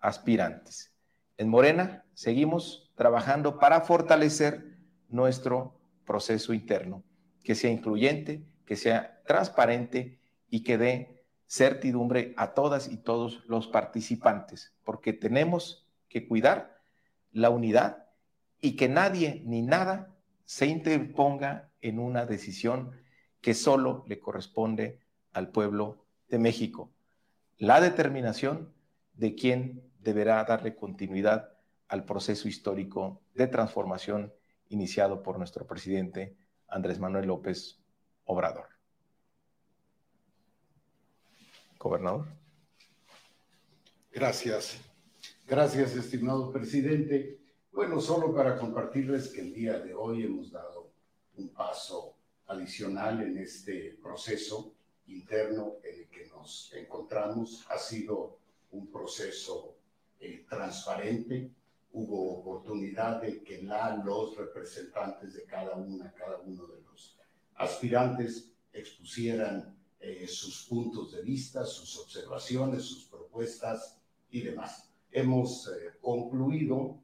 [0.02, 0.92] aspirantes.
[1.38, 4.76] En Morena seguimos trabajando para fortalecer
[5.08, 7.02] nuestro proceso interno,
[7.42, 10.18] que sea incluyente, que sea transparente
[10.50, 16.80] y que dé certidumbre a todas y todos los participantes, porque tenemos que cuidar
[17.30, 18.06] la unidad
[18.60, 20.14] y que nadie ni nada
[20.44, 22.92] se interponga en una decisión
[23.40, 25.00] que solo le corresponde
[25.32, 26.90] al pueblo de México.
[27.58, 28.72] La determinación
[29.14, 31.52] de quién deberá darle continuidad
[31.88, 34.32] al proceso histórico de transformación
[34.68, 36.36] iniciado por nuestro presidente
[36.68, 37.78] Andrés Manuel López
[38.24, 38.66] Obrador.
[41.78, 42.26] Gobernador.
[44.10, 44.78] Gracias.
[45.46, 47.40] Gracias, estimado presidente.
[47.72, 50.92] Bueno, solo para compartirles que el día de hoy hemos dado
[51.36, 52.16] un paso
[52.46, 54.74] adicional en este proceso
[55.06, 57.66] interno en el que nos encontramos.
[57.70, 58.38] Ha sido
[58.70, 59.76] un proceso
[60.22, 61.50] eh, transparente.
[61.92, 67.18] Hubo oportunidad de que la, los representantes de cada una, cada uno de los
[67.56, 73.98] aspirantes expusieran eh, sus puntos de vista, sus observaciones, sus propuestas
[74.30, 74.90] y demás.
[75.10, 77.02] Hemos eh, concluido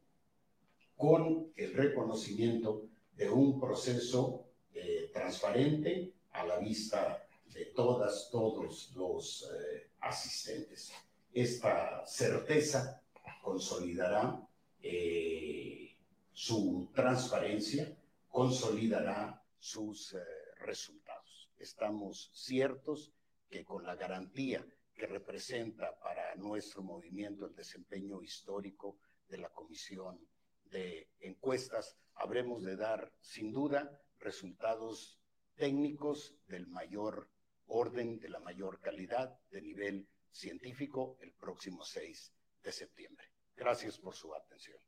[0.97, 9.51] con el reconocimiento de un proceso eh, transparente a la vista de todas, todos los
[9.53, 10.93] eh, asistentes.
[11.33, 13.03] Esta certeza
[13.49, 14.47] consolidará
[14.83, 15.97] eh,
[16.33, 17.97] su transparencia,
[18.28, 20.15] consolidará sus
[20.59, 21.51] resultados.
[21.57, 23.10] Estamos ciertos
[23.49, 24.62] que con la garantía
[24.94, 30.20] que representa para nuestro movimiento el desempeño histórico de la Comisión
[30.65, 35.18] de Encuestas, habremos de dar sin duda resultados
[35.55, 37.31] técnicos del mayor
[37.67, 43.28] orden, de la mayor calidad, de nivel científico, el próximo 6 de septiembre.
[43.59, 44.78] Gracias por su atención.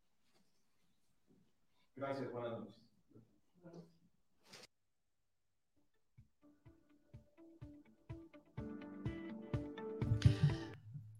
[1.96, 2.80] Gracias, buenas noches.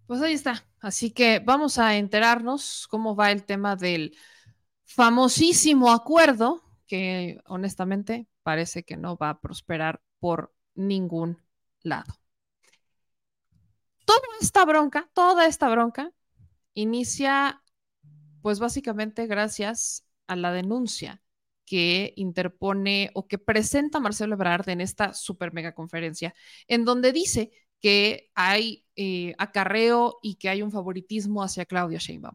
[0.07, 0.65] Pues ahí está.
[0.81, 4.17] Así que vamos a enterarnos cómo va el tema del
[4.85, 11.41] famosísimo acuerdo que honestamente parece que no va a prosperar por ningún
[11.83, 12.15] lado.
[14.05, 16.13] Toda esta bronca, toda esta bronca
[16.75, 17.63] inicia
[18.43, 21.23] pues básicamente gracias a la denuncia
[21.67, 26.35] que interpone o que presenta Marcelo Ebrard en esta super mega conferencia,
[26.67, 32.35] en donde dice que hay eh, acarreo y que hay un favoritismo hacia Claudia Sheinbaum.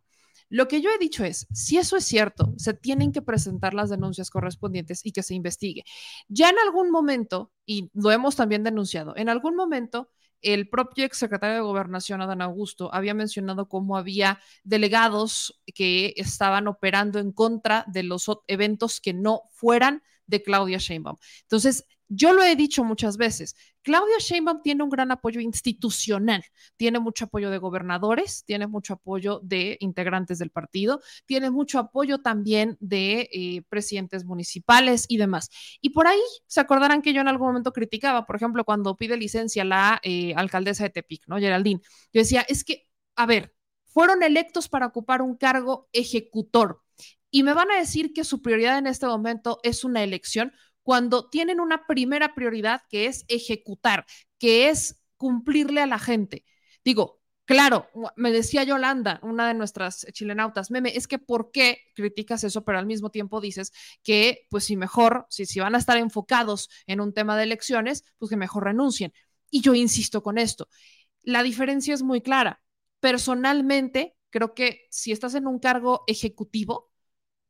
[0.49, 3.89] Lo que yo he dicho es, si eso es cierto, se tienen que presentar las
[3.89, 5.83] denuncias correspondientes y que se investigue.
[6.27, 10.09] Ya en algún momento, y lo hemos también denunciado, en algún momento
[10.45, 17.19] el propio exsecretario de Gobernación, Adán Augusto, había mencionado cómo había delegados que estaban operando
[17.19, 21.17] en contra de los eventos que no fueran de Claudia Sheinbaum.
[21.43, 26.43] Entonces, yo lo he dicho muchas veces, Claudia Sheinbaum tiene un gran apoyo institucional,
[26.77, 32.19] tiene mucho apoyo de gobernadores, tiene mucho apoyo de integrantes del partido, tiene mucho apoyo
[32.19, 35.49] también de eh, presidentes municipales y demás.
[35.81, 39.17] Y por ahí se acordarán que yo en algún momento criticaba, por ejemplo, cuando pide
[39.17, 41.37] licencia la eh, alcaldesa de Tepic, ¿no?
[41.37, 41.81] Geraldine.
[42.13, 46.84] Yo decía, es que, a ver, fueron electos para ocupar un cargo ejecutor.
[47.35, 51.29] Y me van a decir que su prioridad en este momento es una elección cuando
[51.29, 54.05] tienen una primera prioridad que es ejecutar,
[54.39, 56.45] que es cumplirle a la gente.
[56.85, 62.45] Digo, claro, me decía Yolanda, una de nuestras chilenautas, meme, es que ¿por qué criticas
[62.45, 65.97] eso, pero al mismo tiempo dices que, pues si mejor, si, si van a estar
[65.97, 69.11] enfocados en un tema de elecciones, pues que mejor renuncien.
[69.49, 70.69] Y yo insisto con esto,
[71.21, 72.61] la diferencia es muy clara.
[73.01, 76.94] Personalmente, creo que si estás en un cargo ejecutivo,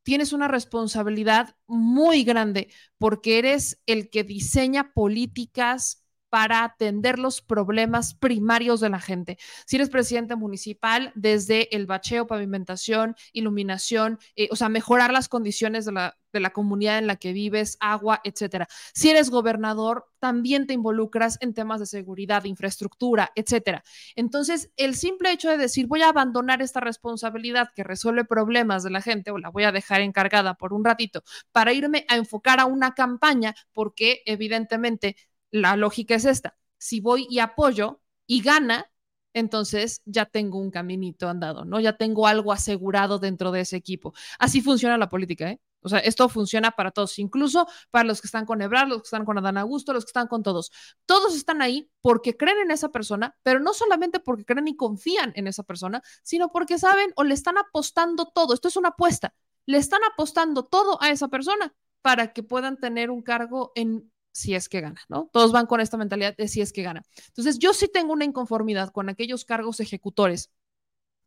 [0.05, 2.69] tienes una responsabilidad muy grande
[2.99, 9.37] porque eres el que diseña políticas para atender los problemas primarios de la gente.
[9.65, 15.85] Si eres presidente municipal, desde el bacheo, pavimentación, iluminación, eh, o sea, mejorar las condiciones
[15.85, 18.67] de la, de la comunidad en la que vives, agua, etcétera.
[18.93, 23.83] Si eres gobernador, también te involucras en temas de seguridad, infraestructura, etcétera.
[24.15, 28.89] Entonces, el simple hecho de decir voy a abandonar esta responsabilidad que resuelve problemas de
[28.89, 32.59] la gente o la voy a dejar encargada por un ratito para irme a enfocar
[32.59, 35.15] a una campaña, porque evidentemente
[35.55, 36.57] la lógica es esta.
[36.77, 38.91] Si voy y apoyo y gana,
[39.33, 41.79] entonces ya tengo un caminito andado, ¿no?
[41.79, 44.13] Ya tengo algo asegurado dentro de ese equipo.
[44.37, 45.61] Así funciona la política, ¿eh?
[45.79, 49.05] O sea, esto funciona para todos, incluso para los que están con Ebrard, los que
[49.05, 50.71] están con Adán Augusto, los que están con todos.
[51.05, 55.31] Todos están ahí porque creen en esa persona, pero no solamente porque creen y confían
[55.35, 58.53] en esa persona, sino porque saben o le están apostando todo.
[58.53, 59.35] Esto es una apuesta.
[59.67, 64.53] Le están apostando todo a esa persona para que puedan tener un cargo en si
[64.53, 65.29] es que gana, ¿no?
[65.31, 67.03] Todos van con esta mentalidad de si es que gana.
[67.27, 70.51] Entonces, yo sí tengo una inconformidad con aquellos cargos ejecutores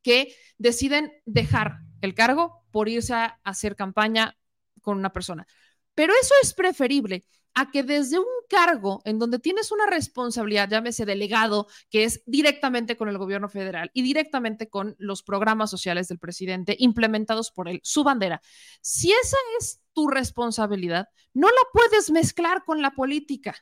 [0.03, 4.37] que deciden dejar el cargo por irse a hacer campaña
[4.83, 5.47] con una persona.
[5.95, 11.07] Pero eso es preferible a que desde un cargo en donde tienes una responsabilidad, llámese
[11.07, 16.19] delegado, que es directamente con el gobierno federal y directamente con los programas sociales del
[16.19, 18.43] presidente implementados por él, su bandera,
[18.83, 23.57] si esa es tu responsabilidad, no la puedes mezclar con la política.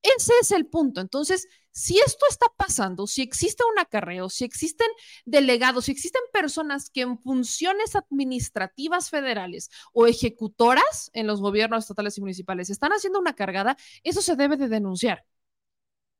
[0.00, 1.00] Ese es el punto.
[1.00, 4.86] Entonces, si esto está pasando, si existe un acarreo, si existen
[5.24, 12.16] delegados, si existen personas que en funciones administrativas federales o ejecutoras en los gobiernos estatales
[12.16, 15.24] y municipales están haciendo una cargada, eso se debe de denunciar.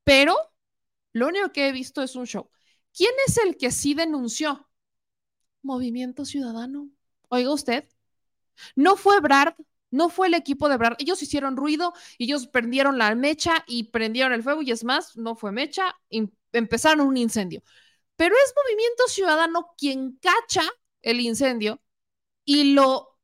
[0.03, 0.35] Pero
[1.13, 2.49] lo único que he visto es un show.
[2.93, 4.67] ¿Quién es el que sí denunció?
[5.61, 6.89] Movimiento Ciudadano.
[7.29, 7.87] Oiga usted,
[8.75, 9.53] no fue Brad,
[9.89, 10.93] no fue el equipo de Brad.
[10.99, 15.35] Ellos hicieron ruido, ellos prendieron la mecha y prendieron el fuego y es más, no
[15.35, 15.95] fue mecha,
[16.51, 17.61] empezaron un incendio.
[18.15, 20.63] Pero es Movimiento Ciudadano quien cacha
[21.01, 21.81] el incendio
[22.45, 23.17] y lo,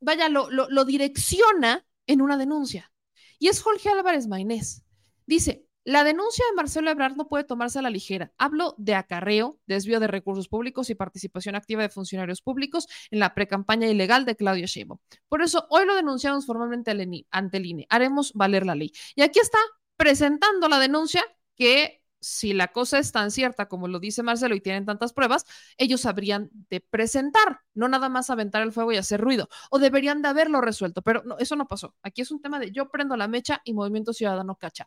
[0.00, 2.92] vaya, lo, lo, lo direcciona en una denuncia.
[3.38, 4.82] Y es Jorge Álvarez Mainés.
[5.26, 8.32] Dice, la denuncia de Marcelo Ebrard no puede tomarse a la ligera.
[8.38, 13.34] Hablo de acarreo, desvío de recursos públicos y participación activa de funcionarios públicos en la
[13.34, 14.98] precampaña ilegal de Claudia Sheinbaum.
[15.28, 16.90] Por eso hoy lo denunciamos formalmente
[17.30, 17.86] ante el INE.
[17.88, 18.90] Haremos valer la ley.
[19.14, 19.58] Y aquí está
[19.96, 21.24] presentando la denuncia
[21.54, 25.44] que si la cosa es tan cierta como lo dice Marcelo y tienen tantas pruebas,
[25.76, 30.22] ellos habrían de presentar, no nada más aventar el fuego y hacer ruido, o deberían
[30.22, 31.94] de haberlo resuelto, pero no, eso no pasó.
[32.02, 34.86] Aquí es un tema de yo prendo la mecha y Movimiento Ciudadano cacha.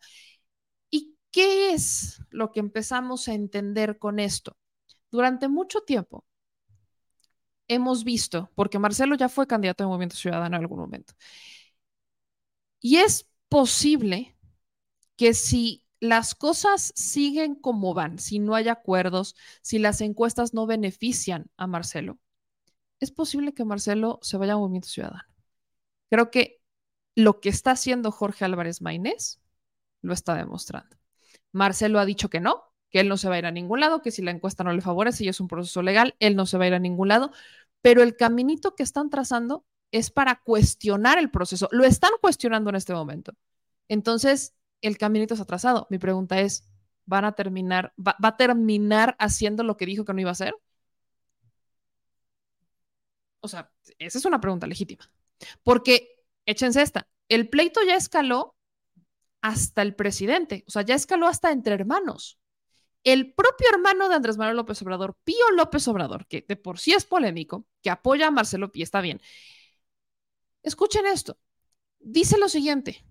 [1.32, 4.58] ¿Qué es lo que empezamos a entender con esto?
[5.11, 6.25] Durante mucho tiempo
[7.67, 11.14] hemos visto, porque Marcelo ya fue candidato de Movimiento Ciudadano en algún momento,
[12.82, 14.38] y es posible
[15.17, 20.66] que si las cosas siguen como van, si no hay acuerdos, si las encuestas no
[20.66, 22.19] benefician a Marcelo,
[22.99, 25.24] es posible que Marcelo se vaya a Movimiento Ciudadano.
[26.09, 26.61] Creo que
[27.16, 29.40] lo que está haciendo Jorge Álvarez Maínez
[30.01, 30.99] lo está demostrando.
[31.52, 34.02] Marcelo ha dicho que no, que él no se va a ir a ningún lado,
[34.02, 36.58] que si la encuesta no le favorece y es un proceso legal, él no se
[36.58, 37.32] va a ir a ningún lado,
[37.82, 41.68] pero el caminito que están trazando es para cuestionar el proceso.
[41.72, 43.34] Lo están cuestionando en este momento.
[43.88, 45.88] Entonces, el caminito ha atrasado.
[45.90, 46.66] Mi pregunta es,
[47.06, 50.34] ¿van a terminar, va, va a terminar haciendo lo que dijo que no iba a
[50.34, 50.53] hacer?
[53.42, 55.10] O sea, esa es una pregunta legítima.
[55.64, 58.56] Porque, échense esta, el pleito ya escaló
[59.42, 62.40] hasta el presidente, o sea, ya escaló hasta entre hermanos.
[63.03, 66.92] El propio hermano de Andrés Manuel López Obrador, Pío López Obrador, que de por sí
[66.93, 69.22] es polémico, que apoya a Marcelo Pío, está bien.
[70.64, 71.38] Escuchen esto.
[72.00, 73.06] Dice lo siguiente,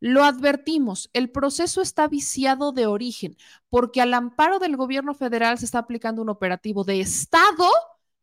[0.00, 3.36] lo advertimos, el proceso está viciado de origen
[3.70, 7.68] porque al amparo del gobierno federal se está aplicando un operativo de Estado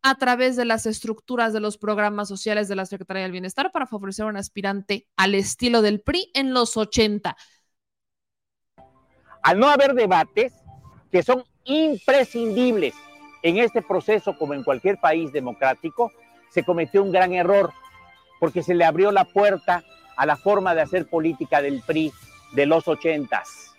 [0.03, 3.87] a través de las estructuras de los programas sociales de la Secretaría del Bienestar para
[3.87, 7.35] favorecer a un aspirante al estilo del PRI en los 80.
[9.43, 10.53] Al no haber debates
[11.11, 12.93] que son imprescindibles
[13.43, 16.11] en este proceso, como en cualquier país democrático,
[16.49, 17.71] se cometió un gran error,
[18.39, 19.83] porque se le abrió la puerta
[20.17, 22.11] a la forma de hacer política del PRI
[22.53, 23.75] de los ochentas.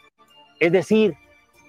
[0.58, 1.16] Es decir,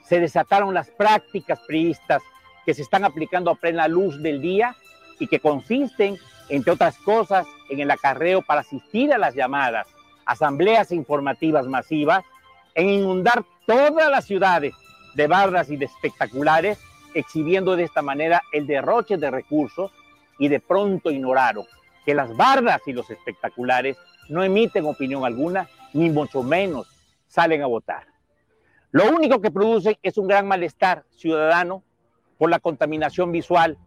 [0.07, 2.21] se desataron las prácticas priistas
[2.65, 4.75] que se están aplicando a plena luz del día
[5.19, 6.17] y que consisten,
[6.49, 9.87] entre otras cosas, en el acarreo para asistir a las llamadas
[10.25, 12.23] asambleas informativas masivas,
[12.75, 14.73] en inundar todas las ciudades
[15.15, 16.79] de barras y de espectaculares,
[17.13, 19.91] exhibiendo de esta manera el derroche de recursos
[20.39, 21.65] y de pronto ignoraron
[22.05, 23.97] que las barras y los espectaculares
[24.29, 26.87] no emiten opinión alguna, ni mucho menos
[27.27, 28.07] salen a votar.
[28.91, 31.83] Lo único que producen es un gran malestar ciudadano
[32.37, 33.77] por la contaminación visual,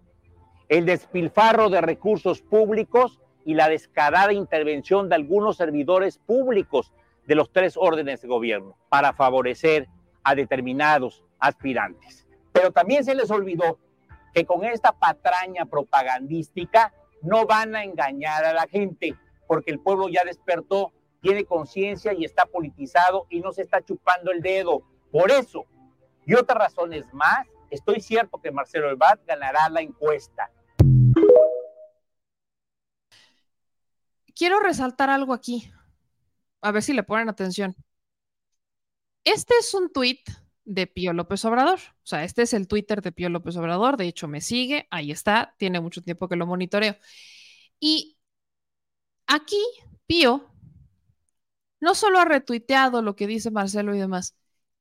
[0.69, 6.93] el despilfarro de recursos públicos y la descarada intervención de algunos servidores públicos
[7.27, 9.89] de los tres órdenes de gobierno para favorecer
[10.25, 12.27] a determinados aspirantes.
[12.53, 13.79] Pero también se les olvidó
[14.35, 16.93] que con esta patraña propagandística
[17.23, 19.15] no van a engañar a la gente,
[19.47, 24.31] porque el pueblo ya despertó, tiene conciencia y está politizado y no se está chupando
[24.33, 24.83] el dedo.
[25.11, 25.65] Por eso,
[26.27, 30.51] y otras razones más, estoy cierto que Marcelo Ebrard ganará la encuesta.
[34.35, 35.71] Quiero resaltar algo aquí.
[36.61, 37.75] A ver si le ponen atención.
[39.25, 40.21] Este es un tuit
[40.65, 41.79] de Pío López Obrador.
[41.79, 43.97] O sea, este es el Twitter de Pío López Obrador.
[43.97, 44.87] De hecho, me sigue.
[44.91, 45.55] Ahí está.
[45.59, 46.97] Tiene mucho tiempo que lo monitoreo.
[47.81, 48.19] Y
[49.27, 49.63] aquí,
[50.07, 50.51] Pío
[51.81, 54.37] no solo ha retuiteado lo que dice Marcelo y demás.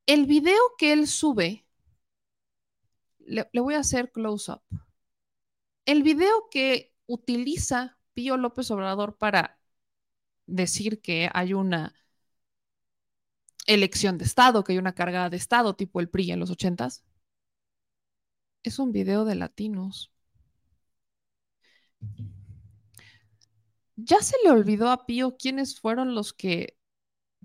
[0.06, 1.65] El video que él sube
[3.26, 4.62] le, voy a hacer close up.
[5.86, 9.60] El video que utiliza Pío López Obrador para
[10.48, 11.94] decir que hay una
[13.68, 17.04] elección de Estado, que hay una cargada de Estado tipo el PRI en los ochentas.
[18.64, 20.12] Es un video de latinos.
[23.96, 26.78] ¿Ya se le olvidó a Pío quiénes fueron los que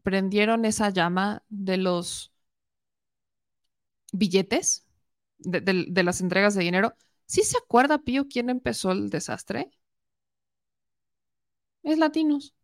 [0.03, 2.33] prendieron esa llama de los
[4.13, 4.90] billetes,
[5.41, 6.95] de, las entregas de dinero?
[7.27, 9.71] ¿Sí se acuerda Pío quién empezó el desastre?
[11.83, 12.55] Es latinos.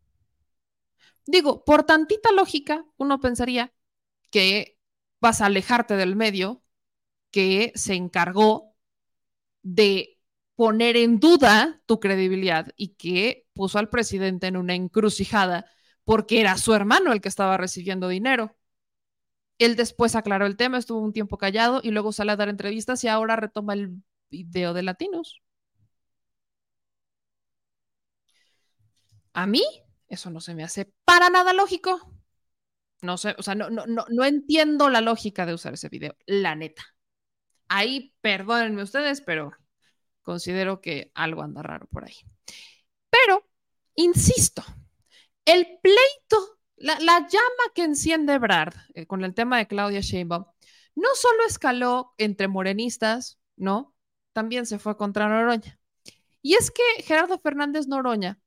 [1.25, 3.73] Digo, por tantita lógica, uno pensaría
[4.31, 4.77] que
[5.19, 6.63] vas a alejarte del medio
[7.31, 8.75] que se encargó
[9.61, 10.19] de
[10.55, 15.65] poner en duda tu credibilidad y que puso al presidente en una encrucijada
[16.03, 18.55] porque era su hermano el que estaba recibiendo dinero.
[19.59, 23.03] Él después aclaró el tema, estuvo un tiempo callado y luego sale a dar entrevistas
[23.03, 25.41] y ahora retoma el video de latinos.
[29.33, 29.63] A mí
[30.07, 32.13] eso no se me hace para nada lógico.
[33.01, 36.15] No sé, o sea, no, no, no, no entiendo la lógica de usar ese video,
[36.25, 36.83] la neta.
[37.67, 39.51] Ahí, perdónenme ustedes, pero
[40.23, 42.15] considero que algo anda raro por ahí.
[43.09, 43.47] Pero,
[43.95, 44.63] insisto,
[45.45, 50.45] el pleito, la, la llama que enciende Brad eh, con el tema de Claudia Sheinbaum,
[50.95, 53.95] no solo escaló entre morenistas, ¿no?
[54.33, 55.79] También se fue contra Noroña.
[56.41, 58.39] Y es que Gerardo Fernández Noroña,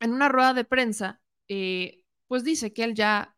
[0.00, 3.36] en una rueda de prensa, eh, pues dice que él ya,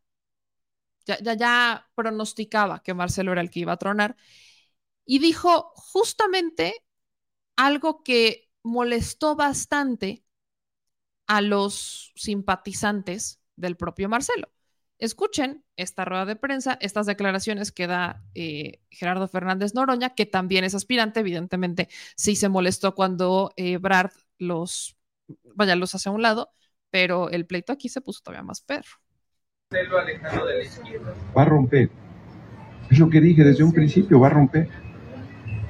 [1.06, 4.16] ya, ya, ya pronosticaba que Marcelo era el que iba a tronar
[5.04, 6.84] y dijo justamente
[7.56, 10.24] algo que molestó bastante
[11.26, 14.48] a los simpatizantes del propio Marcelo.
[14.98, 20.64] Escuchen esta rueda de prensa, estas declaraciones que da eh, Gerardo Fernández Noroña, que también
[20.64, 24.96] es aspirante, evidentemente sí se molestó cuando eh, Brad los,
[25.56, 26.50] vaya, los hace a un lado,
[26.90, 29.00] pero el pleito aquí se puso todavía más perro.
[31.36, 31.90] va a romper.
[32.90, 34.68] Es lo que dije desde un principio, va a romper.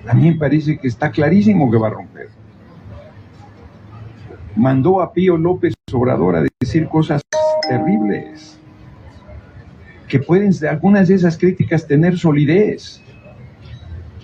[0.09, 2.29] A mí me parece que está clarísimo que va a romper.
[4.57, 7.23] Mandó a Pío López Obrador a decir cosas
[7.79, 8.59] terribles,
[10.09, 13.01] que pueden de algunas de esas críticas tener solidez,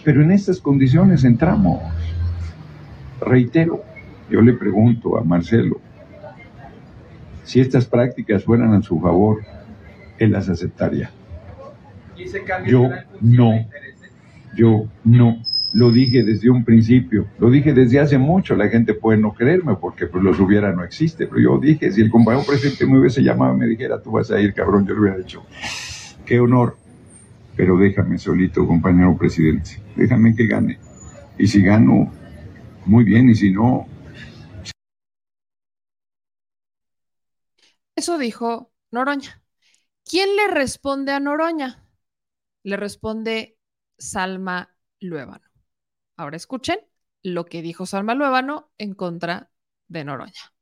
[0.05, 1.81] pero en estas condiciones entramos.
[3.21, 3.83] Reitero,
[4.31, 5.81] yo le pregunto a Marcelo,
[7.45, 9.43] si estas prácticas fueran a su favor,
[10.19, 11.11] él las aceptaría.
[12.67, 13.67] Yo no,
[14.55, 15.39] yo no.
[15.75, 18.57] Lo dije desde un principio, lo dije desde hace mucho.
[18.57, 22.01] La gente puede no creerme porque pues los hubiera no existe, pero yo dije, si
[22.01, 24.95] el compañero presidente me hubiese llamado y me dijera, tú vas a ir, cabrón, yo
[24.95, 25.45] le hubiera dicho,
[26.25, 26.77] qué honor,
[27.57, 30.79] pero déjame solito, compañero presidente, déjame que gane.
[31.39, 32.11] Y si gano,
[32.87, 33.87] muy bien, y si no,
[37.99, 39.43] Eso dijo Noroña.
[40.05, 41.85] ¿Quién le responde a Noroña?
[42.63, 43.59] Le responde
[43.99, 45.48] Salma Luébano.
[46.19, 46.81] Ahora escuchen
[47.23, 49.51] lo que dijo Salma Luébano en contra
[49.87, 50.53] de Noroña.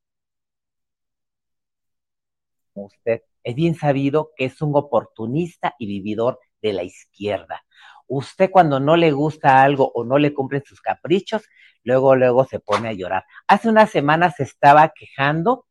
[2.74, 7.64] usted es bien sabido que es un oportunista y vividor de la izquierda.
[8.06, 11.48] Usted cuando no le gusta algo o no le cumplen sus caprichos,
[11.84, 13.24] luego, luego se pone a llorar.
[13.48, 15.64] Hace unas semanas se estaba quejando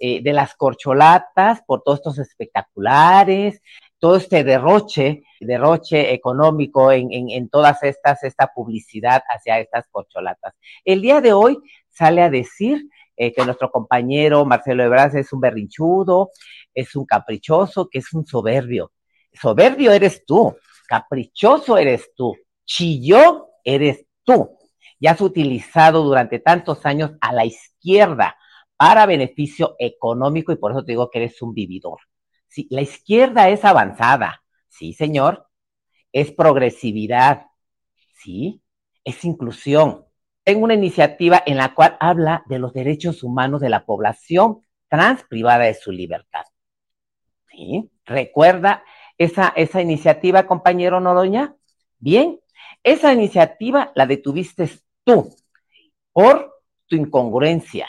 [0.00, 3.62] eh, de las corcholatas por todos estos espectaculares,
[4.00, 10.54] todo este derroche, derroche económico en, en, en todas estas, esta publicidad hacia estas corcholatas.
[10.84, 11.58] El día de hoy
[11.90, 16.30] sale a decir eh, que nuestro compañero Marcelo Ebrard es un berrinchudo,
[16.72, 18.92] es un caprichoso, que es un soberbio.
[19.34, 20.56] Soberbio eres tú,
[20.88, 24.56] caprichoso eres tú, chillón eres tú.
[24.98, 28.36] Y has utilizado durante tantos años a la izquierda
[28.78, 31.98] para beneficio económico y por eso te digo que eres un vividor.
[32.50, 35.46] Sí, la izquierda es avanzada, sí, señor,
[36.12, 37.46] es progresividad,
[38.16, 38.60] sí,
[39.04, 40.04] es inclusión.
[40.42, 45.22] Tengo una iniciativa en la cual habla de los derechos humanos de la población trans
[45.22, 46.42] privada de su libertad.
[47.48, 47.88] ¿Sí?
[48.04, 48.82] ¿Recuerda
[49.16, 51.54] esa, esa iniciativa, compañero Noroña?
[51.98, 52.40] Bien,
[52.82, 54.68] esa iniciativa la detuviste
[55.04, 55.32] tú
[56.12, 56.52] por
[56.88, 57.86] tu incongruencia,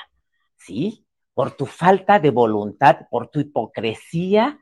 [0.56, 1.08] ¿sí?
[1.42, 4.60] Por tu falta de voluntad, por tu hipocresía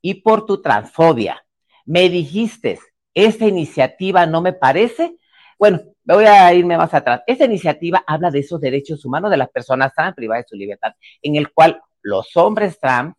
[0.00, 1.44] y por tu transfobia.
[1.84, 2.78] Me dijiste,
[3.12, 5.16] esta iniciativa no me parece.
[5.58, 7.22] Bueno, voy a irme más atrás.
[7.26, 10.92] Esta iniciativa habla de esos derechos humanos de las personas trans privadas de su libertad,
[11.22, 13.16] en el cual los hombres trans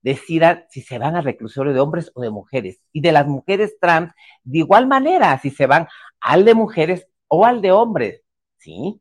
[0.00, 2.80] decidan si se van al reclusorio de hombres o de mujeres.
[2.92, 4.12] Y de las mujeres trans,
[4.44, 5.88] de igual manera, si se van
[6.20, 8.22] al de mujeres o al de hombres.
[8.58, 9.00] ¿Sí?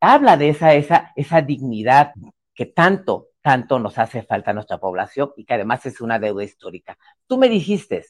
[0.00, 2.14] Habla de esa, esa, esa dignidad
[2.54, 6.44] que tanto tanto nos hace falta a nuestra población y que además es una deuda
[6.44, 6.98] histórica.
[7.26, 8.04] Tú me dijiste,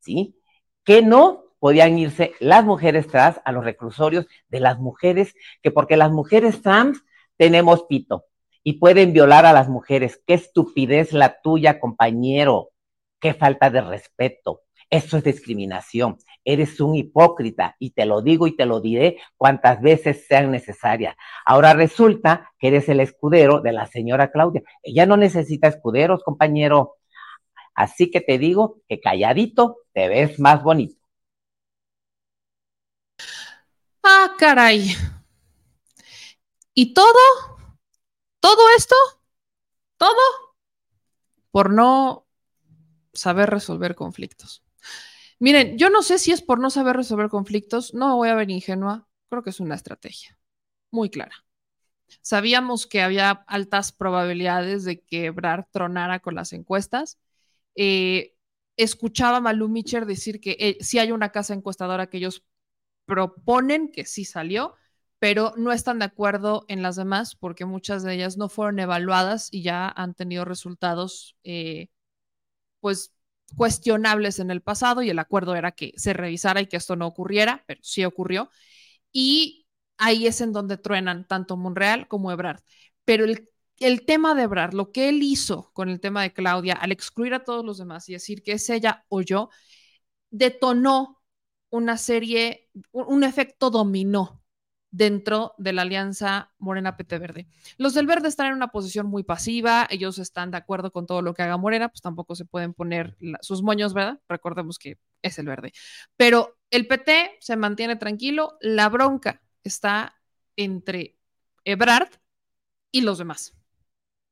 [0.00, 0.36] ¿sí?
[0.84, 5.96] Que no podían irse las mujeres trans a los reclusorios de las mujeres, que porque
[5.96, 7.02] las mujeres trans
[7.36, 8.26] tenemos pito
[8.62, 10.22] y pueden violar a las mujeres.
[10.26, 12.70] Qué estupidez la tuya, compañero.
[13.20, 14.62] Qué falta de respeto.
[14.90, 16.18] Eso es discriminación.
[16.48, 21.16] Eres un hipócrita y te lo digo y te lo diré cuantas veces sean necesarias.
[21.44, 24.62] Ahora resulta que eres el escudero de la señora Claudia.
[24.84, 26.98] Ella no necesita escuderos, compañero.
[27.74, 31.04] Así que te digo que calladito te ves más bonito.
[34.04, 34.94] Ah, caray.
[36.74, 37.18] ¿Y todo?
[38.38, 38.94] ¿Todo esto?
[39.96, 40.20] ¿Todo?
[41.50, 42.28] Por no
[43.12, 44.62] saber resolver conflictos.
[45.38, 48.50] Miren, yo no sé si es por no saber resolver conflictos, no voy a ver
[48.50, 50.38] ingenua, creo que es una estrategia
[50.90, 51.44] muy clara.
[52.22, 55.32] Sabíamos que había altas probabilidades de que
[55.72, 57.18] tronara con las encuestas.
[57.74, 58.34] Eh,
[58.76, 62.44] escuchaba a Malú Micher decir que eh, sí hay una casa encuestadora que ellos
[63.06, 64.74] proponen que sí salió,
[65.18, 69.48] pero no están de acuerdo en las demás porque muchas de ellas no fueron evaluadas
[69.52, 71.88] y ya han tenido resultados, eh,
[72.80, 73.15] pues
[73.56, 77.06] cuestionables en el pasado y el acuerdo era que se revisara y que esto no
[77.06, 78.50] ocurriera, pero sí ocurrió.
[79.12, 79.66] Y
[79.98, 82.60] ahí es en donde truenan tanto Monreal como Ebrard.
[83.04, 86.74] Pero el, el tema de Ebrard, lo que él hizo con el tema de Claudia,
[86.74, 89.50] al excluir a todos los demás y decir que es ella o yo,
[90.30, 91.22] detonó
[91.70, 94.42] una serie, un efecto dominó
[94.90, 97.46] dentro de la alianza Morena PT Verde.
[97.76, 101.22] Los del Verde están en una posición muy pasiva, ellos están de acuerdo con todo
[101.22, 104.20] lo que haga Morena, pues tampoco se pueden poner sus moños, ¿verdad?
[104.28, 105.72] Recordemos que es el verde.
[106.16, 110.14] Pero el PT se mantiene tranquilo, la bronca está
[110.56, 111.18] entre
[111.64, 112.10] Ebrard
[112.90, 113.54] y los demás.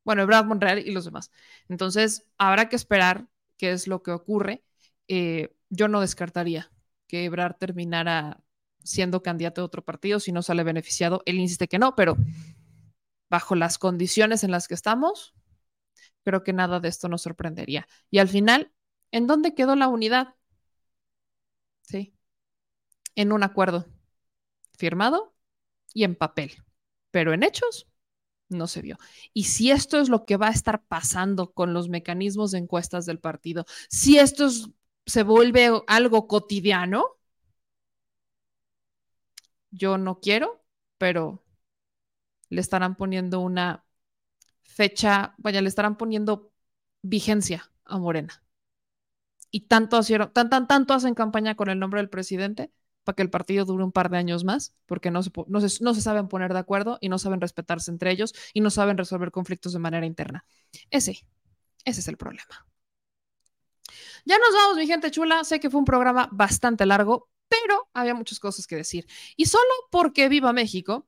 [0.05, 1.31] Bueno, Ebrard Monreal y los demás.
[1.69, 3.27] Entonces, habrá que esperar
[3.57, 4.65] qué es lo que ocurre.
[5.09, 6.71] Eh, yo no descartaría
[7.09, 8.44] que Ebrard terminara
[8.85, 11.23] siendo candidato de otro partido si no sale beneficiado.
[11.27, 12.17] Él insiste que no, pero
[13.29, 15.35] bajo las condiciones en las que estamos,
[16.23, 17.89] creo que nada de esto nos sorprendería.
[18.11, 18.73] Y al final,
[19.11, 20.35] ¿en dónde quedó la unidad?
[21.83, 22.15] Sí,
[23.15, 23.87] en un acuerdo
[24.77, 25.35] firmado
[25.93, 26.53] y en papel,
[27.11, 27.87] pero en hechos
[28.49, 28.99] no se vio.
[29.33, 33.07] Y si esto es lo que va a estar pasando con los mecanismos de encuestas
[33.07, 34.49] del partido, si esto
[35.07, 37.14] se vuelve algo cotidiano,
[39.75, 40.65] yo no quiero,
[40.99, 41.45] pero
[42.49, 43.85] le estarán poniendo una
[44.63, 46.53] fecha, vaya, le estarán poniendo
[47.03, 48.43] vigencia a Morena.
[49.51, 52.73] Y tanto, hicieron, tan, tan, tanto hacen campaña con el nombre del presidente
[53.05, 55.85] para que el partido dure un par de años más, porque no se, no, se,
[55.85, 58.99] no se saben poner de acuerdo y no saben respetarse entre ellos y no saben
[58.99, 60.45] resolver conflictos de manera interna.
[60.91, 61.27] Ese,
[61.85, 62.67] ese es el problema.
[64.25, 65.45] Ya nos vamos, mi gente chula.
[65.45, 67.29] Sé que fue un programa bastante largo,
[67.63, 69.07] pero había muchas cosas que decir.
[69.37, 71.07] Y solo porque viva México,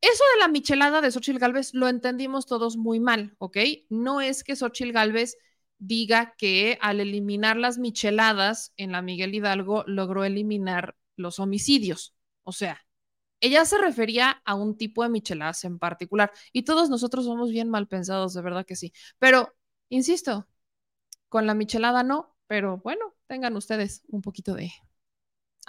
[0.00, 3.58] eso de la michelada de Xochil Gálvez lo entendimos todos muy mal, ¿ok?
[3.90, 5.36] No es que Xochil Gálvez
[5.78, 12.14] diga que al eliminar las micheladas en la Miguel Hidalgo logró eliminar los homicidios.
[12.44, 12.86] O sea,
[13.40, 17.70] ella se refería a un tipo de micheladas en particular y todos nosotros somos bien
[17.70, 18.92] mal pensados, de verdad que sí.
[19.18, 19.54] Pero,
[19.88, 20.48] insisto,
[21.28, 24.72] con la michelada no, pero bueno, tengan ustedes un poquito de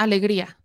[0.03, 0.57] alegría,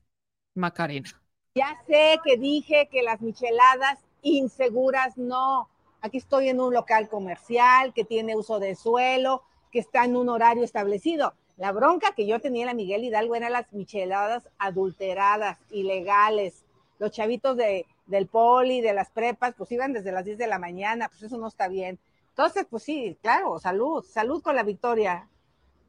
[0.54, 1.10] Macarena.
[1.54, 5.68] Ya sé que dije que las micheladas inseguras no.
[6.00, 9.42] Aquí estoy en un local comercial que tiene uso de suelo,
[9.72, 11.34] que está en un horario establecido.
[11.56, 16.64] La bronca que yo tenía en la Miguel Hidalgo eran las micheladas adulteradas, ilegales.
[16.98, 20.58] Los chavitos de, del poli, de las prepas, pues iban desde las 10 de la
[20.58, 21.98] mañana, pues eso no está bien.
[22.28, 25.26] Entonces, pues sí, claro, salud, salud con la victoria,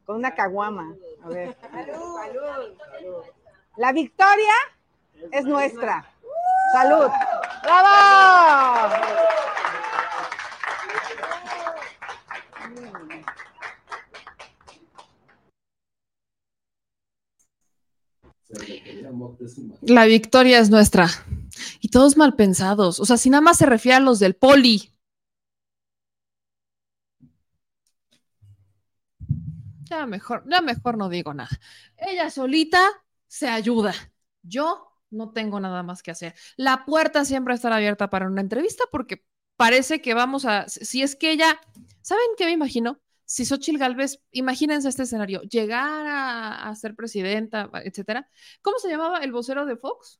[0.06, 0.96] con una caguama.
[1.22, 1.54] A ver.
[1.60, 2.16] Salud,
[2.78, 3.24] salud.
[3.78, 4.52] La victoria
[5.30, 6.04] es nuestra.
[6.72, 7.08] Salud.
[7.62, 8.94] ¡Bravo!
[19.82, 21.06] La victoria es nuestra.
[21.80, 22.98] Y todos mal pensados.
[22.98, 24.92] O sea, si nada más se refiere a los del poli.
[29.84, 31.60] Ya mejor, ya mejor no digo nada.
[31.96, 32.80] Ella solita
[33.28, 33.94] se ayuda.
[34.42, 36.34] Yo no tengo nada más que hacer.
[36.56, 39.24] La puerta siempre estará abierta para una entrevista porque
[39.56, 41.60] parece que vamos a, si es que ella,
[42.02, 43.00] ¿saben qué me imagino?
[43.24, 48.28] Si Xochitl Galvez, imagínense este escenario, llegar a, ser presidenta, etcétera.
[48.62, 50.18] ¿Cómo se llamaba el vocero de Fox?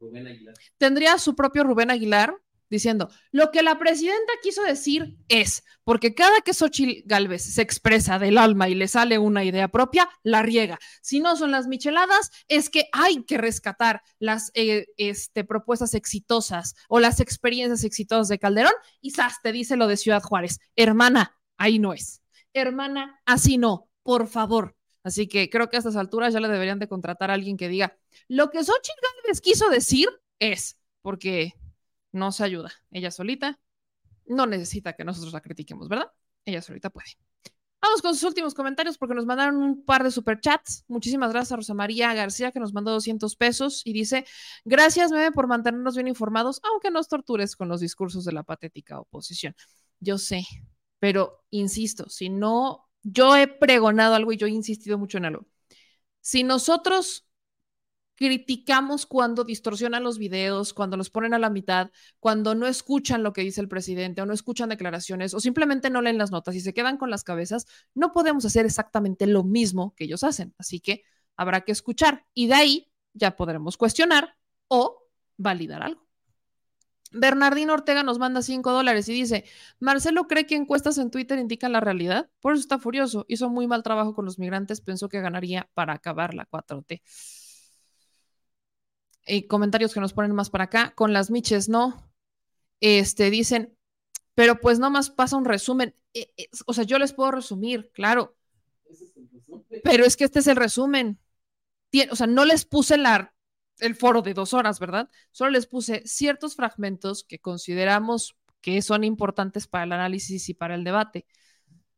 [0.00, 0.54] Rubén Aguilar.
[0.78, 2.34] Tendría su propio Rubén Aguilar
[2.68, 8.18] diciendo, lo que la presidenta quiso decir es, porque cada que Xochitl Galvez se expresa
[8.18, 10.78] del alma y le sale una idea propia, la riega.
[11.02, 16.74] Si no son las micheladas, es que hay que rescatar las eh, este, propuestas exitosas
[16.88, 19.36] o las experiencias exitosas de Calderón y ¡zas!
[19.42, 20.58] te dice lo de Ciudad Juárez.
[20.74, 22.22] Hermana, ahí no es.
[22.52, 24.76] Hermana, así no, por favor.
[25.02, 27.68] Así que creo que a estas alturas ya le deberían de contratar a alguien que
[27.68, 27.96] diga,
[28.26, 30.08] lo que Xochitl Galvez quiso decir
[30.40, 31.54] es, porque
[32.12, 32.72] no se ayuda.
[32.90, 33.58] Ella solita
[34.26, 36.10] no necesita que nosotros la critiquemos, ¿verdad?
[36.44, 37.16] Ella solita puede.
[37.80, 40.84] Vamos con sus últimos comentarios porque nos mandaron un par de superchats.
[40.88, 44.24] Muchísimas gracias a Rosa María García que nos mandó 200 pesos y dice,
[44.64, 48.98] gracias Meme por mantenernos bien informados, aunque nos tortures con los discursos de la patética
[48.98, 49.54] oposición.
[50.00, 50.44] Yo sé,
[50.98, 55.46] pero insisto, si no, yo he pregonado algo y yo he insistido mucho en algo.
[56.20, 57.25] Si nosotros
[58.16, 63.32] criticamos cuando distorsionan los videos, cuando los ponen a la mitad, cuando no escuchan lo
[63.32, 66.60] que dice el presidente o no escuchan declaraciones o simplemente no leen las notas y
[66.60, 70.54] se quedan con las cabezas, no podemos hacer exactamente lo mismo que ellos hacen.
[70.58, 71.02] Así que
[71.36, 74.36] habrá que escuchar y de ahí ya podremos cuestionar
[74.68, 75.04] o
[75.36, 76.06] validar algo.
[77.12, 79.44] Bernardino Ortega nos manda 5 dólares y dice,
[79.78, 83.66] Marcelo cree que encuestas en Twitter indican la realidad, por eso está furioso, hizo muy
[83.66, 87.02] mal trabajo con los migrantes, pensó que ganaría para acabar la 4T
[89.26, 92.10] y comentarios que nos ponen más para acá, con las miches no,
[92.80, 93.76] este, dicen,
[94.34, 98.36] pero pues nomás pasa un resumen, e, e, o sea, yo les puedo resumir, claro,
[99.82, 101.18] pero es que este es el resumen,
[102.10, 103.34] o sea, no les puse la,
[103.78, 105.08] el foro de dos horas, ¿verdad?
[105.30, 110.74] Solo les puse ciertos fragmentos que consideramos que son importantes para el análisis y para
[110.74, 111.26] el debate.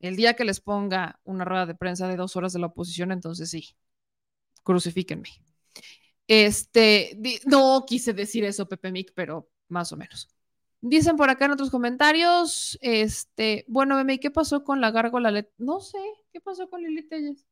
[0.00, 3.10] El día que les ponga una rueda de prensa de dos horas de la oposición,
[3.10, 3.74] entonces sí,
[4.62, 5.30] crucifíquenme.
[6.28, 10.28] Este, no quise decir eso, Pepe Mic, pero más o menos.
[10.80, 15.48] Dicen por acá en otros comentarios, este, bueno, Meme, ¿qué pasó con la gárgola?
[15.56, 15.98] No sé,
[16.30, 17.46] ¿qué pasó con Lili Telles?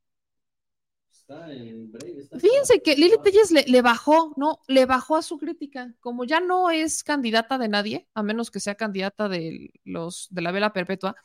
[1.10, 1.90] Está en
[2.38, 4.60] Fíjense que Lili Telles le, bajó, ¿no?
[4.68, 5.92] Le bajó a su crítica.
[5.98, 10.42] Como ya no es candidata de nadie, a menos que sea candidata de los de
[10.42, 11.16] la vela perpetua,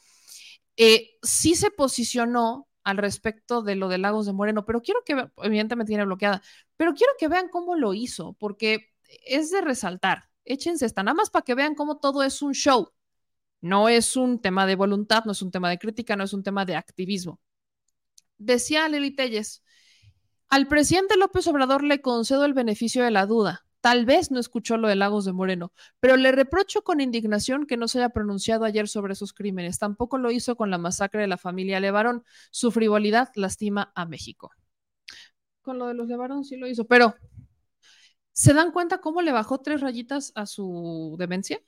[0.77, 5.29] eh, sí se posicionó al respecto de lo de Lagos de Moreno, pero quiero que,
[5.37, 6.41] evidentemente tiene bloqueada,
[6.77, 8.93] pero quiero que vean cómo lo hizo, porque
[9.25, 10.29] es de resaltar.
[10.45, 12.91] Échense esta, nada más para que vean cómo todo es un show.
[13.61, 16.43] No es un tema de voluntad, no es un tema de crítica, no es un
[16.43, 17.39] tema de activismo.
[18.39, 19.63] Decía Lili Telles,
[20.49, 23.65] al presidente López Obrador le concedo el beneficio de la duda.
[23.81, 27.77] Tal vez no escuchó lo de Lagos de Moreno, pero le reprocho con indignación que
[27.77, 29.79] no se haya pronunciado ayer sobre esos crímenes.
[29.79, 32.23] Tampoco lo hizo con la masacre de la familia Levarón.
[32.51, 34.51] Su frivolidad lastima a México.
[35.63, 37.15] Con lo de los Levarón sí lo hizo, pero
[38.31, 41.59] ¿se dan cuenta cómo le bajó tres rayitas a su demencia?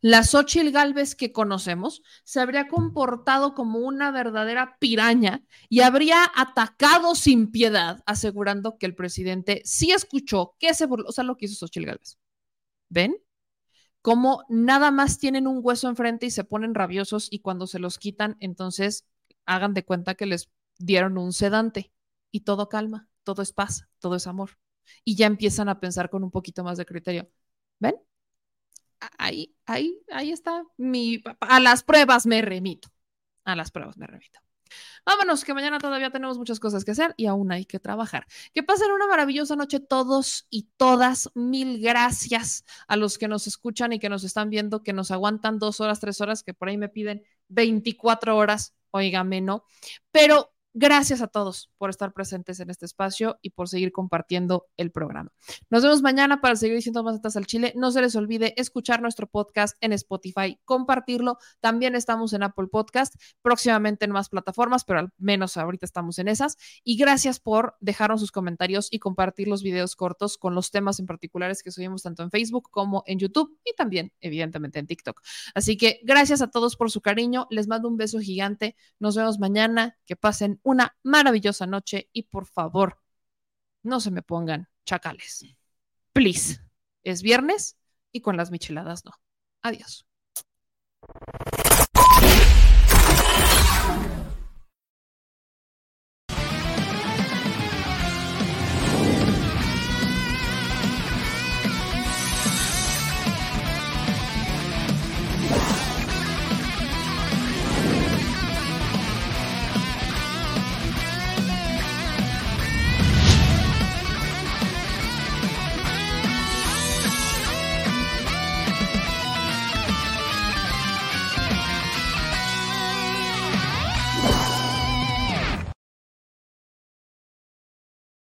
[0.00, 7.14] La Xochitl Galvez que conocemos se habría comportado como una verdadera piraña y habría atacado
[7.14, 11.46] sin piedad, asegurando que el presidente sí escuchó, que se burló, o sea, lo que
[11.46, 12.18] hizo Xochitl Galvez.
[12.88, 13.16] ¿Ven?
[14.02, 17.98] Como nada más tienen un hueso enfrente y se ponen rabiosos y cuando se los
[17.98, 19.06] quitan, entonces
[19.46, 21.92] hagan de cuenta que les dieron un sedante
[22.30, 24.58] y todo calma, todo es paz, todo es amor.
[25.04, 27.30] Y ya empiezan a pensar con un poquito más de criterio.
[27.78, 27.96] ¿Ven?
[29.18, 32.88] Ahí, ahí, ahí está mi, a las pruebas me remito,
[33.44, 34.40] a las pruebas me remito.
[35.06, 38.26] Vámonos, que mañana todavía tenemos muchas cosas que hacer y aún hay que trabajar.
[38.54, 41.30] Que pasen una maravillosa noche todos y todas.
[41.34, 45.58] Mil gracias a los que nos escuchan y que nos están viendo, que nos aguantan
[45.58, 48.74] dos horas, tres horas, que por ahí me piden 24 horas.
[48.90, 49.64] Óigame, ¿no?
[50.10, 54.90] Pero Gracias a todos por estar presentes en este espacio y por seguir compartiendo el
[54.90, 55.30] programa.
[55.70, 57.72] Nos vemos mañana para seguir diciendo más al Chile.
[57.76, 61.38] No se les olvide escuchar nuestro podcast en Spotify, compartirlo.
[61.60, 66.26] También estamos en Apple Podcast, próximamente en más plataformas, pero al menos ahorita estamos en
[66.26, 66.56] esas.
[66.82, 71.06] Y gracias por dejarnos sus comentarios y compartir los videos cortos con los temas en
[71.06, 75.22] particulares que subimos tanto en Facebook como en YouTube y también, evidentemente, en TikTok.
[75.54, 77.46] Así que gracias a todos por su cariño.
[77.50, 78.74] Les mando un beso gigante.
[78.98, 79.96] Nos vemos mañana.
[80.04, 82.98] Que pasen una maravillosa noche y por favor,
[83.84, 85.46] no se me pongan chacales.
[86.12, 86.60] Please.
[87.02, 87.76] Es viernes
[88.10, 89.12] y con las micheladas no.
[89.62, 90.06] Adiós.